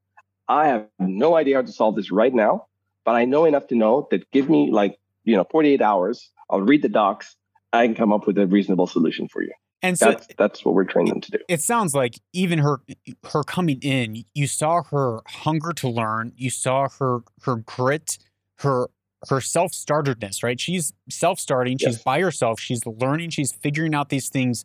I 0.48 0.68
have 0.68 0.86
no 0.98 1.34
idea 1.36 1.56
how 1.56 1.62
to 1.62 1.72
solve 1.72 1.96
this 1.96 2.10
right 2.10 2.32
now, 2.32 2.66
but 3.04 3.14
I 3.14 3.24
know 3.24 3.44
enough 3.44 3.66
to 3.68 3.74
know 3.74 4.08
that 4.10 4.30
give 4.30 4.48
me 4.48 4.70
like, 4.70 4.98
you 5.24 5.36
know, 5.36 5.44
48 5.50 5.82
hours, 5.82 6.30
I'll 6.48 6.62
read 6.62 6.80
the 6.80 6.88
docs, 6.88 7.36
I 7.72 7.86
can 7.86 7.94
come 7.94 8.12
up 8.12 8.26
with 8.26 8.38
a 8.38 8.46
reasonable 8.46 8.86
solution 8.86 9.28
for 9.28 9.42
you. 9.42 9.52
And 9.80 9.96
so 9.98 10.06
that's, 10.06 10.26
that's 10.36 10.64
what 10.64 10.74
we're 10.74 10.84
training 10.84 11.12
them 11.12 11.20
to 11.20 11.30
do. 11.30 11.38
It 11.48 11.62
sounds 11.62 11.94
like 11.94 12.18
even 12.32 12.58
her 12.58 12.80
her 13.32 13.44
coming 13.44 13.78
in, 13.80 14.24
you 14.34 14.46
saw 14.46 14.82
her 14.84 15.20
hunger 15.26 15.72
to 15.74 15.88
learn, 15.88 16.32
you 16.36 16.50
saw 16.50 16.88
her 16.98 17.20
her 17.42 17.56
grit, 17.56 18.18
her 18.58 18.88
her 19.28 19.40
self-startedness, 19.40 20.42
right? 20.42 20.58
She's 20.58 20.92
self-starting, 21.08 21.78
yes. 21.80 21.94
she's 21.94 22.02
by 22.02 22.20
herself, 22.20 22.60
she's 22.60 22.84
learning, 22.86 23.30
she's 23.30 23.52
figuring 23.52 23.94
out 23.94 24.08
these 24.08 24.28
things 24.28 24.64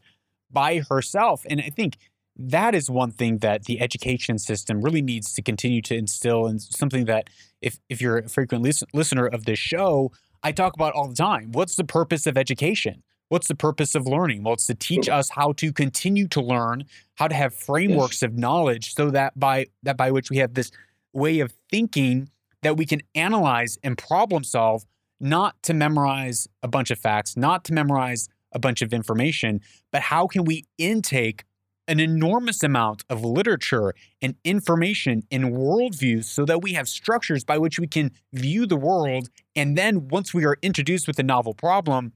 by 0.52 0.84
herself. 0.90 1.46
And 1.50 1.62
I 1.62 1.70
think 1.70 1.98
that 2.36 2.74
is 2.74 2.90
one 2.90 3.12
thing 3.12 3.40
that 3.40 3.66
the 3.66 3.82
education 3.82 4.40
system 4.40 4.82
really 4.82 5.02
needs 5.02 5.32
to 5.34 5.44
continue 5.44 5.82
to 5.84 5.96
instill 5.96 6.48
and 6.48 6.60
something 6.60 7.06
that 7.06 7.30
if 7.62 7.80
if 7.88 8.02
you're 8.02 8.18
a 8.18 8.30
frequent 8.30 8.64
lis- 8.64 8.84
listener 8.94 9.28
of 9.28 9.46
this 9.46 9.60
show, 9.60 10.12
I 10.44 10.52
talk 10.52 10.74
about 10.76 10.94
all 10.94 11.08
the 11.08 11.16
time. 11.16 11.52
What's 11.52 11.76
the 11.76 11.84
purpose 11.84 12.28
of 12.28 12.38
education? 12.38 13.04
What's 13.30 13.48
the 13.48 13.56
purpose 13.56 13.96
of 13.96 14.06
learning? 14.06 14.44
Well, 14.44 14.54
it's 14.54 14.68
to 14.68 14.76
teach 14.76 15.08
hmm. 15.08 15.14
us 15.14 15.30
how 15.30 15.54
to 15.54 15.72
continue 15.72 16.28
to 16.30 16.42
learn, 16.42 16.86
how 17.16 17.28
to 17.28 17.36
have 17.36 17.54
frameworks 17.54 18.22
of 18.22 18.38
knowledge 18.38 18.94
so 18.94 19.10
that 19.12 19.40
by 19.40 19.68
that 19.84 19.98
by 19.98 20.12
which 20.12 20.30
we 20.30 20.38
have 20.38 20.54
this 20.54 20.72
way 21.14 21.40
of 21.40 21.54
thinking 21.72 22.30
that 22.62 22.78
we 22.78 22.86
can 22.86 23.02
analyze 23.16 23.78
and 23.84 23.98
problem 23.98 24.44
solve, 24.44 24.86
not 25.20 25.62
to 25.64 25.74
memorize 25.74 26.48
a 26.62 26.68
bunch 26.68 26.92
of 26.92 27.00
facts, 27.00 27.36
not 27.38 27.64
to 27.66 27.74
memorize 27.74 28.30
a 28.52 28.60
bunch 28.60 28.82
of 28.82 28.94
information, 28.94 29.62
but 29.92 30.02
how 30.02 30.28
can 30.28 30.44
we 30.44 30.66
intake 30.78 31.44
an 31.88 32.00
enormous 32.00 32.64
amount 32.64 33.04
of 33.10 33.24
literature 33.24 33.94
and 34.22 34.36
information 34.44 35.24
and 35.32 35.54
worldviews 35.54 36.26
so 36.26 36.46
that 36.46 36.62
we 36.62 36.74
have 36.74 36.88
structures 36.88 37.44
by 37.44 37.58
which 37.58 37.80
we 37.80 37.88
can 37.88 38.12
view 38.32 38.66
the 38.66 38.78
world. 38.78 39.30
And 39.56 39.78
then 39.78 40.08
once 40.08 40.34
we 40.34 40.46
are 40.46 40.58
introduced 40.62 41.08
with 41.08 41.20
a 41.20 41.24
novel 41.24 41.54
problem, 41.54 42.14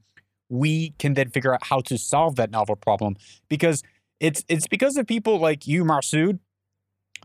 we 0.48 0.90
can 0.98 1.14
then 1.14 1.28
figure 1.30 1.52
out 1.52 1.64
how 1.64 1.80
to 1.80 1.98
solve 1.98 2.36
that 2.36 2.50
novel 2.50 2.76
problem 2.76 3.16
because 3.48 3.82
it's 4.20 4.44
it's 4.48 4.66
because 4.66 4.96
of 4.96 5.06
people 5.06 5.38
like 5.38 5.66
you 5.66 5.84
Masoud 5.84 6.38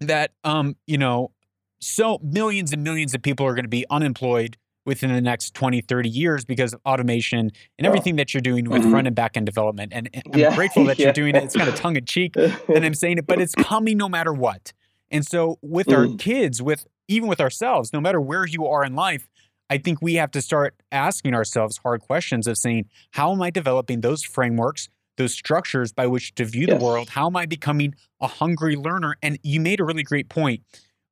that 0.02 0.32
um 0.44 0.76
you 0.88 0.98
know 0.98 1.32
so 1.80 2.20
millions 2.22 2.74
and 2.74 2.84
millions 2.84 3.14
of 3.14 3.22
people 3.22 3.46
are 3.46 3.54
going 3.54 3.66
to 3.66 3.70
be 3.70 3.86
unemployed 3.90 4.58
within 4.86 5.14
the 5.14 5.22
next 5.22 5.54
20 5.54 5.82
30 5.82 6.10
years 6.10 6.46
because 6.46 6.74
of 6.74 6.82
automation 6.86 7.52
and 7.78 7.88
everything 7.88 8.18
that 8.18 8.34
you're 8.34 8.42
doing 8.42 8.70
with 8.70 8.82
mm-hmm. 8.82 8.92
front 8.92 9.08
and 9.08 9.16
back 9.16 9.38
end 9.38 9.46
development 9.46 9.94
and, 9.94 10.10
and 10.14 10.24
i'm 10.34 10.40
yeah. 10.40 10.56
grateful 10.56 10.84
that 10.86 11.00
yeah. 11.00 11.06
you're 11.06 11.14
doing 11.14 11.36
it 11.36 11.44
it's 11.44 11.56
kind 11.56 11.70
of 11.70 11.76
tongue 11.76 11.96
in 11.96 12.06
cheek 12.06 12.36
and 12.36 12.86
i'm 12.86 12.94
saying 12.94 13.18
it 13.18 13.26
but 13.26 13.40
it's 13.40 13.56
coming 13.56 13.98
no 13.98 14.10
matter 14.10 14.34
what 14.34 14.74
and 15.10 15.26
so 15.26 15.58
with 15.62 15.88
mm. 15.88 15.98
our 15.98 16.18
kids 16.18 16.62
with 16.62 16.86
even 17.08 17.30
with 17.30 17.40
ourselves 17.40 17.94
no 17.94 18.02
matter 18.02 18.20
where 18.20 18.46
you 18.46 18.68
are 18.68 18.84
in 18.84 18.94
life 18.96 19.28
I 19.70 19.80
think 19.80 20.04
we 20.04 20.16
have 20.16 20.30
to 20.32 20.42
start 20.42 20.76
asking 20.92 21.34
ourselves 21.34 21.78
hard 21.78 22.02
questions 22.02 22.46
of 22.46 22.58
saying, 22.58 22.86
how 23.12 23.32
am 23.32 23.42
I 23.42 23.50
developing 23.50 24.02
those 24.02 24.24
frameworks, 24.24 24.90
those 25.18 25.34
structures 25.34 25.92
by 25.92 26.06
which 26.06 26.36
to 26.36 26.46
view 26.46 26.68
yes. 26.68 26.78
the 26.78 26.86
world? 26.86 27.10
How 27.10 27.28
am 27.28 27.36
I 27.36 27.48
becoming 27.48 27.96
a 28.22 28.28
hungry 28.28 28.76
learner? 28.76 29.16
And 29.24 29.40
you 29.42 29.60
made 29.60 29.80
a 29.80 29.84
really 29.84 30.04
great 30.04 30.30
point 30.30 30.62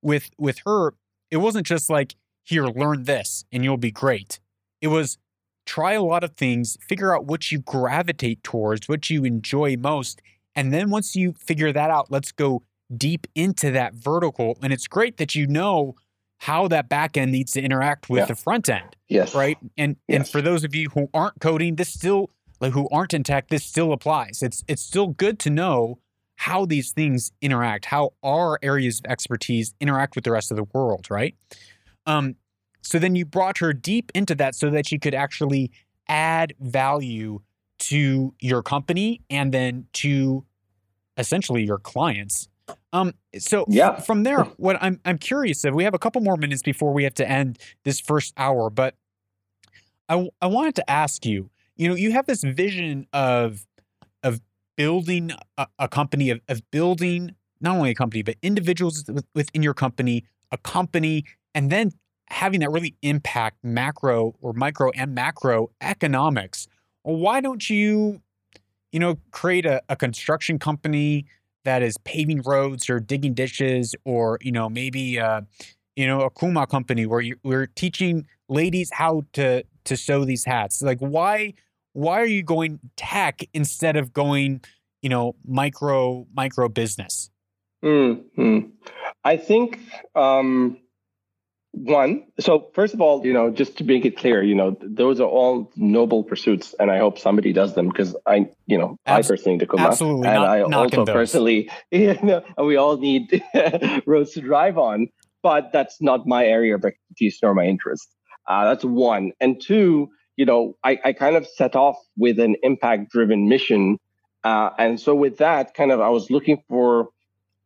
with 0.03 0.29
with 0.38 0.60
her. 0.65 0.93
It 1.31 1.38
wasn't 1.38 1.65
just 1.65 1.89
like, 1.89 2.15
here, 2.43 2.65
learn 2.65 3.04
this 3.04 3.45
and 3.51 3.63
you'll 3.63 3.77
be 3.77 3.91
great. 3.91 4.39
It 4.82 4.88
was 4.88 5.17
try 5.65 5.93
a 5.93 6.04
lot 6.04 6.23
of 6.23 6.36
things, 6.36 6.77
figure 6.82 7.15
out 7.15 7.25
what 7.25 7.51
you 7.51 7.60
gravitate 7.60 8.43
towards, 8.43 8.89
what 8.89 9.10
you 9.10 9.23
enjoy 9.23 9.77
most. 9.77 10.21
And 10.56 10.73
then 10.73 10.89
once 10.89 11.15
you 11.15 11.34
figure 11.34 11.71
that 11.71 11.89
out, 11.89 12.12
let's 12.12 12.32
go 12.32 12.63
deep 12.95 13.27
into 13.36 13.71
that 13.71 13.93
vertical. 13.93 14.58
And 14.62 14.73
it's 14.73 14.88
great 14.88 15.17
that 15.17 15.36
you 15.36 15.47
know 15.47 15.95
how 16.39 16.67
that 16.67 16.89
back 16.89 17.17
end 17.17 17.32
needs 17.32 17.51
to 17.54 17.62
interact 17.62 18.10
with 18.10 18.21
yeah. 18.21 18.25
the 18.25 18.36
front 18.36 18.67
end. 18.67 18.95
Yes. 19.08 19.36
Right. 19.36 19.58
And 19.77 19.95
yes. 20.08 20.15
and 20.15 20.27
for 20.27 20.41
those 20.41 20.63
of 20.63 20.73
you 20.73 20.89
who 20.89 21.10
aren't 21.13 21.39
coding, 21.39 21.75
this 21.75 21.89
still 21.89 22.32
like 22.60 22.73
who 22.73 22.89
aren't 22.89 23.13
in 23.13 23.23
tech, 23.23 23.49
this 23.49 23.63
still 23.63 23.93
applies. 23.93 24.41
It's 24.41 24.63
it's 24.67 24.82
still 24.82 25.08
good 25.08 25.39
to 25.39 25.49
know 25.49 25.99
how 26.38 26.65
these 26.65 26.91
things 26.91 27.32
interact, 27.41 27.86
how 27.86 28.13
our 28.23 28.58
areas 28.63 28.99
of 28.99 29.12
expertise 29.12 29.75
interact 29.80 30.15
with 30.15 30.23
the 30.23 30.32
rest 30.32 30.49
of 30.49 30.58
the 30.58 30.63
world, 30.73 31.06
right? 31.12 31.36
Um, 32.05 32.35
so 32.81 32.99
then 32.99 33.15
you 33.15 33.25
brought 33.25 33.59
her 33.59 33.73
deep 33.73 34.11
into 34.15 34.35
that 34.35 34.55
so 34.55 34.69
that 34.71 34.87
she 34.87 34.97
could 34.97 35.13
actually 35.13 35.71
add 36.07 36.53
value 36.59 37.41
to 37.79 38.33
your 38.39 38.61
company 38.61 39.21
and 39.29 39.53
then 39.53 39.87
to 39.93 40.45
essentially 41.17 41.63
your 41.63 41.77
clients 41.77 42.47
um, 42.93 43.13
so 43.37 43.65
yeah. 43.67 43.99
from 43.99 44.23
there, 44.23 44.43
what 44.57 44.77
I'm 44.81 44.99
I'm 45.05 45.17
curious 45.17 45.63
of, 45.63 45.73
we 45.73 45.83
have 45.83 45.93
a 45.93 45.99
couple 45.99 46.21
more 46.21 46.37
minutes 46.37 46.61
before 46.61 46.93
we 46.93 47.03
have 47.03 47.13
to 47.15 47.29
end 47.29 47.57
this 47.83 47.99
first 47.99 48.33
hour, 48.37 48.69
but 48.69 48.95
I 50.09 50.29
I 50.41 50.47
wanted 50.47 50.75
to 50.75 50.89
ask 50.89 51.25
you, 51.25 51.49
you 51.75 51.87
know, 51.87 51.95
you 51.95 52.11
have 52.11 52.25
this 52.25 52.43
vision 52.43 53.08
of 53.13 53.65
of 54.23 54.41
building 54.75 55.31
a, 55.58 55.67
a 55.79 55.87
company 55.87 56.29
of, 56.29 56.41
of 56.47 56.69
building 56.71 57.35
not 57.60 57.75
only 57.75 57.91
a 57.91 57.95
company 57.95 58.23
but 58.23 58.35
individuals 58.41 59.06
within 59.35 59.63
your 59.63 59.73
company, 59.73 60.25
a 60.52 60.58
company, 60.58 61.23
and 61.54 61.69
then 61.69 61.91
having 62.29 62.62
that 62.62 62.71
really 62.71 62.95
impact 63.02 63.58
macro 63.63 64.35
or 64.41 64.54
micro 64.54 64.89
and 64.91 65.13
macro 65.13 65.69
economics. 65.81 66.67
Why 67.04 67.41
don't 67.41 67.69
you, 67.69 68.21
you 68.91 68.99
know, 68.99 69.17
create 69.31 69.65
a, 69.65 69.81
a 69.89 69.95
construction 69.95 70.60
company? 70.60 71.25
that 71.63 71.83
is 71.83 71.95
paving 72.06 72.41
roads 72.41 72.89
or 72.89 72.99
digging 72.99 73.35
ditches 73.35 73.93
or 74.04 74.39
you 74.41 74.52
know 74.52 74.67
maybe 74.67 75.19
uh, 75.19 75.41
you 75.95 76.08
know 76.08 76.21
a 76.21 76.29
kuma 76.31 76.65
company 76.65 77.06
where 77.06 77.21
you, 77.21 77.35
we're 77.43 77.67
teaching 77.67 78.25
ladies 78.49 78.89
how 78.91 79.21
to 79.33 79.63
to 79.83 79.95
sew 79.95 80.25
these 80.25 80.43
hats 80.43 80.81
like 80.81 80.97
why 80.97 81.54
why 81.93 82.19
are 82.19 82.25
you 82.25 82.41
going 82.41 82.79
tech 82.95 83.43
instead 83.54 83.95
of 83.95 84.12
going 84.12 84.60
you 85.02 85.10
know, 85.10 85.35
micro 85.45 86.27
micro 86.33 86.69
business? 86.69 87.29
Mm-hmm. 87.83 88.69
I 89.23 89.37
think 89.37 89.79
um, 90.15 90.77
one. 91.72 92.26
So 92.40 92.69
first 92.74 92.94
of 92.94 93.02
all, 93.02 93.26
you 93.26 93.34
know, 93.34 93.50
just 93.50 93.78
to 93.78 93.84
make 93.84 94.06
it 94.06 94.17
clear, 94.17 94.44
you 94.44 94.56
know, 94.56 94.78
those 94.82 95.19
are 95.19 95.28
all 95.28 95.72
noble 95.76 96.24
pursuits, 96.24 96.76
and 96.80 96.92
I 96.92 96.98
hope 96.98 97.17
somebody 97.17 97.54
does 97.54 97.76
them 97.76 97.88
because 97.88 98.15
I, 98.26 98.50
you 98.67 98.78
know, 98.78 98.98
Abs- 99.06 99.28
I 99.28 99.34
personally 99.34 99.60
Tacoma, 99.60 99.88
absolutely, 99.88 100.28
and 100.28 100.36
not, 100.36 100.50
I 100.50 100.62
also 100.62 101.06
personally, 101.06 101.69
you 101.92 102.17
know, 102.22 102.44
we 102.58 102.76
all 102.76 102.98
need 102.98 103.44
roads 104.06 104.32
to 104.32 104.42
drive 104.42 104.78
on, 104.78 105.08
but 105.42 105.72
that's 105.72 106.02
not 106.02 106.28
my 106.28 106.46
area 106.46 106.76
of 106.76 106.84
expertise 106.84 107.40
nor 107.42 107.54
my 107.54 107.65
interest. 107.65 108.13
Uh, 108.48 108.65
that's 108.65 108.84
one, 108.84 109.32
and 109.40 109.62
two, 109.62 110.10
you 110.36 110.46
know, 110.46 110.76
I, 110.84 111.00
I 111.06 111.13
kind 111.13 111.36
of 111.36 111.48
set 111.48 111.76
off 111.76 111.98
with 112.17 112.40
an 112.40 112.58
impact-driven 112.63 113.48
mission, 113.48 113.98
uh, 114.44 114.72
and 114.78 115.00
so 115.00 115.15
with 115.15 115.38
that, 115.38 115.74
kind 115.74 115.92
of, 115.92 116.02
I 116.02 116.10
was 116.10 116.30
looking 116.30 116.62
for 116.67 117.10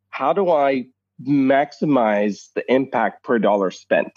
how 0.09 0.31
do 0.31 0.49
I 0.49 0.85
maximize 1.21 2.51
the 2.55 2.63
impact 2.71 3.23
per 3.23 3.39
dollar 3.39 3.71
spent. 3.71 4.13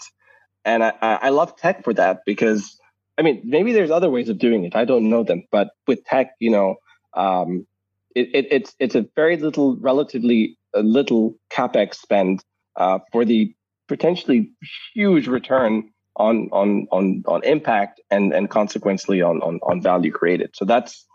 And 0.65 0.83
I, 0.83 0.93
I 1.01 1.29
love 1.29 1.55
tech 1.55 1.83
for 1.83 1.93
that 1.93 2.21
because, 2.25 2.77
I 3.17 3.21
mean, 3.21 3.41
maybe 3.43 3.73
there's 3.73 3.91
other 3.91 4.09
ways 4.09 4.29
of 4.29 4.37
doing 4.37 4.65
it. 4.65 4.75
I 4.75 4.85
don't 4.85 5.09
know 5.09 5.23
them, 5.23 5.43
but 5.51 5.69
with 5.87 6.03
tech, 6.05 6.31
you 6.39 6.51
know, 6.51 6.75
um, 7.13 7.65
it, 8.15 8.29
it, 8.33 8.47
it's 8.51 8.75
it's 8.79 8.95
a 8.95 9.05
very 9.15 9.37
little, 9.37 9.77
relatively 9.77 10.57
little 10.73 11.35
capex 11.51 11.95
spend 11.95 12.43
uh, 12.75 12.99
for 13.11 13.25
the 13.25 13.53
potentially 13.87 14.51
huge 14.93 15.27
return 15.27 15.91
on 16.15 16.49
on 16.51 16.87
on 16.91 17.23
on 17.27 17.43
impact 17.43 18.01
and 18.11 18.33
and 18.33 18.49
consequently 18.49 19.21
on 19.21 19.41
on 19.41 19.59
on 19.63 19.81
value 19.81 20.11
created. 20.11 20.51
So 20.53 20.65
that's 20.65 21.05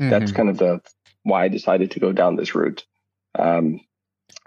mm-hmm. 0.00 0.10
that's 0.10 0.32
kind 0.32 0.48
of 0.48 0.58
the 0.58 0.80
why 1.24 1.44
I 1.44 1.48
decided 1.48 1.90
to 1.92 2.00
go 2.00 2.12
down 2.12 2.36
this 2.36 2.54
route. 2.54 2.84
Um, 3.38 3.80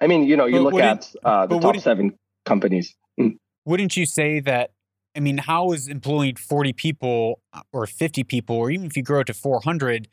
I 0.01 0.07
mean, 0.07 0.25
you 0.25 0.35
know, 0.35 0.45
you 0.45 0.63
but 0.63 0.73
look 0.73 0.81
at 0.81 1.13
uh, 1.23 1.45
the 1.45 1.59
top 1.59 1.77
seven 1.77 2.17
companies. 2.45 2.95
Mm. 3.19 3.37
Wouldn't 3.65 3.95
you 3.95 4.05
say 4.05 4.39
that? 4.41 4.71
I 5.15 5.19
mean, 5.19 5.37
how 5.37 5.71
is 5.71 5.87
employing 5.87 6.35
40 6.35 6.73
people 6.73 7.39
uh, 7.53 7.61
or 7.71 7.85
50 7.85 8.23
people, 8.23 8.55
or 8.55 8.71
even 8.71 8.87
if 8.87 8.97
you 8.97 9.03
grow 9.03 9.19
it 9.19 9.27
to 9.27 9.33
400, 9.33 10.07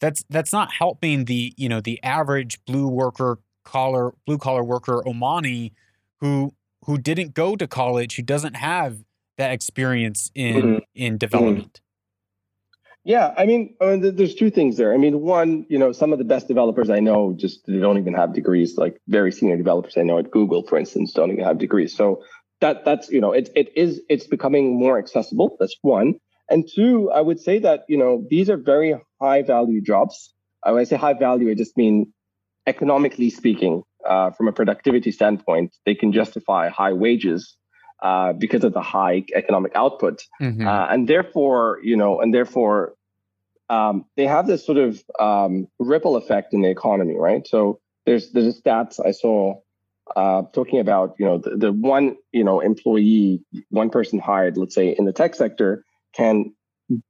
that's 0.00 0.24
that's 0.28 0.52
not 0.52 0.72
helping 0.72 1.24
the 1.24 1.54
you 1.56 1.68
know 1.68 1.80
the 1.80 2.02
average 2.02 2.62
blue 2.66 2.88
worker 2.88 3.38
collar 3.64 4.12
blue 4.26 4.38
collar 4.38 4.62
worker 4.62 5.02
Omani 5.06 5.72
who 6.20 6.54
who 6.84 6.98
didn't 6.98 7.34
go 7.34 7.56
to 7.56 7.66
college, 7.66 8.16
who 8.16 8.22
doesn't 8.22 8.54
have 8.54 8.98
that 9.38 9.52
experience 9.52 10.30
in 10.34 10.62
mm-hmm. 10.62 10.78
in 10.94 11.18
development. 11.18 11.80
Yeah, 13.06 13.32
I 13.38 13.46
mean, 13.46 13.76
uh, 13.80 13.98
there's 14.00 14.34
two 14.34 14.50
things 14.50 14.76
there. 14.76 14.92
I 14.92 14.96
mean, 14.96 15.20
one, 15.20 15.64
you 15.68 15.78
know, 15.78 15.92
some 15.92 16.12
of 16.12 16.18
the 16.18 16.24
best 16.24 16.48
developers 16.48 16.90
I 16.90 16.98
know 16.98 17.34
just 17.36 17.64
they 17.64 17.78
don't 17.78 17.98
even 17.98 18.14
have 18.14 18.34
degrees. 18.34 18.76
Like 18.76 19.00
very 19.06 19.30
senior 19.30 19.56
developers 19.56 19.96
I 19.96 20.02
know 20.02 20.18
at 20.18 20.32
Google, 20.32 20.66
for 20.66 20.76
instance, 20.76 21.12
don't 21.12 21.30
even 21.30 21.44
have 21.44 21.56
degrees. 21.58 21.94
So 21.94 22.24
that 22.60 22.84
that's 22.84 23.08
you 23.08 23.20
know, 23.20 23.30
it 23.30 23.48
it 23.54 23.70
is 23.76 24.00
it's 24.08 24.26
becoming 24.26 24.76
more 24.76 24.98
accessible. 24.98 25.56
That's 25.60 25.76
one. 25.82 26.14
And 26.50 26.68
two, 26.68 27.08
I 27.12 27.20
would 27.20 27.38
say 27.38 27.60
that 27.60 27.84
you 27.88 27.96
know 27.96 28.24
these 28.28 28.50
are 28.50 28.56
very 28.56 28.96
high 29.20 29.42
value 29.42 29.80
jobs. 29.80 30.34
Uh, 30.64 30.72
when 30.72 30.80
I 30.80 30.84
say 30.84 30.96
high 30.96 31.14
value, 31.14 31.48
I 31.48 31.54
just 31.54 31.76
mean 31.76 32.12
economically 32.66 33.30
speaking, 33.30 33.84
uh, 34.04 34.32
from 34.32 34.48
a 34.48 34.52
productivity 34.52 35.12
standpoint, 35.12 35.76
they 35.84 35.94
can 35.94 36.12
justify 36.12 36.70
high 36.70 36.92
wages 36.92 37.56
uh, 38.02 38.32
because 38.32 38.64
of 38.64 38.72
the 38.72 38.82
high 38.82 39.24
economic 39.34 39.72
output, 39.74 40.22
mm-hmm. 40.40 40.66
uh, 40.66 40.86
and 40.88 41.08
therefore, 41.08 41.78
you 41.82 41.96
know, 41.96 42.20
and 42.20 42.34
therefore, 42.34 42.94
um, 43.68 44.04
they 44.16 44.26
have 44.26 44.46
this 44.46 44.64
sort 44.64 44.78
of 44.78 45.02
um, 45.18 45.66
ripple 45.78 46.16
effect 46.16 46.54
in 46.54 46.62
the 46.62 46.70
economy, 46.70 47.16
right? 47.16 47.46
So 47.46 47.80
there's 48.04 48.30
there's 48.32 48.60
stats 48.60 49.04
I 49.04 49.10
saw 49.10 49.60
uh, 50.14 50.42
talking 50.52 50.78
about, 50.78 51.16
you 51.18 51.26
know, 51.26 51.38
the, 51.38 51.56
the 51.56 51.72
one 51.72 52.16
you 52.32 52.44
know 52.44 52.60
employee, 52.60 53.42
one 53.70 53.90
person 53.90 54.18
hired, 54.18 54.56
let's 54.56 54.74
say 54.74 54.94
in 54.96 55.04
the 55.04 55.12
tech 55.12 55.34
sector, 55.34 55.84
can 56.14 56.54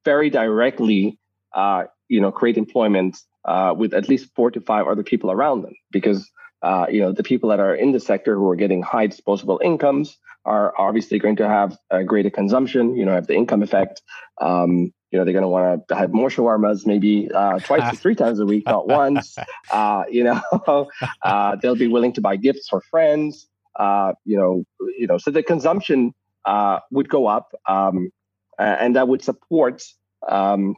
very 0.05 0.31
directly, 0.31 1.19
uh, 1.55 1.85
you 2.09 2.21
know, 2.21 2.33
create 2.33 2.57
employment 2.57 3.19
uh, 3.45 3.75
with 3.77 3.93
at 3.93 4.09
least 4.09 4.31
four 4.35 4.51
to 4.51 4.61
five 4.61 4.87
other 4.87 5.03
people 5.03 5.31
around 5.31 5.63
them 5.63 5.75
because 5.91 6.31
uh, 6.63 6.87
you 6.91 7.01
know, 7.01 7.13
the 7.13 7.23
people 7.23 7.51
that 7.51 7.61
are 7.61 7.75
in 7.75 7.93
the 7.93 8.01
sector 8.01 8.35
who 8.35 8.49
are 8.49 8.57
getting 8.57 8.83
high 8.83 9.07
disposable 9.07 9.61
incomes 9.63 10.19
are 10.45 10.73
obviously 10.79 11.19
going 11.19 11.37
to 11.37 11.49
have 11.49 11.77
a 11.91 12.03
greater 12.03 12.31
consumption, 12.31 12.97
you 12.97 13.05
know, 13.05 13.13
have 13.13 13.27
the 13.27 13.35
income 13.35 13.63
effect. 13.63 14.03
Um, 14.41 14.93
you 15.17 15.21
know, 15.21 15.25
they're 15.25 15.33
going 15.33 15.43
to 15.43 15.49
want 15.49 15.89
to 15.89 15.97
have 15.97 16.13
more 16.13 16.29
shawarmas, 16.29 16.85
maybe 16.85 17.31
uh, 17.33 17.59
twice 17.61 17.91
to 17.91 17.97
three 17.97 18.15
times 18.23 18.39
a 18.39 18.45
week, 18.45 18.67
not 18.67 18.87
once. 18.87 19.35
Uh, 19.71 20.05
you 20.11 20.25
know, 20.25 20.91
uh, 21.23 21.57
they'll 21.57 21.75
be 21.75 21.87
willing 21.87 22.13
to 22.13 22.21
buy 22.21 22.37
gifts 22.37 22.69
for 22.69 22.83
friends. 22.83 23.49
Uh, 23.75 24.13
you 24.27 24.37
know, 24.37 24.65
you 24.99 25.07
know, 25.07 25.17
so 25.17 25.31
the 25.31 25.43
consumption 25.43 26.13
uh, 26.45 26.81
would 26.91 27.09
go 27.09 27.27
up, 27.27 27.55
um, 27.67 28.11
and 28.59 28.97
that 28.97 29.09
would 29.09 29.23
support, 29.25 29.83
um, 30.29 30.77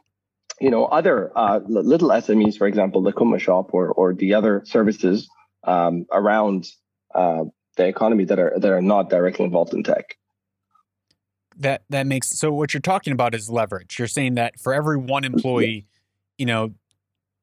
you 0.61 0.69
know, 0.69 0.85
other 0.85 1.33
uh, 1.35 1.59
little 1.65 2.09
SMEs, 2.09 2.57
for 2.57 2.65
example, 2.65 3.01
the 3.01 3.11
Kuma 3.11 3.39
shop 3.39 3.73
or 3.73 3.89
or 3.89 4.13
the 4.13 4.35
other 4.35 4.63
services 4.63 5.29
um, 5.65 6.05
around 6.13 6.65
uh, 7.13 7.43
the 7.75 7.87
economy 7.87 8.23
that 8.23 8.39
are 8.39 8.53
that 8.57 8.71
are 8.71 8.81
not 8.81 9.09
directly 9.09 9.43
involved 9.43 9.73
in 9.73 9.83
tech. 9.83 10.15
That 11.59 11.83
that 11.89 12.07
makes 12.07 12.29
so 12.29 12.51
what 12.51 12.73
you're 12.73 12.81
talking 12.81 13.13
about 13.13 13.35
is 13.35 13.49
leverage. 13.49 13.99
You're 13.99 14.07
saying 14.07 14.35
that 14.35 14.59
for 14.59 14.73
every 14.73 14.97
one 14.97 15.25
employee, 15.25 15.85
you 16.37 16.45
know, 16.45 16.73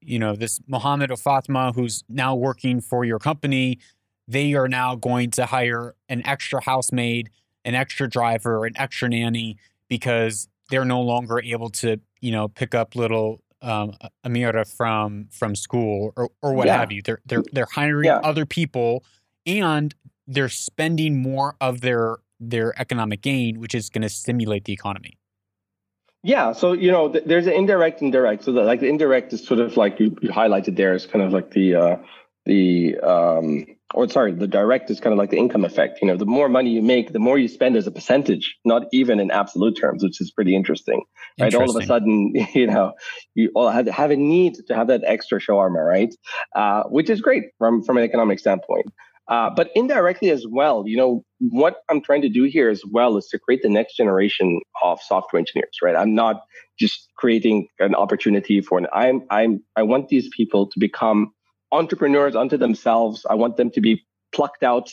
you 0.01 0.19
know 0.19 0.35
this 0.35 0.61
Mohammed 0.67 1.11
or 1.11 1.17
Fatma 1.17 1.73
who's 1.73 2.03
now 2.09 2.35
working 2.35 2.81
for 2.81 3.05
your 3.05 3.19
company, 3.19 3.79
they 4.27 4.55
are 4.55 4.69
now 4.69 4.95
going 4.95 5.31
to 5.33 5.47
hire 5.47 5.95
an 6.09 6.27
extra 6.27 6.62
housemaid, 6.62 7.31
an 7.64 7.75
extra 7.75 8.09
driver, 8.09 8.64
an 8.64 8.73
extra 8.77 9.09
nanny 9.09 9.59
because 9.89 10.49
they're 10.71 10.85
no 10.85 11.01
longer 11.01 11.41
able 11.41 11.71
to, 11.71 12.01
you 12.21 12.33
know, 12.33 12.49
pick 12.49 12.75
up 12.75 12.97
little 12.97 13.41
um, 13.62 13.93
Amira 14.25 14.67
from 14.77 15.29
from 15.31 15.55
school 15.55 16.12
or 16.17 16.31
or 16.43 16.55
what 16.55 16.67
yeah. 16.67 16.79
have 16.79 16.93
you. 16.93 17.03
They're 17.03 17.21
they're 17.27 17.45
they're 17.53 17.69
hiring 17.71 18.07
yeah. 18.07 18.19
other 18.19 18.47
people 18.47 19.05
and 19.47 19.95
they're 20.27 20.49
spending 20.49 21.23
more 21.23 21.57
of 21.61 21.81
their 21.81 22.17
their 22.41 22.78
economic 22.80 23.22
gain, 23.22 23.61
which 23.61 23.74
is 23.74 23.91
going 23.91 24.03
to 24.03 24.09
stimulate 24.09 24.64
the 24.64 24.72
economy. 24.72 25.18
Yeah, 26.22 26.53
so 26.53 26.72
you 26.72 26.91
know, 26.91 27.12
th- 27.12 27.24
there's 27.24 27.47
an 27.47 27.53
indirect 27.53 28.03
and 28.03 28.11
direct. 28.11 28.45
So 28.45 28.53
the, 28.53 28.62
like 28.62 28.80
the 28.80 28.89
indirect 28.89 29.32
is 29.32 29.47
sort 29.47 29.61
of 29.61 29.76
like 29.76 30.01
you, 30.01 30.16
you 30.20 30.30
highlighted 30.30 30.76
there 30.76 30.95
is 30.95 31.07
kind 31.07 31.24
of 31.24 31.32
like 31.32 31.53
the 31.53 31.76
uh, 31.76 31.97
the 32.47 32.99
um, 32.99 33.66
or 33.95 34.09
sorry, 34.09 34.32
the 34.32 34.49
direct 34.49 34.91
is 34.91 34.99
kind 34.99 35.12
of 35.12 35.18
like 35.18 35.30
the 35.30 35.37
income 35.37 35.64
effect. 35.64 36.01
You 36.03 36.09
know, 36.09 36.16
the 36.16 36.26
more 36.26 36.49
money 36.49 36.70
you 36.70 36.82
make, 36.82 37.12
the 37.12 37.18
more 37.20 37.39
you 37.39 37.47
spend 37.47 37.76
as 37.76 37.87
a 37.87 37.91
percentage, 37.93 38.57
not 38.64 38.87
even 38.93 39.20
in 39.20 39.30
absolute 39.30 39.76
terms, 39.76 40.03
which 40.03 40.20
is 40.20 40.32
pretty 40.32 40.57
interesting. 40.57 41.05
Right? 41.39 41.55
All 41.55 41.70
of 41.70 41.80
a 41.80 41.87
sudden, 41.87 42.32
you 42.55 42.66
know, 42.66 42.95
you 43.34 43.53
all 43.55 43.70
have, 43.70 43.87
have 43.87 44.11
a 44.11 44.16
need 44.16 44.57
to 44.66 44.74
have 44.74 44.89
that 44.89 45.03
extra 45.05 45.41
shawarma, 45.41 45.87
right? 45.87 46.14
Uh, 46.55 46.84
which 46.84 47.09
is 47.09 47.20
great 47.20 47.45
from 47.59 47.84
from 47.84 47.99
an 47.99 48.05
economic 48.05 48.39
standpoint. 48.39 48.87
Uh, 49.29 49.51
but 49.51 49.70
indirectly 49.74 50.31
as 50.31 50.47
well, 50.49 50.85
you 50.87 50.97
know, 50.97 51.24
what 51.41 51.79
I'm 51.89 52.01
trying 52.01 52.22
to 52.22 52.29
do 52.29 52.45
here 52.45 52.70
as 52.70 52.83
well 52.89 53.16
is 53.16 53.27
to 53.29 53.39
create 53.39 53.62
the 53.62 53.68
next 53.68 53.97
generation 53.97 54.61
of 54.83 55.01
software 55.01 55.41
engineers, 55.41 55.79
right? 55.83 55.97
I'm 55.97 56.14
not 56.14 56.43
just 56.79 57.09
creating 57.16 57.66
an 57.81 57.95
opportunity 57.95 58.61
for 58.61 58.79
an 58.79 58.87
I'm 58.93 59.22
I'm 59.31 59.62
I 59.74 59.83
want 59.83 60.09
these 60.09 60.29
people 60.37 60.68
to 60.68 60.79
become 60.79 61.33
entrepreneurs 61.72 62.37
unto 62.37 62.57
themselves. 62.57 63.27
I 63.29 63.35
want 63.35 63.57
them 63.57 63.70
to 63.72 63.81
be 63.81 64.05
plucked 64.33 64.62
out 64.62 64.91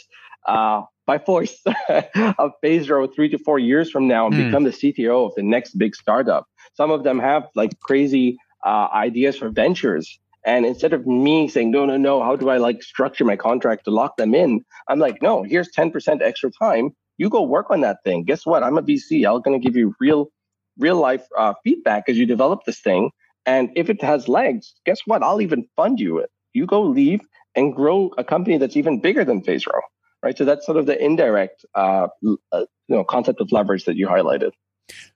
uh, 0.48 0.82
by 1.06 1.20
force 1.20 1.56
of 2.40 2.52
phase 2.62 2.88
three 2.88 3.30
to 3.30 3.38
four 3.38 3.60
years 3.60 3.92
from 3.92 4.08
now 4.08 4.28
and 4.28 4.36
mm. 4.36 4.46
become 4.46 4.64
the 4.64 4.72
CTO 4.72 5.28
of 5.28 5.36
the 5.36 5.44
next 5.44 5.78
big 5.78 5.96
startup. 5.96 6.48
Some 6.76 6.92
of 6.92 7.04
them 7.04 7.20
have 7.20 7.48
like 7.56 7.80
crazy 7.80 8.38
uh, 8.66 8.88
ideas 8.94 9.38
for 9.38 9.50
ventures. 9.50 10.20
And 10.46 10.66
instead 10.66 10.94
of 10.94 11.08
me 11.08 11.48
saying, 11.48 11.72
no, 11.72 11.86
no, 11.86 11.98
no, 11.98 12.22
how 12.24 12.36
do 12.36 12.50
I 12.50 12.58
like 12.58 12.84
structure 12.84 13.26
my 13.26 13.36
contract 13.38 13.86
to 13.86 13.92
lock 13.92 14.18
them 14.18 14.36
in? 14.36 14.62
I'm 14.90 15.00
like, 15.00 15.22
no, 15.22 15.44
here's 15.44 15.70
10% 15.72 16.22
extra 16.22 16.52
time. 16.52 16.92
You 17.18 17.30
go 17.30 17.44
work 17.44 17.68
on 17.70 17.82
that 17.82 17.98
thing. 18.04 18.24
Guess 18.26 18.46
what? 18.46 18.64
I'm 18.64 18.78
a 18.78 18.82
VC. 18.82 19.26
I'm 19.26 19.42
going 19.42 19.60
to 19.60 19.66
give 19.66 19.76
you 19.78 19.96
real, 20.00 20.30
real 20.78 20.98
life 20.98 21.26
uh, 21.38 21.54
feedback 21.64 22.06
as 22.10 22.18
you 22.18 22.26
develop 22.26 22.62
this 22.66 22.82
thing. 22.82 23.12
And 23.46 23.70
if 23.76 23.90
it 23.90 24.02
has 24.02 24.28
legs, 24.28 24.74
guess 24.86 25.02
what? 25.06 25.24
I'll 25.24 25.42
even 25.42 25.68
fund 25.78 26.00
you 26.00 26.26
you 26.54 26.66
go 26.66 26.84
leave 26.84 27.22
and 27.56 27.76
grow 27.76 28.12
a 28.18 28.24
company 28.24 28.58
that's 28.58 28.78
even 28.78 29.02
bigger 29.02 29.26
than 29.26 29.42
PhazeRO, 29.42 29.80
right? 30.24 30.38
So 30.38 30.46
that's 30.46 30.66
sort 30.66 30.78
of 30.78 30.86
the 30.86 31.04
indirect, 31.04 31.66
uh, 31.76 32.08
uh, 32.24 32.66
you 32.88 32.96
know, 32.96 33.04
concept 33.04 33.42
of 33.42 33.52
leverage 33.52 33.86
that 33.86 33.96
you 33.96 34.08
highlighted. 34.08 34.52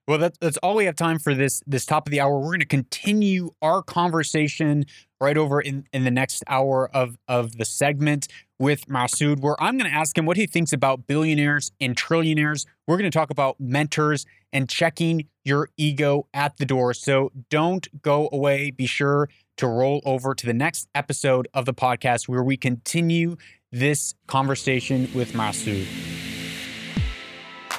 Well, 0.08 0.18
that's 0.18 0.38
that's 0.38 0.58
all 0.58 0.76
we 0.76 0.86
have 0.86 0.96
time 0.96 1.20
for 1.20 1.34
this 1.34 1.62
this 1.68 1.86
top 1.86 2.08
of 2.08 2.12
the 2.12 2.22
hour. 2.22 2.38
We're 2.40 2.48
going 2.48 2.60
to 2.62 2.66
continue 2.66 3.52
our 3.62 3.82
conversation 3.82 4.86
right 5.20 5.38
over 5.38 5.60
in, 5.60 5.88
in 5.92 6.04
the 6.04 6.12
next 6.12 6.44
hour 6.48 6.90
of 6.94 7.18
of 7.28 7.58
the 7.58 7.66
segment 7.66 8.28
with 8.60 8.88
Masoud, 8.88 9.42
where 9.42 9.62
I'm 9.62 9.78
going 9.78 9.90
to 9.90 9.96
ask 9.96 10.18
him 10.18 10.26
what 10.26 10.38
he 10.38 10.48
thinks 10.48 10.74
about 10.74 11.08
billionaires 11.08 11.72
and 11.80 11.96
trillionaires. 11.96 12.66
We're 12.88 12.98
going 12.98 13.12
to 13.12 13.18
talk 13.18 13.30
about 13.30 13.60
mentors 13.60 14.26
and 14.54 14.70
checking 14.70 15.28
your 15.44 15.70
ego 15.78 16.28
at 16.34 16.58
the 16.58 16.66
door. 16.66 16.94
So 16.94 17.32
don't 17.50 17.88
go 18.02 18.30
away. 18.32 18.72
Be 18.72 18.86
sure 18.86 19.30
to 19.58 19.68
roll 19.68 20.02
over 20.06 20.34
to 20.34 20.46
the 20.46 20.54
next 20.54 20.88
episode 20.96 21.48
of 21.54 21.66
the 21.66 21.74
podcast 21.74 22.28
where 22.28 22.44
we 22.44 22.58
continue 22.58 23.36
this 23.72 24.14
conversation 24.28 25.10
with 25.14 25.34
Masoud. 25.34 26.17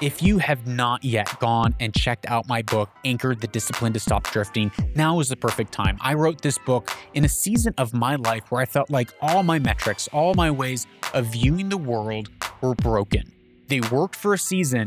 If 0.01 0.22
you 0.22 0.38
have 0.38 0.64
not 0.64 1.03
yet 1.03 1.40
gone 1.40 1.74
and 1.80 1.92
checked 1.92 2.24
out 2.26 2.46
my 2.46 2.62
book, 2.62 2.88
Anchored 3.05 3.40
the 3.40 3.49
Discipline 3.49 3.92
to 3.94 3.99
Stop 3.99 4.30
Drifting, 4.30 4.70
now 4.94 5.18
is 5.18 5.28
the 5.28 5.34
perfect 5.34 5.72
time. 5.72 5.99
I 6.01 6.14
wrote 6.14 6.40
this 6.40 6.57
book 6.57 6.96
in 7.14 7.24
a 7.24 7.28
season 7.28 7.74
of 7.78 7.92
my 7.92 8.14
life 8.14 8.44
where 8.53 8.62
I 8.62 8.64
felt 8.64 8.90
like 8.90 9.12
all 9.20 9.42
my 9.42 9.59
metrics, 9.59 10.09
all 10.12 10.34
my 10.34 10.53
ways 10.53 10.86
of 11.14 11.26
viewing 11.26 11.68
the 11.68 11.76
world 11.76 12.30
were 12.61 12.76
broken. 12.76 13.32
They 13.66 13.80
worked 13.80 14.14
for 14.14 14.34
a 14.34 14.38
season 14.38 14.86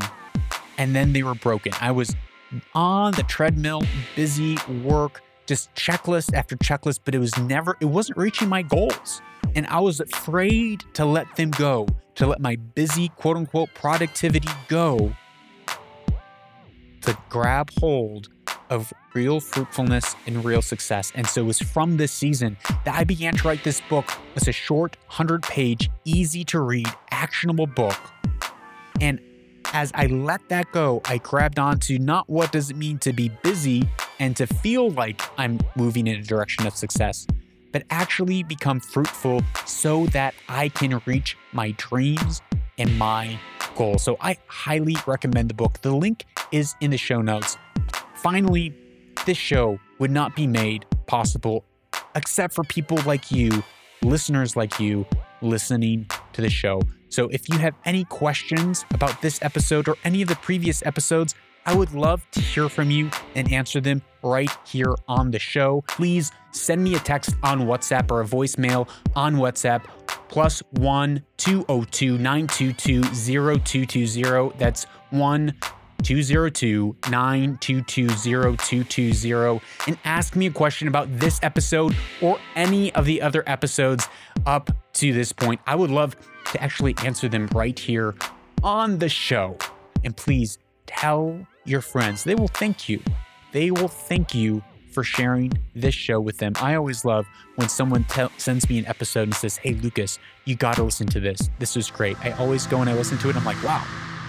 and 0.78 0.95
then 0.95 1.12
they 1.12 1.24
were 1.24 1.36
broken. 1.36 1.74
I 1.82 1.91
was 1.91 2.16
on 2.74 3.12
the 3.12 3.24
treadmill, 3.24 3.82
busy, 4.16 4.57
work, 4.82 5.22
just 5.45 5.76
checklist 5.76 6.34
after 6.34 6.55
checklist, 6.55 7.01
but 7.03 7.14
it 7.14 7.20
was 7.20 7.38
never, 7.38 7.76
it 7.82 7.86
wasn't 7.86 8.18
reaching 8.18 8.47
my 8.47 8.62
goals. 8.62 9.22
And 9.55 9.68
I 9.68 9.82
was 9.82 9.99
afraid 9.99 10.86
to 10.93 11.03
let 11.03 11.36
them 11.36 11.51
go, 11.51 11.86
to 12.22 12.28
let 12.28 12.39
my 12.39 12.55
busy, 12.55 13.09
quote 13.09 13.36
unquote, 13.36 13.74
productivity 13.74 14.47
go, 14.67 15.11
to 17.01 17.17
grab 17.30 17.72
hold 17.80 18.30
of 18.69 18.93
real 19.15 19.39
fruitfulness 19.39 20.15
and 20.28 20.45
real 20.45 20.61
success. 20.61 21.11
And 21.15 21.26
so 21.26 21.41
it 21.41 21.45
was 21.45 21.57
from 21.57 21.97
this 21.97 22.11
season 22.11 22.57
that 22.86 22.93
I 22.93 23.05
began 23.05 23.34
to 23.38 23.47
write 23.47 23.63
this 23.63 23.82
book. 23.89 24.05
It's 24.36 24.47
a 24.47 24.51
short, 24.51 24.97
100 25.07 25.41
page, 25.41 25.89
easy 26.05 26.43
to 26.45 26.59
read, 26.59 26.88
actionable 27.09 27.65
book. 27.65 27.97
And 29.01 29.19
as 29.74 29.91
I 29.95 30.05
let 30.05 30.47
that 30.49 30.72
go, 30.72 31.01
I 31.05 31.17
grabbed 31.17 31.57
onto 31.57 31.97
not 31.97 32.30
what 32.30 32.51
does 32.51 32.69
it 32.69 32.78
mean 32.78 32.99
to 32.99 33.13
be 33.13 33.30
busy 33.41 33.89
and 34.19 34.38
to 34.38 34.45
feel 34.45 34.91
like 34.91 35.19
I'm 35.39 35.59
moving 35.76 36.05
in 36.05 36.19
a 36.19 36.24
direction 36.24 36.67
of 36.67 36.76
success, 36.76 37.26
but 37.72 37.84
actually 37.89 38.43
become 38.43 38.80
fruitful 38.80 39.41
so 39.65 40.05
that 40.07 40.34
I 40.49 40.69
can 40.69 41.01
reach 41.05 41.38
my 41.53 41.72
dreams 41.78 42.41
and 42.78 42.97
my 42.97 43.39
goals. 43.76 44.03
So 44.03 44.17
I 44.19 44.38
highly 44.47 44.95
recommend 45.07 45.49
the 45.49 45.53
book. 45.53 45.82
The 45.82 45.95
link 45.95 46.26
is 46.51 46.76
in 46.82 46.91
the 46.91 46.97
show 46.97 47.22
notes. 47.22 47.57
Finally, 48.15 48.74
this 49.26 49.38
show 49.38 49.80
would 49.99 50.11
not 50.11 50.36
be 50.36 50.47
made 50.47 50.86
possible 51.07 51.65
except 52.15 52.53
for 52.53 52.63
people 52.63 52.97
like 53.05 53.32
you, 53.32 53.63
listeners 54.01 54.55
like 54.55 54.80
you, 54.80 55.05
listening 55.41 56.07
to 56.34 56.41
the 56.41 56.49
show. 56.49 56.82
So 57.09 57.28
if 57.30 57.49
you 57.49 57.57
have 57.57 57.74
any 57.86 58.05
questions 58.05 58.86
about 58.93 59.22
this 59.22 59.39
episode 59.41 59.88
or 59.88 59.95
any 60.03 60.22
of 60.22 60.28
the 60.28 60.36
previous 60.38 60.86
episodes, 60.86 61.36
I 61.65 61.76
would 61.76 61.93
love 61.93 62.26
to 62.32 62.39
hear 62.39 62.69
from 62.69 62.89
you 62.89 63.09
and 63.36 63.51
answer 63.51 63.82
them 63.82 64.01
right 64.24 64.51
here 64.65 64.95
on 65.07 65.32
the 65.32 65.39
show. 65.39 65.84
Please 65.88 66.32
send 66.51 66.84
me 66.84 66.95
a 66.95 66.99
text 66.99 67.36
on 67.43 67.61
WhatsApp 67.61 68.11
or 68.11 68.22
a 68.22 68.26
voicemail 68.26 68.88
on 69.15 69.36
WhatsApp 69.36 69.86
plus 70.28 70.63
1 70.72 71.24
202 71.38 72.17
922 72.17 73.03
0220. 73.03 74.57
That's 74.57 74.86
1 75.11 75.53
202 76.03 76.95
922 77.09 78.07
0220 78.09 79.61
and 79.88 79.97
ask 80.03 80.36
me 80.36 80.47
a 80.47 80.51
question 80.51 80.88
about 80.88 81.07
this 81.19 81.39
episode 81.43 81.95
or 82.22 82.39
any 82.55 82.93
of 82.95 83.05
the 83.05 83.22
other 83.22 83.43
episodes 83.45 84.07
up 84.45 84.72
to 84.93 85.13
this 85.13 85.32
point. 85.32 85.61
I 85.67 85.76
would 85.76 85.91
love 85.91 86.15
to 86.51 86.61
actually 86.61 86.95
answer 87.03 87.30
them 87.30 87.47
right 87.53 87.78
here 87.78 88.15
on 88.63 88.99
the 88.99 89.09
show. 89.09 89.57
And 90.03 90.15
please 90.15 90.57
tell 90.88 91.45
your 91.65 91.82
friends. 91.82 92.24
They 92.24 92.36
will 92.36 92.47
thank 92.47 92.89
you. 92.89 93.01
They 93.52 93.72
will 93.72 93.88
thank 93.88 94.34
you 94.34 94.64
for 94.91 95.04
sharing 95.04 95.52
this 95.74 95.95
show 95.95 96.20
with 96.20 96.38
them. 96.38 96.54
I 96.58 96.76
always 96.76 97.06
love 97.06 97.26
when 97.56 97.70
someone 97.70 98.04
te- 98.06 98.28
sends 98.38 98.70
me 98.70 98.80
an 98.80 98.86
episode 98.88 99.24
and 99.24 99.34
says, 99.34 99.58
Hey, 99.58 99.74
Lucas, 99.74 100.20
you 100.45 100.56
got 100.56 100.76
to 100.76 100.84
listen 100.84 101.08
to 101.08 101.20
this. 101.20 101.49
This 101.60 101.76
was 101.76 101.89
great. 101.89 102.20
I 102.24 102.32
always 102.32 102.68
go 102.68 102.82
and 102.82 102.89
I 102.89 102.93
listen 102.93 103.18
to 103.20 103.30
it. 103.30 103.36
I'm 103.36 103.45
like, 103.45 103.62
wow, 103.64 103.86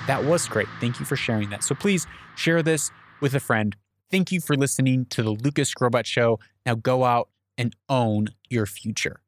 that 0.07 0.25
was 0.25 0.47
great. 0.49 0.69
Thank 0.81 1.01
you 1.01 1.07
for 1.07 1.17
sharing 1.17 1.51
that. 1.51 1.65
So 1.65 1.75
please 1.75 2.07
share 2.37 2.63
this 2.63 2.91
with 3.21 3.35
a 3.35 3.41
friend. 3.41 3.77
Thank 4.11 4.31
you 4.31 4.41
for 4.41 4.57
listening 4.57 5.07
to 5.07 5.23
the 5.23 5.31
Lucas 5.31 5.73
Skrobot 5.73 6.05
Show. 6.07 6.39
Now 6.67 6.75
go 6.75 7.05
out 7.05 7.29
and 7.57 7.75
own 7.89 8.29
your 8.51 8.67
future. 8.67 9.21